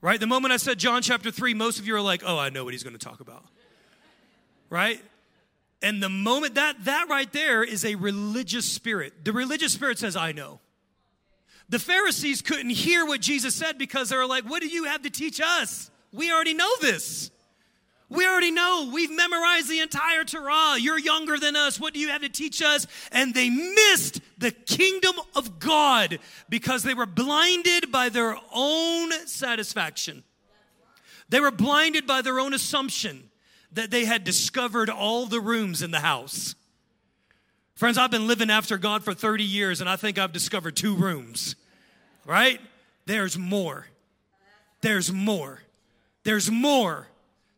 Right? 0.00 0.20
The 0.20 0.26
moment 0.26 0.52
I 0.52 0.56
said 0.56 0.78
John 0.78 1.02
chapter 1.02 1.30
3, 1.30 1.54
most 1.54 1.78
of 1.78 1.86
you 1.86 1.94
are 1.94 2.00
like, 2.00 2.22
Oh, 2.26 2.38
I 2.38 2.50
know 2.50 2.64
what 2.64 2.74
he's 2.74 2.82
going 2.82 2.98
to 2.98 3.04
talk 3.04 3.20
about. 3.20 3.44
Right? 4.68 5.00
And 5.80 6.02
the 6.02 6.08
moment 6.08 6.56
that 6.56 6.84
that 6.84 7.08
right 7.08 7.32
there 7.32 7.62
is 7.62 7.84
a 7.84 7.94
religious 7.94 8.66
spirit. 8.66 9.24
The 9.24 9.32
religious 9.32 9.72
spirit 9.72 9.98
says, 9.98 10.16
I 10.16 10.32
know. 10.32 10.60
The 11.68 11.78
Pharisees 11.78 12.42
couldn't 12.42 12.70
hear 12.70 13.06
what 13.06 13.20
Jesus 13.20 13.54
said 13.54 13.78
because 13.78 14.08
they 14.08 14.16
were 14.16 14.26
like, 14.26 14.44
What 14.44 14.60
do 14.60 14.68
you 14.68 14.84
have 14.84 15.02
to 15.02 15.10
teach 15.10 15.40
us? 15.40 15.90
We 16.12 16.32
already 16.32 16.54
know 16.54 16.70
this. 16.80 17.30
We 18.10 18.26
already 18.26 18.50
know. 18.50 18.90
We've 18.92 19.10
memorized 19.10 19.68
the 19.68 19.80
entire 19.80 20.24
Torah. 20.24 20.76
You're 20.78 20.98
younger 20.98 21.38
than 21.38 21.56
us. 21.56 21.78
What 21.78 21.92
do 21.92 22.00
you 22.00 22.08
have 22.08 22.22
to 22.22 22.28
teach 22.28 22.62
us? 22.62 22.86
And 23.12 23.34
they 23.34 23.50
missed 23.50 24.20
the 24.38 24.50
kingdom 24.50 25.14
of 25.36 25.58
God 25.58 26.18
because 26.48 26.82
they 26.82 26.94
were 26.94 27.06
blinded 27.06 27.92
by 27.92 28.08
their 28.08 28.36
own 28.54 29.12
satisfaction. 29.26 30.24
They 31.28 31.40
were 31.40 31.50
blinded 31.50 32.06
by 32.06 32.22
their 32.22 32.40
own 32.40 32.54
assumption 32.54 33.28
that 33.72 33.90
they 33.90 34.06
had 34.06 34.24
discovered 34.24 34.88
all 34.88 35.26
the 35.26 35.40
rooms 35.40 35.82
in 35.82 35.90
the 35.90 36.00
house. 36.00 36.54
Friends, 37.74 37.98
I've 37.98 38.10
been 38.10 38.26
living 38.26 38.50
after 38.50 38.78
God 38.78 39.04
for 39.04 39.12
30 39.12 39.44
years 39.44 39.82
and 39.82 39.88
I 39.88 39.96
think 39.96 40.18
I've 40.18 40.32
discovered 40.32 40.74
two 40.74 40.96
rooms, 40.96 41.54
right? 42.24 42.60
There's 43.04 43.38
more. 43.38 43.86
There's 44.80 45.12
more. 45.12 45.60
There's 46.24 46.50
more. 46.50 47.08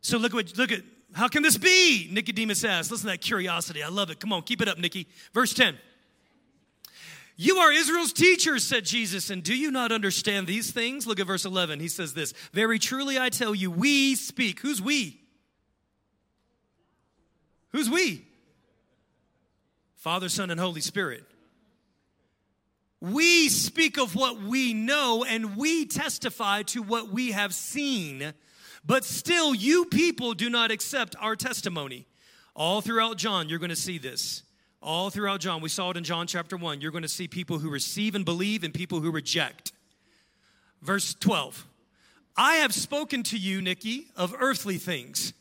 So 0.01 0.17
look 0.17 0.33
what 0.33 0.57
look 0.57 0.71
at 0.71 0.81
how 1.13 1.27
can 1.27 1.43
this 1.43 1.57
be? 1.57 2.09
Nicodemus 2.11 2.63
asked. 2.63 2.91
Listen 2.91 3.07
to 3.07 3.13
that 3.13 3.21
curiosity. 3.21 3.83
I 3.83 3.89
love 3.89 4.09
it. 4.09 4.19
Come 4.19 4.33
on, 4.33 4.43
keep 4.43 4.61
it 4.61 4.67
up, 4.67 4.77
Nikki. 4.77 5.07
Verse 5.33 5.53
10. 5.53 5.77
You 7.37 7.57
are 7.57 7.71
Israel's 7.71 8.13
teachers, 8.13 8.63
said 8.63 8.85
Jesus, 8.85 9.29
and 9.29 9.41
do 9.41 9.55
you 9.55 9.71
not 9.71 9.91
understand 9.91 10.45
these 10.45 10.71
things? 10.71 11.07
Look 11.07 11.19
at 11.19 11.25
verse 11.25 11.43
11. 11.43 11.79
He 11.79 11.87
says 11.87 12.13
this 12.13 12.33
Very 12.53 12.77
truly 12.77 13.17
I 13.17 13.29
tell 13.29 13.55
you, 13.55 13.71
we 13.71 14.15
speak. 14.15 14.59
Who's 14.59 14.81
we? 14.81 15.19
Who's 17.69 17.89
we? 17.89 18.25
Father, 19.95 20.29
Son, 20.29 20.49
and 20.49 20.59
Holy 20.59 20.81
Spirit. 20.81 21.23
We 22.99 23.49
speak 23.49 23.97
of 23.97 24.15
what 24.15 24.41
we 24.41 24.73
know 24.75 25.25
and 25.27 25.57
we 25.57 25.85
testify 25.85 26.61
to 26.63 26.83
what 26.83 27.09
we 27.09 27.31
have 27.31 27.53
seen, 27.53 28.33
but 28.85 29.05
still, 29.05 29.53
you 29.53 29.85
people 29.85 30.33
do 30.33 30.49
not 30.49 30.71
accept 30.71 31.15
our 31.19 31.35
testimony. 31.35 32.07
All 32.55 32.81
throughout 32.81 33.17
John, 33.17 33.47
you're 33.47 33.59
going 33.59 33.69
to 33.69 33.75
see 33.75 33.97
this. 33.97 34.43
All 34.81 35.09
throughout 35.09 35.39
John, 35.39 35.61
we 35.61 35.69
saw 35.69 35.91
it 35.91 35.97
in 35.97 36.03
John 36.03 36.25
chapter 36.25 36.57
1. 36.57 36.81
You're 36.81 36.91
going 36.91 37.03
to 37.03 37.07
see 37.07 37.27
people 37.27 37.59
who 37.59 37.69
receive 37.69 38.15
and 38.15 38.25
believe 38.25 38.63
and 38.63 38.73
people 38.73 38.99
who 38.99 39.11
reject. 39.11 39.71
Verse 40.81 41.13
12 41.13 41.67
I 42.35 42.55
have 42.55 42.73
spoken 42.73 43.23
to 43.23 43.37
you, 43.37 43.61
Nikki, 43.61 44.07
of 44.15 44.33
earthly 44.39 44.77
things, 44.77 45.33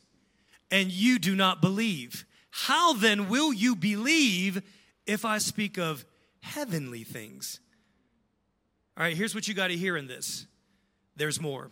and 0.71 0.91
you 0.91 1.19
do 1.19 1.35
not 1.35 1.63
believe. 1.63 2.27
How 2.51 2.93
then 2.93 3.29
will 3.29 3.53
you 3.53 3.77
believe 3.77 4.63
if 5.07 5.25
I 5.25 5.39
speak 5.39 5.79
of 5.79 6.05
heavenly 6.43 7.05
things? 7.05 7.61
All 8.97 9.05
right, 9.05 9.17
here's 9.17 9.35
what 9.35 9.49
you 9.49 9.55
got 9.55 9.69
to 9.69 9.77
hear 9.77 9.97
in 9.97 10.07
this 10.07 10.47
there's 11.17 11.41
more. 11.41 11.71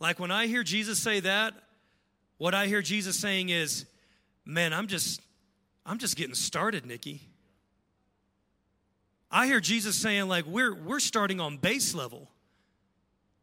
Like 0.00 0.18
when 0.18 0.30
I 0.30 0.46
hear 0.46 0.62
Jesus 0.62 0.98
say 0.98 1.20
that, 1.20 1.54
what 2.38 2.54
I 2.54 2.66
hear 2.66 2.80
Jesus 2.80 3.18
saying 3.18 3.50
is, 3.50 3.84
man, 4.46 4.72
I'm 4.72 4.86
just 4.86 5.20
I'm 5.84 5.98
just 5.98 6.16
getting 6.16 6.34
started, 6.34 6.86
Nikki. 6.86 7.20
I 9.30 9.46
hear 9.46 9.60
Jesus 9.60 9.94
saying 9.96 10.26
like 10.26 10.46
we're 10.46 10.74
we're 10.74 11.00
starting 11.00 11.38
on 11.38 11.58
base 11.58 11.94
level. 11.94 12.30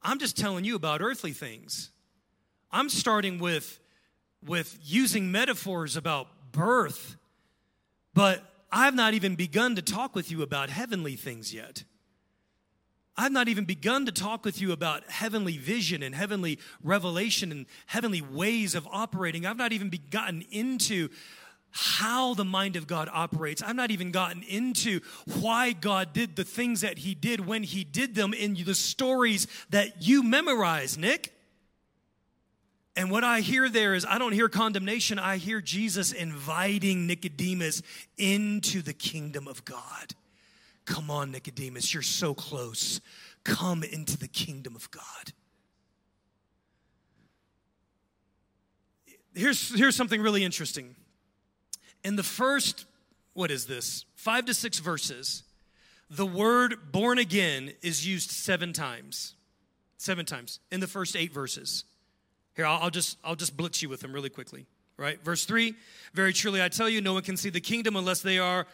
I'm 0.02 0.20
just 0.20 0.36
telling 0.36 0.66
you 0.66 0.76
about 0.76 1.02
earthly 1.02 1.32
things. 1.32 1.92
I'm 2.72 2.90
starting 2.90 3.38
with 3.38 3.80
with 4.46 4.78
using 4.82 5.32
metaphors 5.32 5.96
about 5.96 6.28
birth, 6.52 7.18
but 8.14 8.44
I've 8.72 8.96
not 8.96 9.14
even 9.14 9.36
begun 9.36 9.76
to 9.76 9.82
talk 9.82 10.16
with 10.16 10.32
you 10.32 10.42
about 10.42 10.70
heavenly 10.70 11.16
things 11.16 11.54
yet. 11.54 11.84
I've 13.18 13.32
not 13.32 13.48
even 13.48 13.66
begun 13.66 14.06
to 14.06 14.12
talk 14.12 14.46
with 14.46 14.62
you 14.62 14.72
about 14.72 15.10
heavenly 15.10 15.58
vision 15.58 16.04
and 16.04 16.14
heavenly 16.14 16.60
revelation 16.84 17.52
and 17.52 17.66
heavenly 17.88 18.22
ways 18.22 18.76
of 18.76 18.88
operating. 18.92 19.46
I've 19.46 19.58
not 19.58 19.74
even 19.74 19.92
gotten 20.12 20.44
into 20.52 21.10
how 21.72 22.34
the 22.34 22.46
mind 22.46 22.76
of 22.76 22.88
God 22.88 23.10
operates. 23.12 23.62
I've 23.62 23.76
not 23.76 23.92
even 23.92 24.12
gotten 24.12 24.44
into 24.44 25.00
why 25.40 25.74
God 25.74 26.14
did 26.14 26.36
the 26.36 26.44
things 26.44 26.82
that 26.82 27.00
He 27.00 27.16
did 27.16 27.46
when 27.46 27.64
He 27.64 27.84
did 27.84 28.14
them 28.16 28.34
in 28.34 28.54
the 28.54 28.76
stories 28.76 29.48
that 29.72 30.04
you 30.04 30.24
memorize, 30.24 30.98
Nick. 30.98 31.34
And 32.96 33.12
what 33.12 33.24
I 33.24 33.42
hear 33.42 33.70
there 33.70 33.94
is, 33.94 34.06
I 34.06 34.18
don't 34.18 34.32
hear 34.32 34.50
condemnation. 34.50 35.20
I 35.20 35.38
hear 35.38 35.62
Jesus 35.62 36.12
inviting 36.14 37.06
Nicodemus 37.06 37.84
into 38.18 38.82
the 38.82 38.94
kingdom 38.94 39.48
of 39.48 39.64
God. 39.66 40.16
Come 40.88 41.12
on, 41.12 41.32
Nicodemus, 41.32 41.94
you're 41.94 42.02
so 42.02 42.34
close. 42.34 43.02
Come 43.44 43.84
into 43.84 44.18
the 44.18 44.30
kingdom 44.30 44.74
of 44.74 44.90
God. 44.90 45.34
Here's, 49.36 49.78
here's 49.78 49.98
something 49.98 50.22
really 50.22 50.46
interesting. 50.46 50.96
In 52.06 52.16
the 52.16 52.24
first, 52.24 52.86
what 53.34 53.52
is 53.52 53.68
this, 53.68 54.06
five 54.16 54.46
to 54.46 54.54
six 54.54 54.80
verses, 54.80 55.44
the 56.10 56.26
word 56.26 56.76
born 56.94 57.20
again 57.20 57.74
is 57.82 58.08
used 58.08 58.32
seven 58.32 58.72
times. 58.72 59.36
Seven 59.98 60.26
times 60.26 60.62
in 60.72 60.80
the 60.80 60.88
first 60.88 61.18
eight 61.18 61.34
verses. 61.34 61.84
Here, 62.56 62.66
I'll, 62.66 62.84
I'll, 62.84 62.90
just 62.90 63.18
I'll 63.26 63.36
just 63.36 63.58
blitz 63.58 63.82
you 63.82 63.90
with 63.90 64.00
them 64.00 64.14
really 64.14 64.30
quickly. 64.30 64.66
Right? 64.96 65.24
Verse 65.24 65.44
3 65.44 65.76
Very 66.14 66.32
truly 66.32 66.64
I 66.64 66.70
tell 66.70 66.90
you, 66.90 67.02
no 67.02 67.14
one 67.14 67.24
can 67.24 67.36
see 67.36 67.50
the 67.50 67.62
kingdom 67.62 67.98
unless 67.98 68.22
they 68.22 68.40
are 68.40 68.66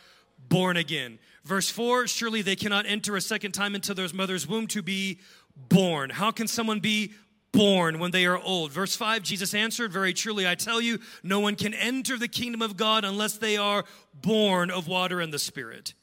born 0.49 0.77
again. 0.77 1.19
Verse 1.43 1.69
4 1.69 2.07
Surely 2.07 2.41
they 2.41 2.55
cannot 2.55 2.85
enter 2.85 3.15
a 3.15 3.21
second 3.21 3.51
time 3.51 3.75
into 3.75 3.93
their 3.93 4.07
mother's 4.13 4.47
womb 4.47 4.67
to 4.67 4.81
be 4.81 5.19
born. 5.55 6.09
How 6.09 6.31
can 6.31 6.47
someone 6.47 6.79
be 6.79 7.13
born 7.51 7.99
when 7.99 8.11
they 8.11 8.25
are 8.25 8.37
old? 8.37 8.71
Verse 8.71 8.95
5 8.95 9.23
Jesus 9.23 9.53
answered, 9.53 9.91
Very 9.91 10.13
truly, 10.13 10.47
I 10.47 10.55
tell 10.55 10.81
you, 10.81 10.99
no 11.21 11.39
one 11.39 11.55
can 11.55 11.73
enter 11.73 12.17
the 12.17 12.27
kingdom 12.27 12.61
of 12.61 12.77
God 12.77 13.05
unless 13.05 13.37
they 13.37 13.57
are 13.57 13.83
born 14.13 14.71
of 14.71 14.87
water 14.87 15.19
and 15.19 15.33
the 15.33 15.39
Spirit. 15.39 15.93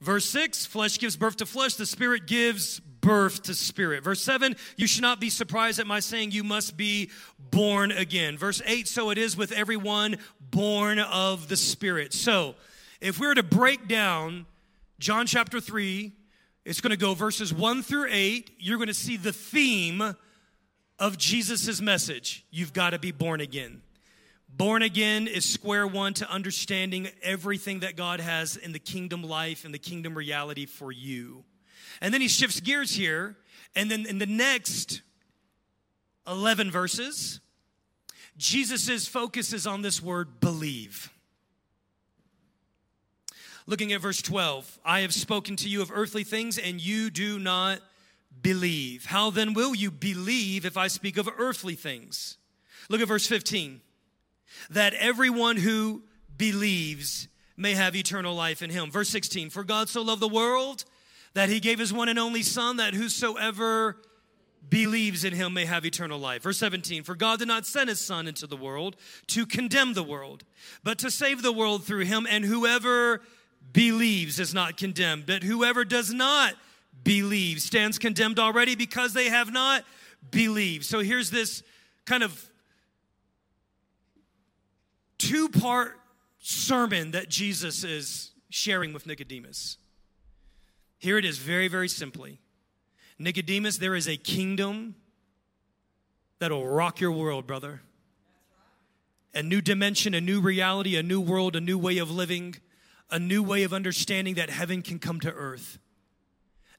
Verse 0.00 0.26
6 0.26 0.66
Flesh 0.66 0.98
gives 0.98 1.16
birth 1.16 1.36
to 1.36 1.46
flesh, 1.46 1.74
the 1.74 1.86
Spirit 1.86 2.26
gives 2.26 2.80
birth 3.00 3.42
to 3.44 3.54
spirit. 3.54 4.04
Verse 4.04 4.20
7 4.22 4.56
You 4.76 4.86
should 4.86 5.02
not 5.02 5.20
be 5.20 5.30
surprised 5.30 5.78
at 5.78 5.86
my 5.86 6.00
saying, 6.00 6.32
You 6.32 6.44
must 6.44 6.76
be 6.76 7.10
born 7.38 7.90
again. 7.90 8.36
Verse 8.36 8.60
8 8.64 8.88
So 8.88 9.10
it 9.10 9.18
is 9.18 9.36
with 9.36 9.52
everyone 9.52 10.16
born 10.40 10.98
of 10.98 11.48
the 11.48 11.56
Spirit. 11.56 12.12
So, 12.12 12.54
if 13.00 13.18
we 13.18 13.26
were 13.26 13.34
to 13.34 13.42
break 13.42 13.88
down 13.88 14.46
John 14.98 15.26
chapter 15.26 15.60
3, 15.60 16.12
it's 16.64 16.80
going 16.80 16.90
to 16.90 16.96
go 16.96 17.14
verses 17.14 17.54
1 17.54 17.82
through 17.82 18.08
8. 18.10 18.50
You're 18.58 18.76
going 18.76 18.88
to 18.88 18.94
see 18.94 19.16
the 19.16 19.32
theme 19.32 20.14
of 20.98 21.16
Jesus' 21.16 21.80
message. 21.80 22.44
You've 22.50 22.72
got 22.72 22.90
to 22.90 22.98
be 22.98 23.12
born 23.12 23.40
again. 23.40 23.82
Born 24.48 24.82
again 24.82 25.26
is 25.26 25.44
square 25.44 25.86
one 25.86 26.14
to 26.14 26.30
understanding 26.30 27.08
everything 27.22 27.80
that 27.80 27.96
God 27.96 28.20
has 28.20 28.56
in 28.56 28.72
the 28.72 28.78
kingdom 28.78 29.22
life 29.22 29.64
and 29.64 29.72
the 29.72 29.78
kingdom 29.78 30.16
reality 30.16 30.66
for 30.66 30.90
you. 30.90 31.44
And 32.00 32.12
then 32.12 32.20
he 32.20 32.28
shifts 32.28 32.60
gears 32.60 32.94
here, 32.94 33.36
and 33.76 33.90
then 33.90 34.06
in 34.06 34.18
the 34.18 34.26
next 34.26 35.02
11 36.26 36.70
verses, 36.70 37.40
Jesus' 38.36 39.06
focus 39.06 39.52
is 39.52 39.66
on 39.66 39.82
this 39.82 40.02
word 40.02 40.40
believe. 40.40 41.12
Looking 43.68 43.92
at 43.92 44.00
verse 44.00 44.22
12, 44.22 44.80
I 44.82 45.00
have 45.00 45.12
spoken 45.12 45.54
to 45.56 45.68
you 45.68 45.82
of 45.82 45.92
earthly 45.92 46.24
things, 46.24 46.56
and 46.56 46.80
you 46.80 47.10
do 47.10 47.38
not 47.38 47.80
believe. 48.40 49.04
How 49.04 49.28
then 49.28 49.52
will 49.52 49.74
you 49.74 49.90
believe 49.90 50.64
if 50.64 50.78
I 50.78 50.88
speak 50.88 51.18
of 51.18 51.28
earthly 51.36 51.74
things? 51.74 52.38
Look 52.88 53.02
at 53.02 53.08
verse 53.08 53.26
15 53.26 53.82
that 54.70 54.94
everyone 54.94 55.58
who 55.58 56.02
believes 56.34 57.28
may 57.58 57.74
have 57.74 57.94
eternal 57.94 58.34
life 58.34 58.62
in 58.62 58.70
him. 58.70 58.90
Verse 58.90 59.10
16, 59.10 59.50
for 59.50 59.64
God 59.64 59.90
so 59.90 60.00
loved 60.00 60.22
the 60.22 60.28
world 60.28 60.86
that 61.34 61.50
he 61.50 61.60
gave 61.60 61.78
his 61.78 61.92
one 61.92 62.08
and 62.08 62.18
only 62.18 62.42
Son, 62.42 62.78
that 62.78 62.94
whosoever 62.94 63.98
believes 64.66 65.24
in 65.24 65.34
him 65.34 65.52
may 65.52 65.66
have 65.66 65.84
eternal 65.84 66.18
life. 66.18 66.42
Verse 66.42 66.56
17, 66.56 67.02
for 67.02 67.14
God 67.14 67.38
did 67.38 67.48
not 67.48 67.66
send 67.66 67.90
his 67.90 68.00
Son 68.00 68.26
into 68.26 68.46
the 68.46 68.56
world 68.56 68.96
to 69.26 69.44
condemn 69.44 69.92
the 69.92 70.02
world, 70.02 70.44
but 70.82 70.98
to 71.00 71.10
save 71.10 71.42
the 71.42 71.52
world 71.52 71.84
through 71.84 72.06
him, 72.06 72.26
and 72.28 72.46
whoever 72.46 73.20
believes 73.72 74.38
is 74.38 74.54
not 74.54 74.76
condemned, 74.76 75.26
but 75.26 75.42
whoever 75.42 75.84
does 75.84 76.12
not 76.12 76.54
believe 77.04 77.60
stands 77.60 77.98
condemned 77.98 78.38
already 78.38 78.74
because 78.74 79.12
they 79.12 79.28
have 79.28 79.52
not 79.52 79.84
believed. 80.30 80.84
So 80.84 81.00
here's 81.00 81.30
this 81.30 81.62
kind 82.06 82.22
of 82.22 82.48
two 85.18 85.48
part 85.48 85.98
sermon 86.38 87.10
that 87.12 87.28
Jesus 87.28 87.84
is 87.84 88.30
sharing 88.50 88.92
with 88.92 89.06
Nicodemus. 89.06 89.76
Here 90.98 91.18
it 91.18 91.24
is, 91.24 91.38
very, 91.38 91.68
very 91.68 91.88
simply. 91.88 92.40
Nicodemus, 93.18 93.78
there 93.78 93.94
is 93.94 94.08
a 94.08 94.16
kingdom 94.16 94.94
that'll 96.38 96.66
rock 96.66 97.00
your 97.00 97.12
world, 97.12 97.46
brother. 97.46 97.82
A 99.34 99.42
new 99.42 99.60
dimension, 99.60 100.14
a 100.14 100.20
new 100.20 100.40
reality, 100.40 100.96
a 100.96 101.02
new 101.02 101.20
world, 101.20 101.54
a 101.54 101.60
new 101.60 101.78
way 101.78 101.98
of 101.98 102.10
living, 102.10 102.56
a 103.10 103.18
new 103.18 103.42
way 103.42 103.62
of 103.62 103.72
understanding 103.72 104.34
that 104.34 104.50
heaven 104.50 104.82
can 104.82 104.98
come 104.98 105.20
to 105.20 105.32
earth. 105.32 105.78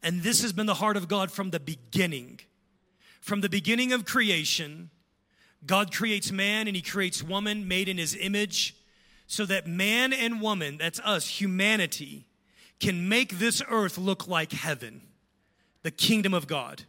And 0.02 0.22
this 0.22 0.42
has 0.42 0.54
been 0.54 0.66
the 0.66 0.76
heart 0.76 0.98
of 0.98 1.08
God 1.08 1.32
from 1.32 1.50
the 1.50 1.60
beginning. 1.60 2.40
From 3.22 3.42
the 3.42 3.50
beginning 3.50 3.92
of 3.92 4.06
creation, 4.06 4.90
God 5.66 5.94
creates 5.94 6.32
man 6.32 6.68
and 6.68 6.76
he 6.76 6.82
creates 6.82 7.22
woman 7.22 7.68
made 7.68 7.90
in 7.90 7.98
his 7.98 8.16
image 8.16 8.76
so 9.28 9.46
that 9.46 9.68
man 9.68 10.14
and 10.14 10.42
woman, 10.42 10.78
that's 10.78 11.00
us, 11.02 11.28
humanity, 11.28 12.26
can 12.80 13.10
make 13.10 13.38
this 13.38 13.62
earth 13.70 13.98
look 13.98 14.28
like 14.28 14.54
heaven, 14.54 15.02
the 15.84 15.92
kingdom 15.92 16.34
of 16.34 16.48
God. 16.48 16.84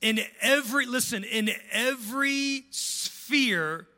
In 0.00 0.20
every, 0.40 0.86
listen, 0.86 1.24
in 1.24 1.50
every 1.72 2.64
sphere, 2.70 3.88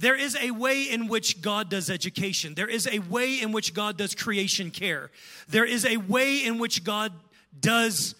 there 0.00 0.16
is 0.16 0.34
a 0.40 0.50
way 0.50 0.84
in 0.84 1.08
which 1.08 1.42
God 1.42 1.68
does 1.68 1.90
education. 1.90 2.54
There 2.54 2.70
is 2.70 2.88
a 2.90 3.00
way 3.00 3.38
in 3.38 3.52
which 3.52 3.74
God 3.74 3.98
does 3.98 4.14
creation 4.14 4.70
care. 4.70 5.10
There 5.46 5.66
is 5.66 5.84
a 5.84 5.98
way 5.98 6.42
in 6.42 6.58
which 6.58 6.84
God 6.84 7.12
does 7.60 8.14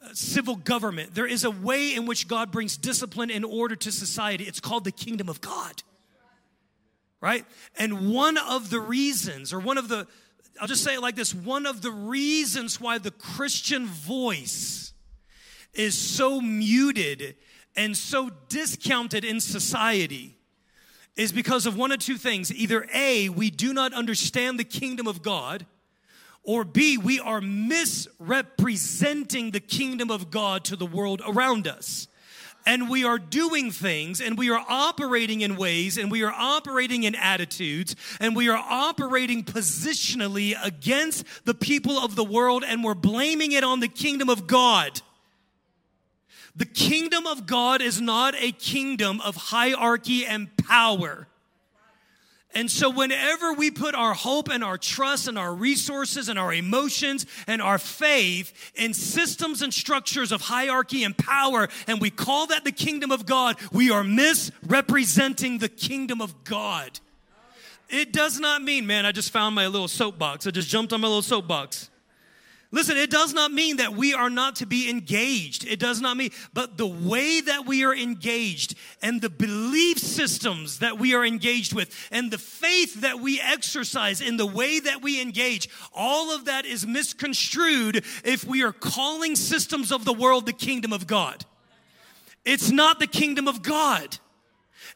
uh, 0.00 0.10
civil 0.12 0.54
government. 0.54 1.16
There 1.16 1.26
is 1.26 1.42
a 1.42 1.50
way 1.50 1.92
in 1.92 2.06
which 2.06 2.28
God 2.28 2.52
brings 2.52 2.76
discipline 2.76 3.32
and 3.32 3.44
order 3.44 3.74
to 3.74 3.90
society. 3.90 4.44
It's 4.44 4.60
called 4.60 4.84
the 4.84 4.92
kingdom 4.92 5.28
of 5.28 5.40
God. 5.40 5.82
Right? 7.20 7.44
And 7.76 8.14
one 8.14 8.38
of 8.38 8.70
the 8.70 8.78
reasons, 8.78 9.52
or 9.52 9.58
one 9.58 9.76
of 9.76 9.88
the, 9.88 10.06
I'll 10.60 10.68
just 10.68 10.84
say 10.84 10.94
it 10.94 11.00
like 11.00 11.16
this 11.16 11.34
one 11.34 11.66
of 11.66 11.82
the 11.82 11.90
reasons 11.90 12.80
why 12.80 12.98
the 12.98 13.10
Christian 13.10 13.86
voice 13.86 14.92
is 15.72 15.98
so 15.98 16.40
muted 16.40 17.34
and 17.74 17.96
so 17.96 18.30
discounted 18.48 19.24
in 19.24 19.40
society 19.40 20.36
is 21.16 21.32
because 21.32 21.66
of 21.66 21.76
one 21.76 21.92
of 21.92 22.00
two 22.00 22.16
things. 22.16 22.52
Either 22.52 22.88
A, 22.92 23.28
we 23.28 23.50
do 23.50 23.72
not 23.72 23.92
understand 23.92 24.58
the 24.58 24.64
kingdom 24.64 25.06
of 25.06 25.22
God, 25.22 25.64
or 26.42 26.64
B, 26.64 26.98
we 26.98 27.20
are 27.20 27.40
misrepresenting 27.40 29.52
the 29.52 29.60
kingdom 29.60 30.10
of 30.10 30.30
God 30.30 30.64
to 30.64 30.76
the 30.76 30.86
world 30.86 31.22
around 31.26 31.66
us. 31.66 32.08
And 32.66 32.88
we 32.88 33.04
are 33.04 33.18
doing 33.18 33.70
things 33.70 34.22
and 34.22 34.38
we 34.38 34.50
are 34.50 34.64
operating 34.68 35.42
in 35.42 35.56
ways 35.56 35.98
and 35.98 36.10
we 36.10 36.22
are 36.22 36.32
operating 36.32 37.02
in 37.02 37.14
attitudes 37.14 37.94
and 38.20 38.34
we 38.34 38.48
are 38.48 38.56
operating 38.56 39.44
positionally 39.44 40.54
against 40.62 41.26
the 41.44 41.52
people 41.52 41.98
of 41.98 42.16
the 42.16 42.24
world 42.24 42.64
and 42.66 42.82
we're 42.82 42.94
blaming 42.94 43.52
it 43.52 43.64
on 43.64 43.80
the 43.80 43.88
kingdom 43.88 44.30
of 44.30 44.46
God. 44.46 45.02
The 46.56 46.66
kingdom 46.66 47.26
of 47.26 47.46
God 47.46 47.82
is 47.82 48.00
not 48.00 48.34
a 48.38 48.52
kingdom 48.52 49.20
of 49.20 49.34
hierarchy 49.36 50.24
and 50.24 50.56
power. 50.56 51.26
And 52.54 52.70
so, 52.70 52.88
whenever 52.88 53.52
we 53.52 53.72
put 53.72 53.96
our 53.96 54.14
hope 54.14 54.48
and 54.48 54.62
our 54.62 54.78
trust 54.78 55.26
and 55.26 55.36
our 55.36 55.52
resources 55.52 56.28
and 56.28 56.38
our 56.38 56.54
emotions 56.54 57.26
and 57.48 57.60
our 57.60 57.78
faith 57.78 58.72
in 58.76 58.94
systems 58.94 59.60
and 59.60 59.74
structures 59.74 60.30
of 60.30 60.42
hierarchy 60.42 61.02
and 61.02 61.16
power, 61.16 61.68
and 61.88 62.00
we 62.00 62.10
call 62.10 62.46
that 62.46 62.64
the 62.64 62.70
kingdom 62.70 63.10
of 63.10 63.26
God, 63.26 63.56
we 63.72 63.90
are 63.90 64.04
misrepresenting 64.04 65.58
the 65.58 65.68
kingdom 65.68 66.20
of 66.20 66.44
God. 66.44 67.00
It 67.88 68.12
does 68.12 68.38
not 68.38 68.62
mean, 68.62 68.86
man, 68.86 69.04
I 69.04 69.10
just 69.10 69.32
found 69.32 69.56
my 69.56 69.66
little 69.66 69.88
soapbox. 69.88 70.46
I 70.46 70.50
just 70.52 70.68
jumped 70.68 70.92
on 70.92 71.00
my 71.00 71.08
little 71.08 71.22
soapbox. 71.22 71.90
Listen, 72.74 72.96
it 72.96 73.08
does 73.08 73.32
not 73.32 73.52
mean 73.52 73.76
that 73.76 73.94
we 73.94 74.14
are 74.14 74.28
not 74.28 74.56
to 74.56 74.66
be 74.66 74.90
engaged. 74.90 75.64
It 75.64 75.78
does 75.78 76.00
not 76.00 76.16
mean, 76.16 76.30
but 76.52 76.76
the 76.76 76.88
way 76.88 77.40
that 77.40 77.66
we 77.66 77.84
are 77.84 77.94
engaged 77.94 78.74
and 79.00 79.20
the 79.20 79.30
belief 79.30 79.98
systems 79.98 80.80
that 80.80 80.98
we 80.98 81.14
are 81.14 81.24
engaged 81.24 81.72
with 81.72 82.08
and 82.10 82.32
the 82.32 82.36
faith 82.36 83.02
that 83.02 83.20
we 83.20 83.40
exercise 83.40 84.20
in 84.20 84.38
the 84.38 84.44
way 84.46 84.80
that 84.80 85.02
we 85.02 85.22
engage, 85.22 85.68
all 85.94 86.34
of 86.34 86.46
that 86.46 86.66
is 86.66 86.84
misconstrued 86.84 88.04
if 88.24 88.44
we 88.44 88.64
are 88.64 88.72
calling 88.72 89.36
systems 89.36 89.92
of 89.92 90.04
the 90.04 90.12
world 90.12 90.44
the 90.44 90.52
kingdom 90.52 90.92
of 90.92 91.06
God. 91.06 91.44
It's 92.44 92.72
not 92.72 92.98
the 92.98 93.06
kingdom 93.06 93.46
of 93.46 93.62
God. 93.62 94.18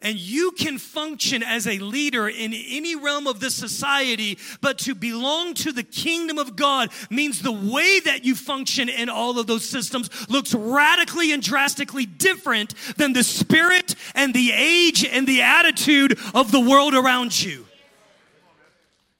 And 0.00 0.16
you 0.16 0.52
can 0.52 0.78
function 0.78 1.42
as 1.42 1.66
a 1.66 1.78
leader 1.78 2.28
in 2.28 2.54
any 2.54 2.94
realm 2.94 3.26
of 3.26 3.40
this 3.40 3.56
society, 3.56 4.38
but 4.60 4.78
to 4.80 4.94
belong 4.94 5.54
to 5.54 5.72
the 5.72 5.82
kingdom 5.82 6.38
of 6.38 6.54
God 6.54 6.90
means 7.10 7.42
the 7.42 7.50
way 7.50 7.98
that 8.00 8.24
you 8.24 8.36
function 8.36 8.88
in 8.88 9.08
all 9.08 9.40
of 9.40 9.48
those 9.48 9.64
systems 9.64 10.08
looks 10.30 10.54
radically 10.54 11.32
and 11.32 11.42
drastically 11.42 12.06
different 12.06 12.74
than 12.96 13.12
the 13.12 13.24
spirit 13.24 13.96
and 14.14 14.32
the 14.32 14.52
age 14.52 15.04
and 15.04 15.26
the 15.26 15.42
attitude 15.42 16.16
of 16.32 16.52
the 16.52 16.60
world 16.60 16.94
around 16.94 17.42
you. 17.42 17.66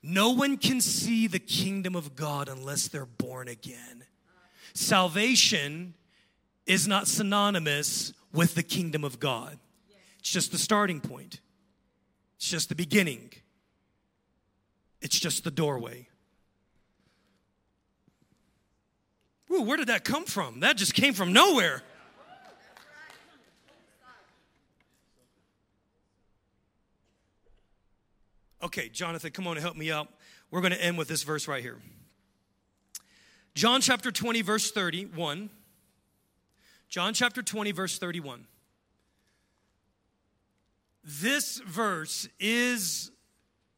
No 0.01 0.31
one 0.31 0.59
can 0.59 0.81
see 0.81 1.27
the 1.27 1.41
kingdom 1.41 1.97
of 1.97 2.15
God 2.15 2.49
unless 2.49 2.87
they're 2.87 3.05
born 3.05 3.49
again. 3.49 4.05
Salvation 4.75 5.95
is 6.67 6.87
not 6.87 7.09
synonymous 7.09 8.13
with 8.33 8.55
the 8.55 8.63
kingdom 8.63 9.03
of 9.03 9.19
God. 9.19 9.59
It's 10.29 10.35
just 10.35 10.53
the 10.53 10.59
starting 10.59 11.01
point, 11.01 11.41
it's 12.37 12.51
just 12.51 12.69
the 12.69 12.75
beginning, 12.75 13.31
it's 15.01 15.19
just 15.19 15.43
the 15.43 15.51
doorway. 15.51 16.07
Ooh, 19.51 19.63
where 19.63 19.79
did 19.79 19.87
that 19.87 20.05
come 20.05 20.27
from? 20.27 20.61
That 20.61 20.77
just 20.77 20.93
came 20.93 21.15
from 21.15 21.33
nowhere. 21.33 21.83
Okay, 28.63 28.91
Jonathan, 28.91 29.31
come 29.31 29.47
on 29.47 29.57
and 29.57 29.65
help 29.65 29.79
me 29.79 29.91
out. 29.91 30.09
We're 30.51 30.61
going 30.61 30.75
to 30.75 30.85
end 30.85 30.99
with 30.99 31.09
this 31.09 31.23
verse 31.23 31.49
right 31.49 31.63
here. 31.63 31.79
John 33.55 33.81
chapter 33.81 34.13
20, 34.13 34.43
verse 34.43 34.71
31. 34.73 35.49
John 36.91 37.15
chapter 37.15 37.41
20, 37.41 37.73
verse 37.73 37.99
31. 37.99 38.45
This 41.09 41.59
verse 41.61 42.29
is 42.39 43.11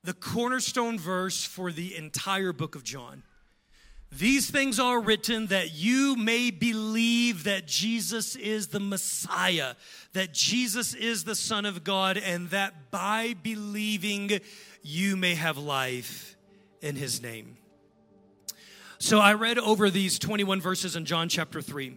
the 0.02 0.12
cornerstone 0.12 0.98
verse 0.98 1.44
for 1.44 1.70
the 1.70 1.94
entire 1.94 2.52
book 2.52 2.74
of 2.74 2.82
John. 2.82 3.22
These 4.10 4.50
things 4.50 4.80
are 4.80 5.00
written 5.00 5.46
that 5.46 5.72
you 5.72 6.16
may 6.16 6.50
believe 6.50 7.44
that 7.44 7.68
Jesus 7.68 8.34
is 8.34 8.66
the 8.68 8.80
Messiah, 8.80 9.74
that 10.12 10.34
Jesus 10.34 10.92
is 10.92 11.22
the 11.22 11.36
Son 11.36 11.66
of 11.66 11.84
God, 11.84 12.18
and 12.18 12.50
that 12.50 12.90
by 12.90 13.36
believing 13.40 14.40
you 14.82 15.16
may 15.16 15.36
have 15.36 15.56
life 15.56 16.36
in 16.82 16.96
his 16.96 17.22
name. 17.22 17.56
So 18.98 19.20
I 19.20 19.34
read 19.34 19.56
over 19.56 19.88
these 19.88 20.18
21 20.18 20.60
verses 20.60 20.96
in 20.96 21.04
John 21.04 21.28
chapter 21.28 21.62
3. 21.62 21.96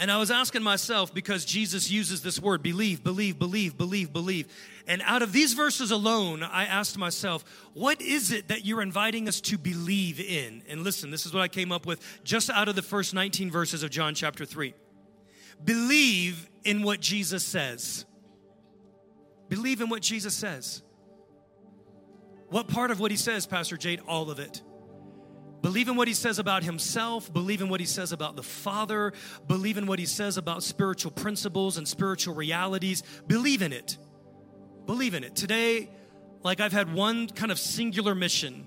And 0.00 0.10
I 0.10 0.16
was 0.16 0.30
asking 0.30 0.62
myself 0.62 1.12
because 1.12 1.44
Jesus 1.44 1.90
uses 1.90 2.22
this 2.22 2.40
word 2.40 2.62
believe, 2.62 3.04
believe, 3.04 3.38
believe, 3.38 3.76
believe, 3.76 4.10
believe. 4.14 4.48
And 4.86 5.02
out 5.04 5.20
of 5.20 5.34
these 5.34 5.52
verses 5.52 5.90
alone, 5.90 6.42
I 6.42 6.64
asked 6.64 6.96
myself, 6.96 7.44
what 7.74 8.00
is 8.00 8.32
it 8.32 8.48
that 8.48 8.64
you're 8.64 8.80
inviting 8.80 9.28
us 9.28 9.42
to 9.42 9.58
believe 9.58 10.18
in? 10.18 10.62
And 10.70 10.84
listen, 10.84 11.10
this 11.10 11.26
is 11.26 11.34
what 11.34 11.42
I 11.42 11.48
came 11.48 11.70
up 11.70 11.84
with 11.84 12.00
just 12.24 12.48
out 12.48 12.66
of 12.66 12.76
the 12.76 12.82
first 12.82 13.12
19 13.12 13.50
verses 13.50 13.82
of 13.82 13.90
John 13.90 14.14
chapter 14.14 14.46
3. 14.46 14.72
Believe 15.62 16.48
in 16.64 16.82
what 16.82 17.00
Jesus 17.00 17.44
says. 17.44 18.06
Believe 19.50 19.82
in 19.82 19.90
what 19.90 20.00
Jesus 20.00 20.32
says. 20.32 20.82
What 22.48 22.68
part 22.68 22.90
of 22.90 23.00
what 23.00 23.10
he 23.10 23.18
says, 23.18 23.46
Pastor 23.46 23.76
Jade? 23.76 24.00
All 24.08 24.30
of 24.30 24.38
it. 24.38 24.62
Believe 25.62 25.88
in 25.88 25.96
what 25.96 26.08
he 26.08 26.14
says 26.14 26.38
about 26.38 26.64
himself. 26.64 27.32
Believe 27.32 27.60
in 27.60 27.68
what 27.68 27.80
he 27.80 27.86
says 27.86 28.12
about 28.12 28.36
the 28.36 28.42
Father. 28.42 29.12
Believe 29.46 29.76
in 29.76 29.86
what 29.86 29.98
he 29.98 30.06
says 30.06 30.36
about 30.36 30.62
spiritual 30.62 31.10
principles 31.10 31.76
and 31.76 31.86
spiritual 31.86 32.34
realities. 32.34 33.02
Believe 33.26 33.60
in 33.62 33.72
it. 33.72 33.98
Believe 34.86 35.14
in 35.14 35.22
it. 35.22 35.36
Today, 35.36 35.90
like 36.42 36.60
I've 36.60 36.72
had 36.72 36.92
one 36.92 37.28
kind 37.28 37.52
of 37.52 37.58
singular 37.58 38.14
mission 38.14 38.66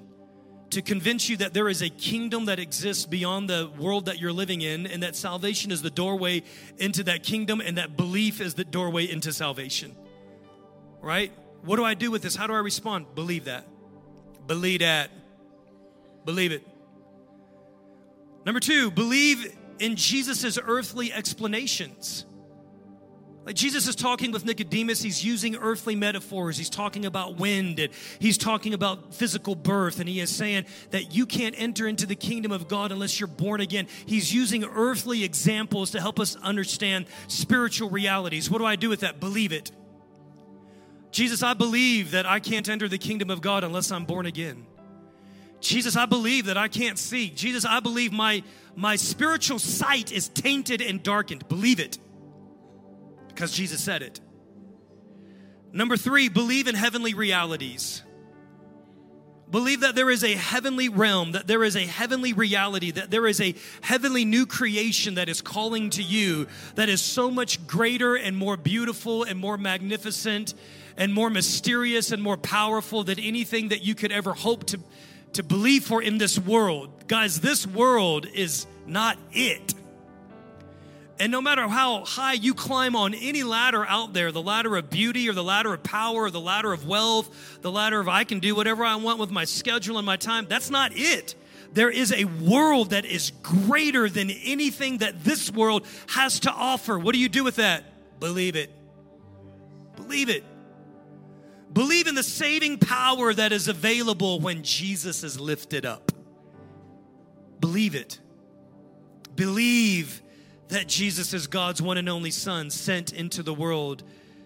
to 0.69 0.81
convince 0.81 1.29
you 1.29 1.37
that 1.37 1.53
there 1.53 1.69
is 1.69 1.81
a 1.81 1.89
kingdom 1.89 2.45
that 2.45 2.59
exists 2.59 3.05
beyond 3.05 3.49
the 3.49 3.71
world 3.77 4.05
that 4.05 4.19
you're 4.19 4.33
living 4.33 4.61
in, 4.61 4.87
and 4.87 5.03
that 5.03 5.15
salvation 5.15 5.71
is 5.71 5.83
the 5.83 5.89
doorway 5.89 6.41
into 6.77 7.03
that 7.03 7.21
kingdom, 7.23 7.61
and 7.61 7.77
that 7.77 7.95
belief 7.95 8.41
is 8.41 8.55
the 8.55 8.63
doorway 8.63 9.09
into 9.09 9.31
salvation. 9.31 9.95
Right? 11.01 11.31
What 11.63 11.75
do 11.75 11.85
I 11.85 11.93
do 11.93 12.09
with 12.09 12.23
this? 12.23 12.35
How 12.35 12.47
do 12.47 12.53
I 12.53 12.59
respond? 12.59 13.05
Believe 13.13 13.45
that. 13.45 13.67
Believe 14.47 14.79
that. 14.79 15.11
Believe 16.25 16.51
it. 16.51 16.65
Number 18.45 18.59
two, 18.59 18.91
believe 18.91 19.55
in 19.79 19.95
Jesus' 19.95 20.57
earthly 20.61 21.11
explanations. 21.11 22.25
Like 23.45 23.55
Jesus 23.55 23.89
is 23.89 23.95
talking 23.95 24.31
with 24.31 24.45
Nicodemus, 24.45 25.01
he's 25.01 25.23
using 25.23 25.57
earthly 25.57 25.95
metaphors. 25.95 26.57
He's 26.57 26.69
talking 26.69 27.05
about 27.05 27.35
wind 27.37 27.77
and 27.79 27.91
he's 28.19 28.37
talking 28.37 28.73
about 28.73 29.13
physical 29.13 29.53
birth, 29.53 29.99
and 29.99 30.07
he 30.07 30.21
is 30.21 30.33
saying 30.33 30.65
that 30.91 31.13
you 31.13 31.25
can't 31.25 31.53
enter 31.57 31.85
into 31.85 32.05
the 32.05 32.15
kingdom 32.15 32.53
of 32.53 32.69
God 32.69 32.93
unless 32.93 33.19
you're 33.19 33.27
born 33.27 33.59
again. 33.59 33.87
He's 34.05 34.33
using 34.33 34.63
earthly 34.63 35.25
examples 35.25 35.91
to 35.91 35.99
help 35.99 36.21
us 36.21 36.37
understand 36.37 37.05
spiritual 37.27 37.89
realities. 37.89 38.49
What 38.49 38.59
do 38.59 38.65
I 38.65 38.77
do 38.77 38.87
with 38.87 39.01
that? 39.01 39.19
Believe 39.19 39.51
it. 39.51 39.71
Jesus, 41.11 41.43
I 41.43 41.53
believe 41.53 42.11
that 42.11 42.25
I 42.25 42.39
can't 42.39 42.67
enter 42.69 42.87
the 42.87 42.97
kingdom 42.97 43.29
of 43.29 43.41
God 43.41 43.65
unless 43.65 43.91
I'm 43.91 44.05
born 44.05 44.25
again. 44.25 44.65
Jesus, 45.63 45.95
I 45.95 46.05
believe 46.05 46.45
that 46.45 46.57
I 46.57 46.67
can't 46.67 46.99
see. 46.99 47.29
Jesus, 47.29 47.65
I 47.65 47.79
believe 47.79 48.11
my, 48.11 48.43
my 48.75 48.95
spiritual 48.95 49.59
sight 49.59 50.11
is 50.11 50.27
tainted 50.27 50.81
and 50.81 51.01
darkened. 51.01 51.47
Believe 51.47 51.79
it. 51.79 51.97
Because 53.27 53.51
Jesus 53.51 53.83
said 53.83 54.01
it. 54.01 54.19
Number 55.71 55.97
three, 55.97 56.29
believe 56.29 56.67
in 56.67 56.75
heavenly 56.75 57.13
realities. 57.13 58.03
Believe 59.49 59.81
that 59.81 59.95
there 59.95 60.09
is 60.09 60.23
a 60.23 60.33
heavenly 60.33 60.89
realm, 60.89 61.33
that 61.33 61.47
there 61.47 61.63
is 61.63 61.75
a 61.75 61.85
heavenly 61.85 62.33
reality, 62.33 62.91
that 62.91 63.11
there 63.11 63.27
is 63.27 63.39
a 63.39 63.55
heavenly 63.81 64.25
new 64.25 64.45
creation 64.45 65.15
that 65.15 65.29
is 65.29 65.41
calling 65.41 65.91
to 65.91 66.03
you, 66.03 66.47
that 66.75 66.89
is 66.89 67.01
so 67.01 67.29
much 67.29 67.65
greater 67.67 68.15
and 68.15 68.35
more 68.35 68.57
beautiful 68.57 69.23
and 69.23 69.39
more 69.39 69.57
magnificent 69.57 70.53
and 70.97 71.13
more 71.13 71.29
mysterious 71.29 72.11
and 72.11 72.21
more 72.21 72.37
powerful 72.37 73.03
than 73.03 73.19
anything 73.19 73.69
that 73.69 73.83
you 73.83 73.95
could 73.95 74.11
ever 74.11 74.33
hope 74.33 74.65
to, 74.65 74.79
to 75.33 75.43
believe 75.43 75.83
for 75.83 76.01
in 76.01 76.17
this 76.17 76.37
world. 76.39 77.07
Guys, 77.07 77.39
this 77.39 77.67
world 77.67 78.25
is 78.25 78.65
not 78.85 79.17
it. 79.31 79.73
And 81.19 81.31
no 81.31 81.41
matter 81.41 81.67
how 81.67 82.03
high 82.05 82.33
you 82.33 82.53
climb 82.53 82.95
on 82.95 83.13
any 83.13 83.43
ladder 83.43 83.85
out 83.85 84.13
there, 84.13 84.31
the 84.31 84.41
ladder 84.41 84.75
of 84.75 84.89
beauty 84.89 85.29
or 85.29 85.33
the 85.33 85.43
ladder 85.43 85.73
of 85.73 85.83
power 85.83 86.23
or 86.23 86.31
the 86.31 86.39
ladder 86.39 86.73
of 86.73 86.87
wealth, 86.87 87.61
the 87.61 87.71
ladder 87.71 87.99
of 87.99 88.09
I 88.09 88.23
can 88.23 88.39
do 88.39 88.55
whatever 88.55 88.83
I 88.83 88.95
want 88.95 89.19
with 89.19 89.29
my 89.29 89.45
schedule 89.45 89.97
and 89.97 90.05
my 90.05 90.17
time, 90.17 90.47
that's 90.49 90.69
not 90.69 90.91
it. 90.93 91.35
There 91.73 91.89
is 91.89 92.11
a 92.11 92.25
world 92.25 92.91
that 92.91 93.05
is 93.05 93.31
greater 93.41 94.09
than 94.09 94.29
anything 94.29 94.99
that 94.99 95.23
this 95.23 95.51
world 95.51 95.85
has 96.09 96.41
to 96.41 96.51
offer. 96.51 96.99
What 96.99 97.13
do 97.13 97.19
you 97.19 97.29
do 97.29 97.43
with 97.43 97.55
that? 97.55 97.83
Believe 98.19 98.55
it. 98.55 98.69
Believe 99.95 100.29
it. 100.29 100.43
Believe 101.73 102.07
in 102.07 102.15
the 102.15 102.23
saving 102.23 102.77
power 102.77 103.33
that 103.33 103.51
is 103.51 103.67
available 103.67 104.39
when 104.39 104.63
Jesus 104.63 105.23
is 105.23 105.39
lifted 105.39 105.85
up. 105.85 106.11
Believe 107.59 107.95
it. 107.95 108.19
Believe 109.35 110.21
that 110.67 110.87
Jesus 110.87 111.33
is 111.33 111.47
God's 111.47 111.81
one 111.81 111.97
and 111.97 112.07
only 112.07 112.31
Son 112.31 112.69
sent 112.69 113.11
into 113.11 113.41
the 113.41 113.53
world 113.53 114.03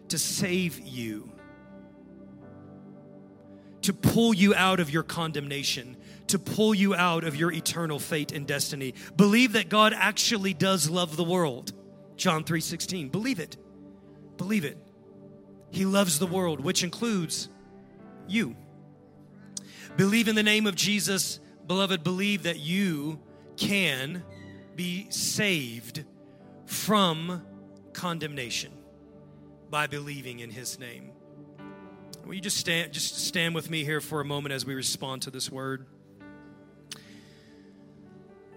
to 0.07 0.17
save 0.17 0.79
you, 0.79 1.29
to 3.81 3.91
pull 3.93 4.33
you 4.33 4.55
out 4.55 4.79
of 4.79 4.89
your 4.89 5.03
condemnation, 5.03 5.97
to 6.27 6.39
pull 6.39 6.73
you 6.73 6.95
out 6.95 7.23
of 7.23 7.35
your 7.35 7.51
eternal 7.51 7.99
fate 7.99 8.31
and 8.31 8.47
destiny. 8.47 8.93
Believe 9.17 9.53
that 9.53 9.67
God 9.67 9.93
actually 9.93 10.53
does 10.53 10.89
love 10.89 11.17
the 11.17 11.23
world. 11.23 11.73
John 12.15 12.43
3:16. 12.43 13.09
Believe 13.09 13.39
it. 13.39 13.57
Believe 14.37 14.63
it. 14.63 14.77
He 15.69 15.85
loves 15.85 16.19
the 16.19 16.27
world, 16.27 16.59
which 16.59 16.83
includes 16.83 17.49
you. 18.27 18.55
Believe 19.95 20.27
in 20.27 20.35
the 20.35 20.43
name 20.43 20.67
of 20.67 20.75
Jesus, 20.75 21.39
beloved, 21.65 22.03
believe 22.03 22.43
that 22.43 22.59
you 22.59 23.19
can 23.57 24.23
be 24.75 25.07
saved 25.09 26.05
from 26.65 27.43
condemnation 27.93 28.71
by 29.69 29.87
believing 29.87 30.39
in 30.39 30.51
his 30.51 30.79
name. 30.79 31.11
Will 32.25 32.35
you 32.35 32.41
just 32.41 32.57
stand 32.57 32.93
just 32.93 33.25
stand 33.25 33.55
with 33.55 33.69
me 33.69 33.83
here 33.83 34.01
for 34.01 34.21
a 34.21 34.25
moment 34.25 34.53
as 34.53 34.65
we 34.65 34.75
respond 34.75 35.23
to 35.23 35.31
this 35.31 35.51
word? 35.51 35.85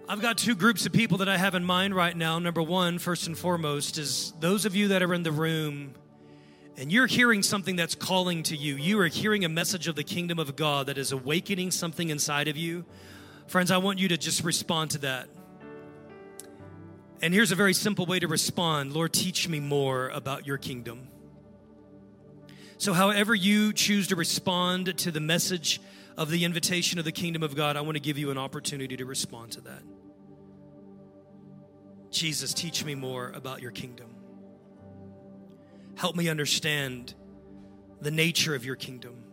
I've 0.07 0.21
got 0.21 0.37
two 0.37 0.55
groups 0.55 0.85
of 0.85 0.91
people 0.91 1.19
that 1.19 1.29
I 1.29 1.37
have 1.37 1.55
in 1.55 1.63
mind 1.63 1.95
right 1.95 2.15
now. 2.15 2.37
Number 2.37 2.61
one, 2.61 2.99
first 2.99 3.27
and 3.27 3.37
foremost, 3.37 3.97
is 3.97 4.33
those 4.41 4.65
of 4.65 4.75
you 4.75 4.89
that 4.89 5.01
are 5.01 5.13
in 5.13 5.23
the 5.23 5.31
room 5.31 5.93
and 6.81 6.91
you're 6.91 7.05
hearing 7.05 7.43
something 7.43 7.75
that's 7.75 7.93
calling 7.93 8.41
to 8.41 8.57
you. 8.57 8.75
You 8.75 8.99
are 9.01 9.07
hearing 9.07 9.45
a 9.45 9.49
message 9.49 9.87
of 9.87 9.95
the 9.95 10.03
kingdom 10.03 10.39
of 10.39 10.55
God 10.55 10.87
that 10.87 10.97
is 10.97 11.11
awakening 11.11 11.69
something 11.69 12.09
inside 12.09 12.47
of 12.47 12.57
you. 12.57 12.85
Friends, 13.45 13.69
I 13.69 13.77
want 13.77 13.99
you 13.99 14.07
to 14.07 14.17
just 14.17 14.43
respond 14.43 14.89
to 14.91 14.97
that. 14.97 15.29
And 17.21 17.35
here's 17.35 17.51
a 17.51 17.55
very 17.55 17.75
simple 17.75 18.07
way 18.07 18.17
to 18.17 18.27
respond 18.27 18.93
Lord, 18.93 19.13
teach 19.13 19.47
me 19.47 19.59
more 19.59 20.09
about 20.09 20.47
your 20.47 20.57
kingdom. 20.57 21.07
So, 22.79 22.93
however 22.93 23.35
you 23.35 23.73
choose 23.73 24.07
to 24.07 24.15
respond 24.15 24.97
to 24.97 25.11
the 25.11 25.19
message 25.19 25.81
of 26.17 26.31
the 26.31 26.45
invitation 26.45 26.97
of 26.97 27.05
the 27.05 27.11
kingdom 27.11 27.43
of 27.43 27.55
God, 27.55 27.77
I 27.77 27.81
want 27.81 27.95
to 27.95 28.01
give 28.01 28.17
you 28.17 28.31
an 28.31 28.39
opportunity 28.39 28.97
to 28.97 29.05
respond 29.05 29.51
to 29.51 29.61
that. 29.61 29.83
Jesus, 32.09 32.55
teach 32.55 32.83
me 32.83 32.95
more 32.95 33.29
about 33.35 33.61
your 33.61 33.69
kingdom. 33.69 34.10
Help 36.01 36.15
me 36.15 36.29
understand 36.29 37.13
the 38.01 38.09
nature 38.09 38.55
of 38.55 38.65
your 38.65 38.75
kingdom, 38.75 39.23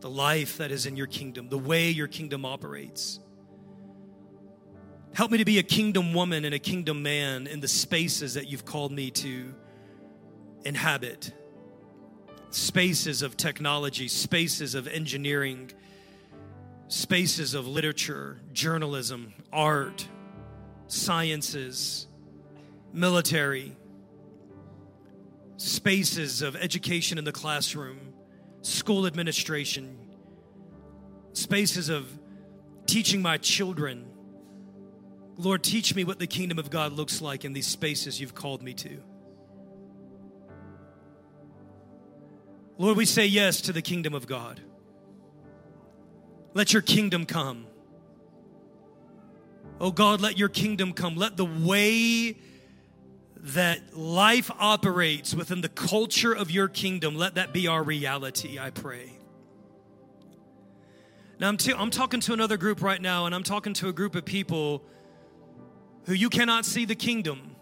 the 0.00 0.10
life 0.10 0.58
that 0.58 0.70
is 0.70 0.84
in 0.84 0.94
your 0.94 1.06
kingdom, 1.06 1.48
the 1.48 1.56
way 1.56 1.88
your 1.88 2.06
kingdom 2.06 2.44
operates. 2.44 3.18
Help 5.14 5.30
me 5.30 5.38
to 5.38 5.46
be 5.46 5.58
a 5.58 5.62
kingdom 5.62 6.12
woman 6.12 6.44
and 6.44 6.54
a 6.54 6.58
kingdom 6.58 7.02
man 7.02 7.46
in 7.46 7.60
the 7.60 7.66
spaces 7.66 8.34
that 8.34 8.46
you've 8.46 8.66
called 8.66 8.92
me 8.92 9.10
to 9.10 9.54
inhabit 10.66 11.32
spaces 12.50 13.22
of 13.22 13.38
technology, 13.38 14.06
spaces 14.06 14.74
of 14.74 14.86
engineering, 14.88 15.72
spaces 16.88 17.54
of 17.54 17.66
literature, 17.66 18.38
journalism, 18.52 19.32
art, 19.50 20.06
sciences, 20.88 22.06
military, 22.92 23.74
spaces 25.62 26.42
of 26.42 26.56
education 26.56 27.18
in 27.18 27.24
the 27.24 27.32
classroom, 27.32 28.12
school 28.62 29.06
administration, 29.06 29.96
spaces 31.34 31.88
of 31.88 32.18
teaching 32.86 33.22
my 33.22 33.38
children. 33.38 34.04
Lord, 35.36 35.62
teach 35.62 35.94
me 35.94 36.02
what 36.02 36.18
the 36.18 36.26
kingdom 36.26 36.58
of 36.58 36.68
God 36.68 36.92
looks 36.92 37.22
like 37.22 37.44
in 37.44 37.52
these 37.52 37.66
spaces 37.66 38.20
you've 38.20 38.34
called 38.34 38.60
me 38.60 38.74
to. 38.74 39.02
Lord, 42.76 42.96
we 42.96 43.04
say 43.04 43.26
yes 43.26 43.60
to 43.62 43.72
the 43.72 43.82
kingdom 43.82 44.14
of 44.14 44.26
God. 44.26 44.60
Let 46.54 46.72
your 46.72 46.82
kingdom 46.82 47.24
come. 47.24 47.66
Oh 49.80 49.92
God, 49.92 50.20
let 50.20 50.38
your 50.38 50.48
kingdom 50.48 50.92
come. 50.92 51.14
Let 51.14 51.36
the 51.36 51.44
way 51.44 52.36
that 53.42 53.96
life 53.96 54.50
operates 54.58 55.34
within 55.34 55.60
the 55.60 55.68
culture 55.68 56.32
of 56.32 56.50
your 56.50 56.68
kingdom, 56.68 57.16
let 57.16 57.34
that 57.34 57.52
be 57.52 57.66
our 57.66 57.82
reality, 57.82 58.58
I 58.58 58.70
pray. 58.70 59.18
Now, 61.40 61.48
I'm, 61.48 61.56
t- 61.56 61.74
I'm 61.76 61.90
talking 61.90 62.20
to 62.20 62.32
another 62.32 62.56
group 62.56 62.80
right 62.82 63.02
now, 63.02 63.26
and 63.26 63.34
I'm 63.34 63.42
talking 63.42 63.74
to 63.74 63.88
a 63.88 63.92
group 63.92 64.14
of 64.14 64.24
people 64.24 64.84
who 66.04 66.12
you 66.12 66.30
cannot 66.30 66.64
see 66.64 66.84
the 66.84 66.94
kingdom. 66.94 67.56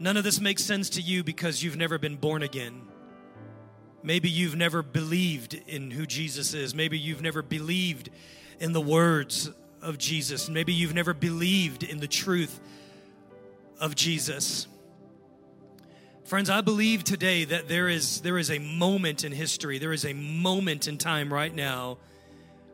None 0.00 0.16
of 0.16 0.24
this 0.24 0.40
makes 0.40 0.64
sense 0.64 0.90
to 0.90 1.00
you 1.00 1.22
because 1.22 1.62
you've 1.62 1.76
never 1.76 1.96
been 1.96 2.16
born 2.16 2.42
again. 2.42 2.82
Maybe 4.02 4.28
you've 4.28 4.56
never 4.56 4.82
believed 4.82 5.54
in 5.54 5.92
who 5.92 6.04
Jesus 6.04 6.52
is. 6.52 6.74
Maybe 6.74 6.98
you've 6.98 7.22
never 7.22 7.42
believed 7.42 8.10
in 8.58 8.72
the 8.72 8.80
words 8.80 9.50
of 9.80 9.96
Jesus. 9.96 10.48
Maybe 10.48 10.72
you've 10.72 10.94
never 10.94 11.14
believed 11.14 11.84
in 11.84 12.00
the 12.00 12.08
truth 12.08 12.60
of 13.80 13.94
Jesus. 13.94 14.66
Friends, 16.24 16.50
I 16.50 16.60
believe 16.60 17.04
today 17.04 17.44
that 17.44 17.68
there 17.68 17.88
is, 17.88 18.20
there 18.22 18.36
is 18.36 18.50
a 18.50 18.58
moment 18.58 19.22
in 19.22 19.30
history, 19.30 19.78
there 19.78 19.92
is 19.92 20.04
a 20.04 20.12
moment 20.12 20.88
in 20.88 20.98
time 20.98 21.32
right 21.32 21.54
now 21.54 21.98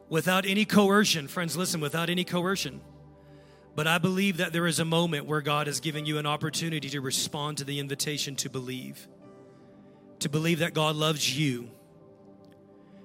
without 0.08 0.46
any 0.46 0.64
coercion. 0.64 1.28
Friends, 1.28 1.56
listen, 1.56 1.80
without 1.80 2.08
any 2.08 2.24
coercion. 2.24 2.80
But 3.74 3.86
I 3.86 3.98
believe 3.98 4.38
that 4.38 4.52
there 4.52 4.66
is 4.66 4.80
a 4.80 4.84
moment 4.84 5.26
where 5.26 5.40
God 5.40 5.68
is 5.68 5.80
giving 5.80 6.06
you 6.06 6.18
an 6.18 6.26
opportunity 6.26 6.88
to 6.90 7.00
respond 7.00 7.58
to 7.58 7.64
the 7.64 7.78
invitation 7.78 8.36
to 8.36 8.50
believe, 8.50 9.06
to 10.20 10.28
believe 10.28 10.60
that 10.60 10.74
God 10.74 10.96
loves 10.96 11.38
you, 11.38 11.70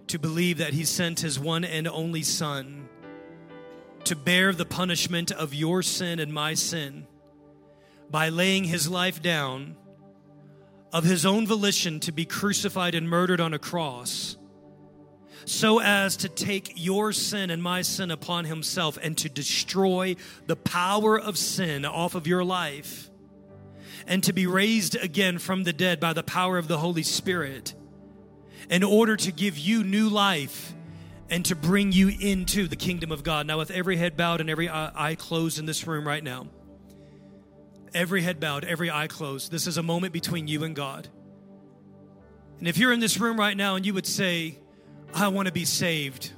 to 0.07 0.19
believe 0.19 0.59
that 0.59 0.73
He 0.73 0.85
sent 0.85 1.21
His 1.21 1.39
one 1.39 1.65
and 1.65 1.87
only 1.87 2.23
Son 2.23 2.87
to 4.05 4.15
bear 4.15 4.53
the 4.53 4.65
punishment 4.65 5.31
of 5.31 5.53
your 5.53 5.83
sin 5.83 6.19
and 6.19 6.33
my 6.33 6.53
sin 6.53 7.05
by 8.09 8.29
laying 8.29 8.63
His 8.63 8.89
life 8.89 9.21
down 9.21 9.75
of 10.93 11.03
His 11.03 11.25
own 11.25 11.45
volition 11.45 11.99
to 12.01 12.11
be 12.11 12.25
crucified 12.25 12.95
and 12.95 13.09
murdered 13.09 13.41
on 13.41 13.53
a 13.53 13.59
cross 13.59 14.37
so 15.47 15.79
as 15.79 16.17
to 16.17 16.29
take 16.29 16.73
your 16.75 17.13
sin 17.13 17.49
and 17.49 17.63
my 17.63 17.81
sin 17.81 18.11
upon 18.11 18.43
himself 18.43 18.97
and 19.01 19.17
to 19.17 19.29
destroy 19.29 20.13
the 20.45 20.57
power 20.57 21.17
of 21.17 21.37
sin 21.37 21.85
off 21.85 22.15
of 22.15 22.27
your 22.27 22.43
life 22.43 23.09
and 24.07 24.23
to 24.25 24.33
be 24.33 24.45
raised 24.45 24.95
again 24.97 25.39
from 25.39 25.63
the 25.63 25.71
dead 25.71 26.01
by 26.01 26.11
the 26.11 26.23
power 26.23 26.57
of 26.57 26.67
the 26.67 26.77
Holy 26.77 27.03
Spirit 27.03 27.73
in 28.69 28.83
order 28.83 29.15
to 29.15 29.31
give 29.31 29.57
you 29.57 29.85
new 29.85 30.09
life 30.09 30.73
and 31.29 31.45
to 31.45 31.55
bring 31.55 31.93
you 31.93 32.09
into 32.09 32.67
the 32.67 32.75
kingdom 32.75 33.11
of 33.11 33.23
God. 33.23 33.47
Now, 33.47 33.57
with 33.57 33.71
every 33.71 33.95
head 33.95 34.17
bowed 34.17 34.41
and 34.41 34.49
every 34.49 34.69
eye 34.69 35.15
closed 35.17 35.59
in 35.59 35.65
this 35.65 35.87
room 35.87 36.05
right 36.05 36.23
now, 36.23 36.47
every 37.97 38.21
head 38.21 38.39
bowed, 38.39 38.63
every 38.63 38.91
eye 38.91 39.07
closed, 39.07 39.51
this 39.51 39.67
is 39.67 39.77
a 39.77 39.83
moment 39.83 40.13
between 40.13 40.47
you 40.47 40.63
and 40.63 40.75
God. 40.75 41.07
And 42.59 42.67
if 42.67 42.77
you're 42.77 42.93
in 42.93 42.99
this 42.99 43.19
room 43.19 43.37
right 43.37 43.57
now 43.57 43.75
and 43.75 43.85
you 43.85 43.93
would 43.93 44.05
say, 44.05 44.57
I 45.13 45.27
want 45.29 45.47
to 45.47 45.51
be 45.51 45.65
saved. 45.65 46.31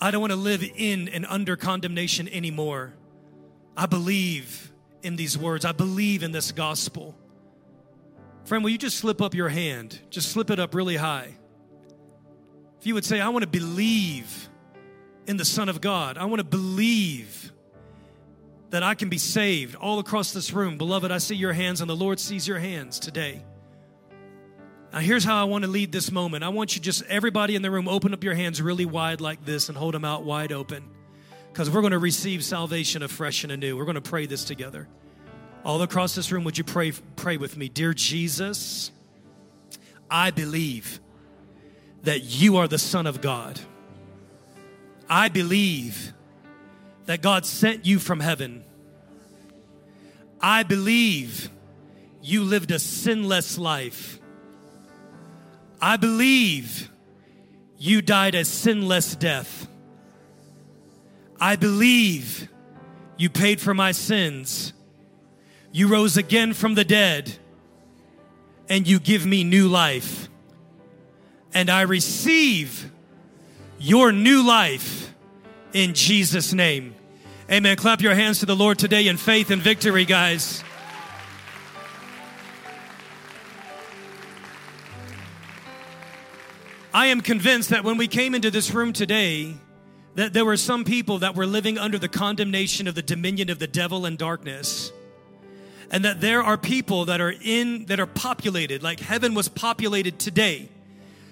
I 0.00 0.10
don't 0.10 0.20
want 0.20 0.32
to 0.32 0.38
live 0.38 0.62
in 0.62 1.08
and 1.08 1.26
under 1.26 1.56
condemnation 1.56 2.28
anymore. 2.28 2.94
I 3.76 3.86
believe 3.86 4.72
in 5.02 5.16
these 5.16 5.36
words. 5.36 5.64
I 5.64 5.72
believe 5.72 6.22
in 6.22 6.32
this 6.32 6.52
gospel. 6.52 7.14
Friend, 8.44 8.62
will 8.64 8.70
you 8.70 8.78
just 8.78 8.98
slip 8.98 9.20
up 9.20 9.34
your 9.34 9.48
hand? 9.48 9.98
Just 10.10 10.30
slip 10.30 10.50
it 10.50 10.58
up 10.58 10.74
really 10.74 10.96
high. 10.96 11.34
If 12.80 12.86
you 12.86 12.94
would 12.94 13.04
say, 13.04 13.20
I 13.20 13.28
want 13.28 13.42
to 13.42 13.48
believe 13.48 14.48
in 15.26 15.36
the 15.36 15.44
Son 15.44 15.68
of 15.68 15.80
God, 15.80 16.16
I 16.18 16.26
want 16.26 16.40
to 16.40 16.44
believe 16.44 17.52
that 18.70 18.82
I 18.82 18.94
can 18.94 19.08
be 19.08 19.18
saved 19.18 19.74
all 19.76 19.98
across 19.98 20.32
this 20.32 20.52
room. 20.52 20.76
Beloved, 20.78 21.10
I 21.10 21.18
see 21.18 21.36
your 21.36 21.52
hands, 21.52 21.80
and 21.80 21.88
the 21.88 21.96
Lord 21.96 22.18
sees 22.18 22.48
your 22.48 22.58
hands 22.58 22.98
today. 22.98 23.42
Now, 24.92 25.00
here's 25.00 25.24
how 25.24 25.40
I 25.40 25.44
want 25.44 25.64
to 25.64 25.70
lead 25.70 25.92
this 25.92 26.10
moment. 26.10 26.42
I 26.42 26.48
want 26.48 26.74
you 26.74 26.82
just, 26.82 27.02
everybody 27.04 27.54
in 27.54 27.62
the 27.62 27.70
room, 27.70 27.88
open 27.88 28.14
up 28.14 28.24
your 28.24 28.34
hands 28.34 28.62
really 28.62 28.86
wide 28.86 29.20
like 29.20 29.44
this 29.44 29.68
and 29.68 29.76
hold 29.76 29.94
them 29.94 30.04
out 30.04 30.24
wide 30.24 30.52
open 30.52 30.84
because 31.52 31.70
we're 31.70 31.80
going 31.80 31.92
to 31.92 31.98
receive 31.98 32.44
salvation 32.44 33.02
afresh 33.02 33.42
and 33.42 33.52
anew. 33.52 33.76
We're 33.76 33.84
going 33.84 33.96
to 33.96 34.00
pray 34.00 34.26
this 34.26 34.44
together. 34.44 34.88
All 35.64 35.80
across 35.82 36.14
this 36.14 36.30
room, 36.30 36.44
would 36.44 36.56
you 36.56 36.64
pray, 36.64 36.92
pray 37.16 37.36
with 37.36 37.56
me? 37.56 37.68
Dear 37.68 37.92
Jesus, 37.92 38.90
I 40.10 40.30
believe 40.30 41.00
that 42.02 42.22
you 42.24 42.56
are 42.58 42.68
the 42.68 42.78
Son 42.78 43.06
of 43.06 43.20
God. 43.20 43.58
I 45.08 45.28
believe 45.28 46.12
that 47.06 47.22
God 47.22 47.46
sent 47.46 47.86
you 47.86 47.98
from 47.98 48.20
heaven. 48.20 48.64
I 50.40 50.64
believe 50.64 51.50
you 52.20 52.42
lived 52.42 52.70
a 52.70 52.78
sinless 52.78 53.56
life. 53.56 54.18
I 55.80 55.96
believe 55.96 56.90
you 57.78 58.02
died 58.02 58.34
a 58.34 58.44
sinless 58.44 59.14
death. 59.14 59.68
I 61.38 61.56
believe 61.56 62.48
you 63.16 63.30
paid 63.30 63.60
for 63.60 63.74
my 63.74 63.92
sins. 63.92 64.72
You 65.70 65.88
rose 65.88 66.16
again 66.16 66.54
from 66.54 66.74
the 66.74 66.84
dead 66.84 67.36
and 68.68 68.86
you 68.86 68.98
give 68.98 69.24
me 69.24 69.44
new 69.44 69.68
life. 69.68 70.28
And 71.54 71.70
I 71.70 71.82
receive 71.82 72.90
your 73.78 74.10
new 74.10 74.44
life 74.46 75.14
in 75.72 75.94
Jesus' 75.94 76.52
name. 76.52 76.95
Amen. 77.48 77.76
Clap 77.76 78.00
your 78.00 78.16
hands 78.16 78.40
to 78.40 78.46
the 78.46 78.56
Lord 78.56 78.76
today 78.76 79.06
in 79.06 79.16
faith 79.16 79.52
and 79.52 79.62
victory, 79.62 80.04
guys. 80.04 80.64
I 86.92 87.06
am 87.06 87.20
convinced 87.20 87.70
that 87.70 87.84
when 87.84 87.98
we 87.98 88.08
came 88.08 88.34
into 88.34 88.50
this 88.50 88.72
room 88.72 88.92
today, 88.92 89.54
that 90.16 90.32
there 90.32 90.44
were 90.44 90.56
some 90.56 90.82
people 90.82 91.18
that 91.18 91.36
were 91.36 91.46
living 91.46 91.78
under 91.78 92.00
the 92.00 92.08
condemnation 92.08 92.88
of 92.88 92.96
the 92.96 93.02
dominion 93.02 93.48
of 93.48 93.60
the 93.60 93.68
devil 93.68 94.06
and 94.06 94.18
darkness. 94.18 94.90
And 95.92 96.04
that 96.04 96.20
there 96.20 96.42
are 96.42 96.58
people 96.58 97.04
that 97.04 97.20
are 97.20 97.34
in, 97.44 97.84
that 97.84 98.00
are 98.00 98.06
populated, 98.06 98.82
like 98.82 98.98
heaven 98.98 99.34
was 99.34 99.48
populated 99.48 100.18
today. 100.18 100.68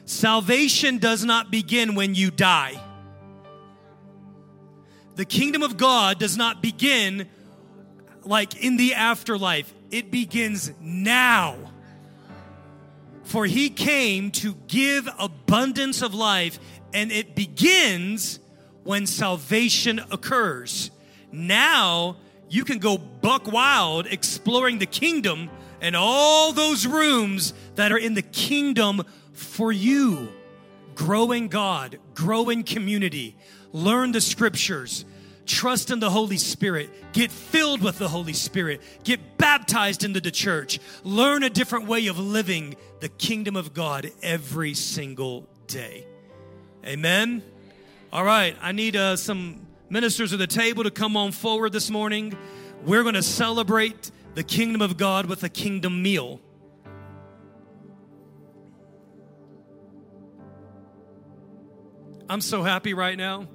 Salvation 0.07 0.99
does 0.99 1.24
not 1.24 1.51
begin 1.51 1.97
when 1.97 2.15
you 2.15 2.31
die. 2.31 2.81
The 5.16 5.24
kingdom 5.24 5.62
of 5.62 5.77
God 5.77 6.19
does 6.19 6.36
not 6.36 6.61
begin 6.62 7.28
like 8.24 8.62
in 8.62 8.77
the 8.77 8.95
afterlife, 8.95 9.73
it 9.91 10.11
begins 10.11 10.73
now. 10.81 11.57
For 13.24 13.47
he 13.47 13.70
came 13.70 14.31
to 14.32 14.55
give 14.66 15.09
abundance 15.19 16.03
of 16.03 16.15
life, 16.15 16.59
and 16.93 17.11
it 17.12 17.35
begins 17.35 18.39
when 18.82 19.07
salvation 19.07 20.01
occurs. 20.11 20.91
Now 21.32 22.16
you 22.49 22.65
can 22.65 22.78
go 22.78 22.99
buck 22.99 23.51
wild 23.51 24.07
exploring 24.07 24.78
the 24.78 24.86
kingdom 24.86 25.51
and 25.81 25.97
all 25.97 26.53
those 26.53 26.86
rooms 26.86 27.53
that 27.74 27.93
are 27.93 27.99
in 27.99 28.15
the 28.15 28.23
kingdom 28.23 29.03
for 29.32 29.73
you. 29.73 30.28
Grow 30.95 31.32
in 31.32 31.49
God, 31.49 31.99
grow 32.15 32.51
in 32.51 32.62
community, 32.62 33.36
learn 33.75 34.13
the 34.13 34.21
scriptures, 34.21 35.05
trust 35.45 35.91
in 35.91 35.99
the 35.99 36.09
Holy 36.09 36.39
Spirit, 36.39 37.13
get 37.13 37.31
filled 37.31 37.83
with 37.83 37.99
the 37.99 38.09
Holy 38.09 38.33
Spirit, 38.33 38.81
get 39.03 39.37
baptized 39.37 40.05
into 40.05 40.21
the 40.21 40.31
church, 40.31 40.79
learn 41.03 41.43
a 41.43 41.51
different 41.51 41.87
way 41.87 42.07
of 42.07 42.19
living 42.19 42.77
the 43.01 43.09
kingdom 43.11 43.57
of 43.57 43.75
God 43.75 44.11
every 44.23 44.73
single 44.73 45.47
day. 45.67 46.07
Amen. 46.87 47.43
All 48.13 48.25
right, 48.25 48.57
I 48.63 48.71
need 48.73 48.95
uh, 48.95 49.17
some 49.17 49.67
ministers 49.91 50.33
at 50.33 50.39
the 50.39 50.47
table 50.47 50.85
to 50.85 50.91
come 50.91 51.17
on 51.17 51.33
forward 51.33 51.73
this 51.73 51.91
morning. 51.91 52.39
We're 52.85 53.03
going 53.03 53.17
to 53.17 53.23
celebrate 53.23 54.13
the 54.35 54.45
kingdom 54.45 54.83
of 54.83 54.97
God 54.97 55.27
with 55.27 55.43
a 55.43 55.49
kingdom 55.49 56.01
meal. 56.01 56.41
I'm 62.29 62.41
so 62.41 62.63
happy 62.63 62.95
right 62.95 63.19
now. 63.19 63.49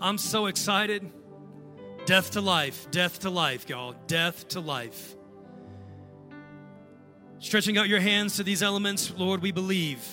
I'm 0.00 0.18
so 0.18 0.46
excited. 0.46 1.10
Death 2.06 2.32
to 2.32 2.40
life, 2.40 2.88
death 2.90 3.20
to 3.20 3.30
life, 3.30 3.68
y'all. 3.68 3.94
Death 4.06 4.48
to 4.48 4.60
life. 4.60 5.16
Stretching 7.40 7.76
out 7.78 7.88
your 7.88 8.00
hands 8.00 8.36
to 8.36 8.42
these 8.42 8.62
elements, 8.62 9.12
Lord, 9.16 9.42
we 9.42 9.52
believe 9.52 10.04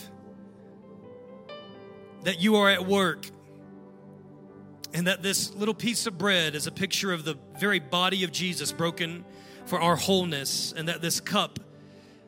that 2.23 2.41
you 2.41 2.55
are 2.55 2.69
at 2.69 2.85
work 2.85 3.27
and 4.93 5.07
that 5.07 5.21
this 5.21 5.53
little 5.53 5.73
piece 5.73 6.07
of 6.07 6.17
bread 6.17 6.55
is 6.55 6.67
a 6.67 6.71
picture 6.71 7.13
of 7.13 7.23
the 7.23 7.37
very 7.59 7.79
body 7.79 8.23
of 8.23 8.31
Jesus 8.31 8.71
broken 8.71 9.23
for 9.65 9.79
our 9.79 9.95
wholeness, 9.95 10.73
and 10.75 10.87
that 10.87 11.01
this 11.01 11.19
cup 11.19 11.59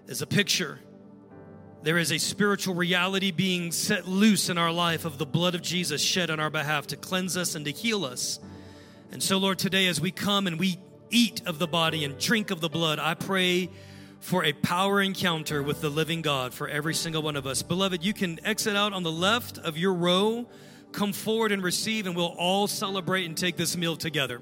is 0.08 0.22
a 0.22 0.28
picture. 0.28 0.80
There 1.84 1.98
is 1.98 2.12
a 2.12 2.18
spiritual 2.18 2.76
reality 2.76 3.32
being 3.32 3.72
set 3.72 4.08
loose 4.08 4.50
in 4.50 4.58
our 4.58 4.72
life 4.72 5.06
of 5.06 5.18
the 5.18 5.26
blood 5.26 5.56
of 5.56 5.62
Jesus 5.62 6.02
shed 6.02 6.30
on 6.30 6.40
our 6.40 6.50
behalf 6.50 6.88
to 6.88 6.98
cleanse 6.98 7.38
us 7.38 7.56
and 7.56 7.66
to 7.66 7.72
heal 7.72 8.04
us. 8.04 8.40
And 9.12 9.22
so, 9.22 9.38
Lord, 9.38 9.60
today 9.60 9.88
as 9.88 10.02
we 10.02 10.12
come 10.12 10.48
and 10.48 10.60
we 10.60 10.80
eat 11.10 11.42
of 11.46 11.60
the 11.60 11.68
body 11.68 12.04
and 12.04 12.18
drink 12.18 12.52
of 12.52 12.62
the 12.62 12.70
blood, 12.70 13.00
I 13.00 13.14
pray 13.14 13.70
for 14.20 14.44
a 14.44 14.54
power 14.54 15.02
encounter 15.02 15.62
with 15.62 15.80
the 15.80 15.90
living 15.90 16.22
God 16.22 16.54
for 16.54 16.68
every 16.68 16.96
single 16.96 17.22
one 17.22 17.36
of 17.36 17.46
us. 17.46 17.62
Beloved, 17.62 18.04
you 18.04 18.14
can 18.14 18.40
exit 18.44 18.76
out 18.76 18.92
on 18.92 19.04
the 19.04 19.12
left 19.12 19.60
of 19.60 19.78
your 19.78 19.94
row, 19.94 20.48
come 20.92 21.14
forward 21.14 21.52
and 21.52 21.64
receive, 21.64 22.08
and 22.08 22.16
we'll 22.16 22.36
all 22.38 22.68
celebrate 22.68 23.26
and 23.26 23.38
take 23.38 23.56
this 23.56 23.78
meal 23.78 23.96
together. 23.96 24.42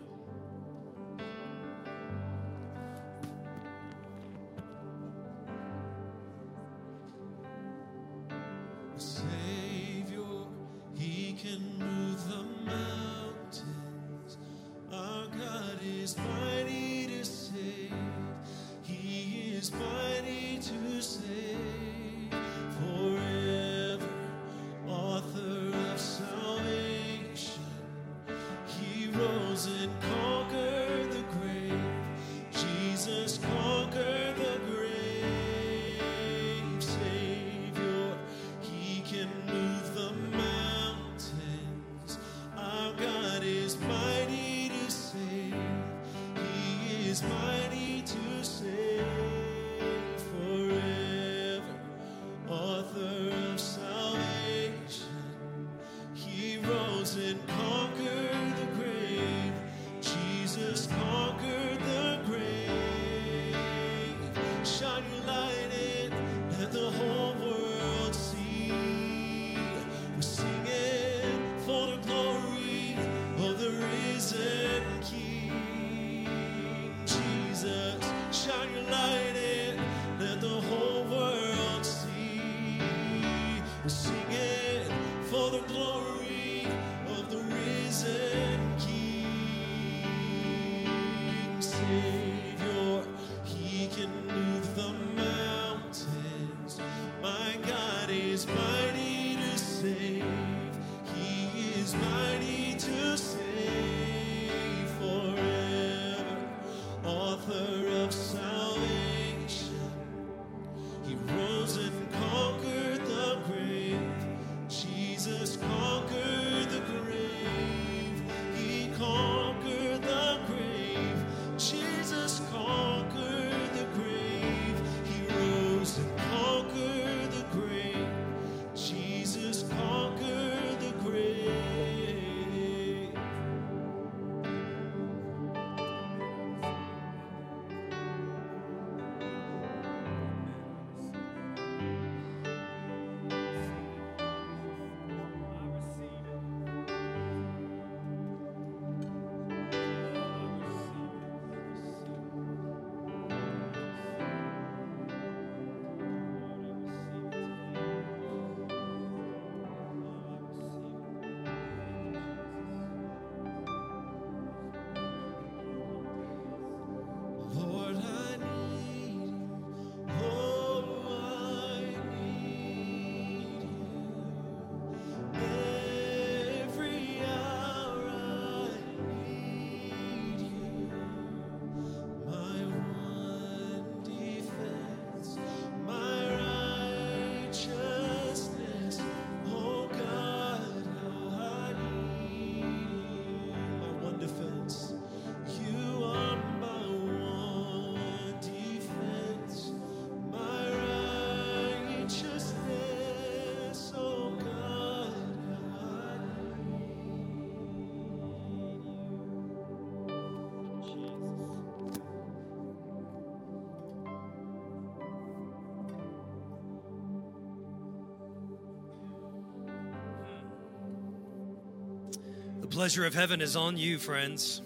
Pleasure 222.76 223.06
of 223.06 223.14
heaven 223.14 223.40
is 223.40 223.56
on 223.56 223.78
you, 223.78 223.98
friends. 223.98 224.62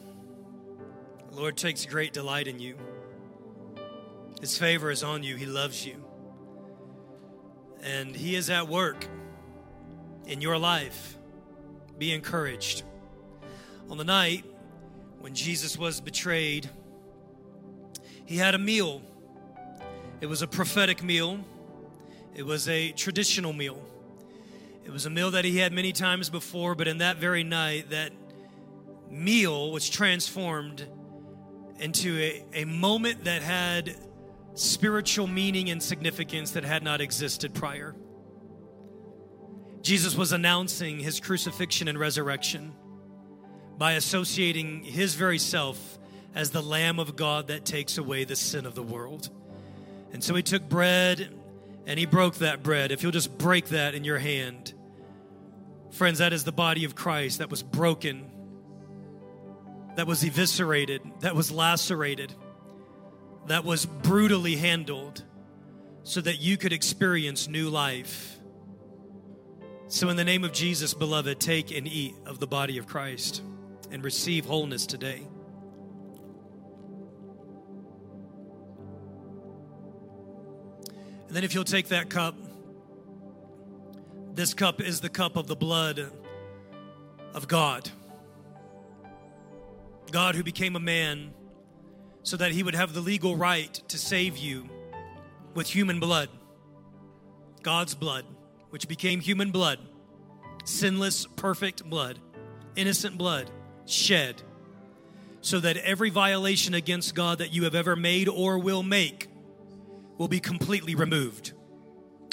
The 1.30 1.36
Lord 1.36 1.56
takes 1.56 1.86
great 1.86 2.12
delight 2.12 2.48
in 2.48 2.58
you. 2.58 2.76
His 4.42 4.58
favor 4.58 4.90
is 4.90 5.04
on 5.04 5.22
you. 5.22 5.36
He 5.36 5.46
loves 5.46 5.86
you. 5.86 6.04
And 7.84 8.16
He 8.16 8.36
is 8.36 8.50
at 8.50 8.68
work 8.68 9.06
in 10.26 10.42
your 10.42 10.58
life. 10.58 11.20
Be 12.00 12.12
encouraged. 12.12 12.82
On 13.92 13.98
the 14.00 14.04
night 14.04 14.44
when 15.20 15.36
Jesus 15.36 15.78
was 15.78 16.02
betrayed, 16.02 16.68
He 18.26 18.38
had 18.38 18.56
a 18.56 18.60
meal. 18.60 19.04
It 20.20 20.26
was 20.26 20.42
a 20.42 20.48
prophetic 20.48 21.04
meal, 21.04 21.42
it 22.34 22.42
was 22.44 22.68
a 22.68 22.92
traditional 22.94 23.54
meal. 23.54 23.80
It 24.90 24.92
was 24.92 25.06
a 25.06 25.12
meal 25.12 25.30
that 25.30 25.46
he 25.46 25.58
had 25.58 25.72
many 25.72 25.94
times 25.94 26.32
before, 26.32 26.74
but 26.74 26.88
in 26.88 26.98
that 26.98 27.18
very 27.18 27.44
night, 27.44 27.92
that 27.92 28.12
meal 29.08 29.72
was 29.72 29.88
transformed 29.88 30.84
into 31.78 32.18
a, 32.18 32.44
a 32.56 32.66
moment 32.66 33.26
that 33.26 33.44
had 33.44 33.96
spiritual 34.56 35.28
meaning 35.28 35.70
and 35.70 35.84
significance 35.84 36.52
that 36.54 36.64
had 36.64 36.82
not 36.82 37.02
existed 37.02 37.54
prior. 37.54 37.96
Jesus 39.84 40.16
was 40.16 40.32
announcing 40.32 40.98
his 40.98 41.20
crucifixion 41.20 41.88
and 41.88 42.00
resurrection 42.00 42.74
by 43.78 43.92
associating 43.92 44.84
his 44.84 45.14
very 45.14 45.38
self 45.38 46.00
as 46.34 46.50
the 46.50 46.64
Lamb 46.64 46.98
of 46.98 47.16
God 47.16 47.50
that 47.50 47.64
takes 47.64 48.00
away 48.00 48.24
the 48.24 48.36
sin 48.36 48.66
of 48.66 48.74
the 48.74 48.82
world. 48.82 49.30
And 50.12 50.24
so 50.24 50.34
he 50.34 50.42
took 50.42 50.68
bread 50.68 51.30
and 51.86 52.00
he 52.00 52.08
broke 52.08 52.38
that 52.38 52.64
bread. 52.64 52.92
If 52.92 53.04
you'll 53.04 53.12
just 53.12 53.38
break 53.38 53.68
that 53.68 53.94
in 53.94 54.04
your 54.04 54.18
hand, 54.18 54.74
friends, 55.92 56.20
that 56.20 56.34
is 56.34 56.44
the 56.44 56.52
body 56.52 56.86
of 56.86 56.96
Christ 56.96 57.40
that 57.40 57.50
was 57.50 57.64
broken, 57.64 58.30
that 59.96 60.08
was 60.08 60.24
eviscerated, 60.24 61.02
that 61.22 61.36
was 61.36 61.52
lacerated, 61.52 62.34
that 63.48 63.66
was 63.66 63.86
brutally 63.86 64.56
handled 64.56 65.24
so 66.04 66.22
that 66.22 66.40
you 66.40 66.58
could 66.58 66.74
experience 66.74 67.48
new 67.48 67.70
life. 67.70 68.40
So, 69.88 70.10
in 70.10 70.18
the 70.18 70.24
name 70.24 70.44
of 70.44 70.54
Jesus, 70.54 70.94
beloved, 70.94 71.40
take 71.40 71.72
and 71.72 71.88
eat 71.88 72.14
of 72.26 72.40
the 72.40 72.48
body 72.48 72.78
of 72.78 72.88
Christ 72.88 73.42
and 73.92 74.04
receive 74.04 74.46
wholeness 74.46 74.86
today. 74.86 75.26
And 81.28 81.36
then, 81.36 81.44
if 81.44 81.56
you'll 81.56 81.64
take 81.64 81.88
that 81.88 82.10
cup, 82.10 82.36
this 84.40 84.54
cup 84.54 84.80
is 84.80 85.02
the 85.02 85.10
cup 85.10 85.36
of 85.36 85.48
the 85.48 85.56
blood 85.56 86.10
of 87.34 87.50
God. 87.50 87.90
God 90.12 90.34
who 90.34 90.44
became 90.44 90.78
a 90.78 90.80
man 90.80 91.34
so 92.24 92.38
that 92.38 92.54
he 92.54 92.64
would 92.64 92.74
have 92.74 92.94
the 92.94 93.02
legal 93.02 93.36
right 93.36 93.74
to 93.90 93.98
save 93.98 94.38
you 94.38 94.70
with 95.56 95.68
human 95.68 96.00
blood. 96.00 96.30
God's 97.64 97.96
blood, 97.96 98.24
which 98.70 98.88
became 98.88 99.20
human 99.20 99.52
blood, 99.52 99.78
sinless, 100.64 101.26
perfect 101.36 101.84
blood, 101.84 102.18
innocent 102.78 103.18
blood, 103.18 103.52
shed, 103.86 104.42
so 105.42 105.60
that 105.60 105.76
every 105.76 106.12
violation 106.12 106.74
against 106.74 107.14
God 107.14 107.40
that 107.40 107.52
you 107.52 107.66
have 107.66 107.76
ever 107.76 107.98
made 107.98 108.30
or 108.30 108.58
will 108.58 108.84
make 108.84 109.28
will 110.18 110.30
be 110.30 110.40
completely 110.40 110.96
removed. 110.96 111.52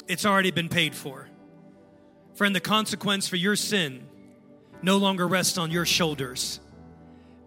It's 0.07 0.25
already 0.25 0.51
been 0.51 0.69
paid 0.69 0.95
for. 0.95 1.26
Friend, 2.37 2.55
the 2.55 2.59
consequence 2.61 3.27
for 3.27 3.35
your 3.35 3.55
sin 3.55 4.07
no 4.83 4.97
longer 4.97 5.27
rests 5.27 5.57
on 5.57 5.71
your 5.71 5.87
shoulders 5.87 6.59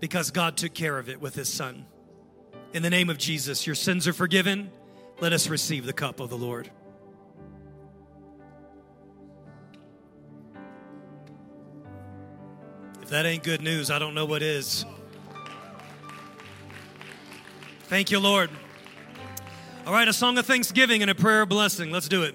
because 0.00 0.32
God 0.32 0.56
took 0.56 0.74
care 0.74 0.98
of 0.98 1.08
it 1.08 1.20
with 1.20 1.36
his 1.36 1.48
son. 1.48 1.86
In 2.72 2.82
the 2.82 2.90
name 2.90 3.08
of 3.08 3.16
Jesus, 3.16 3.68
your 3.68 3.76
sins 3.76 4.08
are 4.08 4.12
forgiven. 4.12 4.68
Let 5.20 5.32
us 5.32 5.48
receive 5.48 5.86
the 5.86 5.92
cup 5.92 6.18
of 6.18 6.28
the 6.28 6.36
Lord. 6.36 6.72
If 13.00 13.10
that 13.10 13.26
ain't 13.26 13.44
good 13.44 13.62
news, 13.62 13.92
I 13.92 14.00
don't 14.00 14.16
know 14.16 14.26
what 14.26 14.42
is. 14.42 14.84
Thank 17.84 18.10
you, 18.10 18.18
Lord. 18.18 18.50
All 19.86 19.92
right, 19.92 20.08
a 20.08 20.12
song 20.12 20.36
of 20.36 20.46
thanksgiving 20.46 21.00
and 21.00 21.12
a 21.12 21.14
prayer 21.14 21.42
of 21.42 21.48
blessing. 21.48 21.92
Let's 21.92 22.08
do 22.08 22.24
it. 22.24 22.34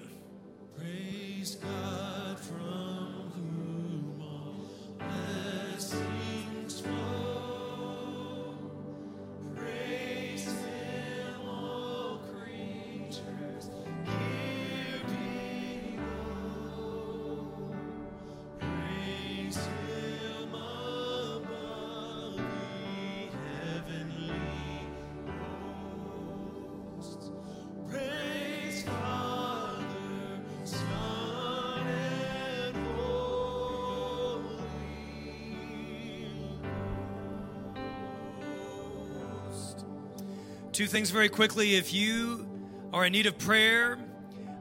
Two 40.76 40.86
things 40.86 41.08
very 41.08 41.30
quickly. 41.30 41.74
If 41.76 41.94
you 41.94 42.46
are 42.92 43.06
in 43.06 43.12
need 43.14 43.24
of 43.24 43.38
prayer, 43.38 43.98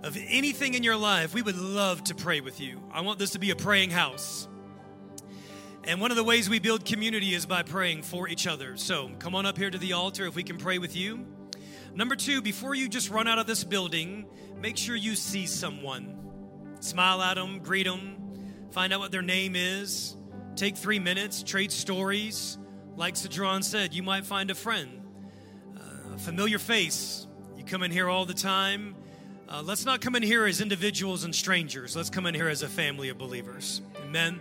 of 0.01 0.17
anything 0.29 0.73
in 0.73 0.81
your 0.81 0.95
life, 0.95 1.33
we 1.33 1.41
would 1.41 1.57
love 1.57 2.05
to 2.05 2.15
pray 2.15 2.39
with 2.39 2.61
you. 2.61 2.81
I 2.93 3.01
want 3.01 3.19
this 3.19 3.31
to 3.31 3.39
be 3.39 3.51
a 3.51 3.55
praying 3.57 3.89
house. 3.89 4.47
And 5.83 5.99
one 5.99 6.11
of 6.11 6.15
the 6.15 6.23
ways 6.23 6.49
we 6.49 6.59
build 6.59 6.85
community 6.85 7.33
is 7.33 7.45
by 7.45 7.63
praying 7.63 8.03
for 8.03 8.29
each 8.29 8.47
other. 8.47 8.77
So 8.77 9.11
come 9.19 9.35
on 9.35 9.45
up 9.45 9.57
here 9.57 9.69
to 9.69 9.77
the 9.77 9.91
altar 9.91 10.25
if 10.25 10.35
we 10.35 10.43
can 10.43 10.57
pray 10.57 10.77
with 10.77 10.95
you. 10.95 11.25
Number 11.93 12.15
two, 12.15 12.41
before 12.41 12.75
you 12.75 12.87
just 12.87 13.09
run 13.09 13.27
out 13.27 13.37
of 13.37 13.45
this 13.45 13.65
building, 13.65 14.25
make 14.57 14.77
sure 14.77 14.95
you 14.95 15.15
see 15.15 15.45
someone. 15.45 16.17
Smile 16.79 17.21
at 17.23 17.33
them, 17.33 17.59
greet 17.59 17.87
them, 17.87 18.15
find 18.71 18.93
out 18.93 19.01
what 19.01 19.11
their 19.11 19.21
name 19.21 19.53
is. 19.57 20.15
Take 20.55 20.77
three 20.77 20.99
minutes, 20.99 21.43
trade 21.43 21.73
stories. 21.73 22.57
Like 22.95 23.17
Cedron 23.17 23.63
said, 23.63 23.93
you 23.93 24.01
might 24.01 24.25
find 24.25 24.49
a 24.49 24.55
friend 24.55 25.01
familiar 26.17 26.59
face. 26.59 27.27
You 27.57 27.63
come 27.63 27.83
in 27.83 27.91
here 27.91 28.09
all 28.09 28.25
the 28.25 28.33
time. 28.33 28.95
Uh, 29.47 29.61
let's 29.63 29.85
not 29.85 30.01
come 30.01 30.15
in 30.15 30.23
here 30.23 30.45
as 30.45 30.61
individuals 30.61 31.23
and 31.23 31.33
strangers. 31.35 31.95
Let's 31.95 32.09
come 32.09 32.25
in 32.25 32.33
here 32.33 32.47
as 32.47 32.63
a 32.63 32.67
family 32.67 33.09
of 33.09 33.17
believers. 33.17 33.81
Amen. 34.03 34.39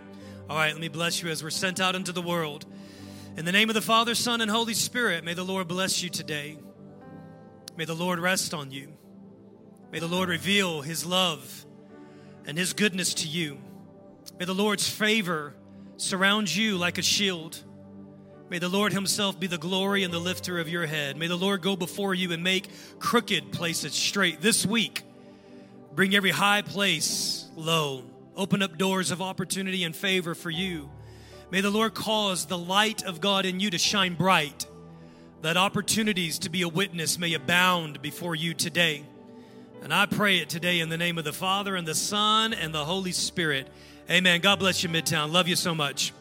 All 0.49 0.55
right, 0.55 0.71
let 0.71 0.81
me 0.81 0.87
bless 0.87 1.21
you 1.21 1.29
as 1.29 1.43
we're 1.43 1.49
sent 1.49 1.79
out 1.79 1.95
into 1.95 2.11
the 2.11 2.21
world. 2.21 2.65
In 3.37 3.45
the 3.45 3.51
name 3.51 3.69
of 3.69 3.75
the 3.75 3.81
Father, 3.81 4.15
Son, 4.15 4.41
and 4.41 4.49
Holy 4.49 4.73
Spirit, 4.73 5.23
may 5.23 5.33
the 5.33 5.43
Lord 5.43 5.67
bless 5.67 6.01
you 6.01 6.09
today. 6.09 6.57
May 7.77 7.85
the 7.85 7.95
Lord 7.95 8.19
rest 8.19 8.53
on 8.53 8.71
you. 8.71 8.93
May 9.91 9.99
the 9.99 10.07
Lord 10.07 10.29
reveal 10.29 10.81
his 10.81 11.05
love 11.05 11.65
and 12.45 12.57
his 12.57 12.73
goodness 12.73 13.13
to 13.15 13.27
you. 13.27 13.57
May 14.39 14.45
the 14.45 14.53
Lord's 14.53 14.89
favor 14.89 15.53
surround 15.97 16.53
you 16.53 16.77
like 16.77 16.97
a 16.97 17.01
shield. 17.01 17.63
May 18.47 18.59
the 18.59 18.69
Lord 18.69 18.93
Himself 18.93 19.39
be 19.39 19.47
the 19.47 19.57
glory 19.57 20.03
and 20.03 20.13
the 20.13 20.19
lifter 20.19 20.59
of 20.59 20.69
your 20.69 20.85
head. 20.85 21.17
May 21.17 21.27
the 21.27 21.35
Lord 21.35 21.61
go 21.61 21.75
before 21.75 22.13
you 22.13 22.31
and 22.31 22.43
make 22.43 22.69
crooked 22.99 23.51
places 23.51 23.93
straight. 23.93 24.39
This 24.39 24.65
week, 24.65 25.01
bring 25.95 26.15
every 26.15 26.29
high 26.29 26.61
place 26.61 27.47
low. 27.55 28.03
Open 28.35 28.61
up 28.61 28.77
doors 28.77 29.09
of 29.09 29.21
opportunity 29.21 29.83
and 29.83 29.95
favor 29.95 30.35
for 30.35 30.51
you. 30.51 30.89
May 31.49 31.61
the 31.61 31.71
Lord 31.71 31.95
cause 31.95 32.45
the 32.45 32.57
light 32.57 33.03
of 33.03 33.19
God 33.19 33.45
in 33.45 33.59
you 33.59 33.71
to 33.71 33.77
shine 33.79 34.13
bright, 34.13 34.67
that 35.41 35.57
opportunities 35.57 36.39
to 36.39 36.49
be 36.49 36.61
a 36.61 36.67
witness 36.67 37.17
may 37.17 37.33
abound 37.33 38.01
before 38.01 38.35
you 38.35 38.53
today. 38.53 39.05
And 39.81 39.93
I 39.93 40.05
pray 40.05 40.37
it 40.37 40.49
today 40.49 40.79
in 40.81 40.89
the 40.89 40.97
name 40.97 41.17
of 41.17 41.23
the 41.23 41.33
Father 41.33 41.75
and 41.75 41.87
the 41.87 41.95
Son 41.95 42.53
and 42.53 42.73
the 42.73 42.85
Holy 42.85 43.11
Spirit. 43.11 43.67
Amen. 44.09 44.41
God 44.41 44.59
bless 44.59 44.83
you, 44.83 44.89
Midtown. 44.89 45.31
Love 45.31 45.47
you 45.47 45.55
so 45.55 45.73
much. 45.73 46.11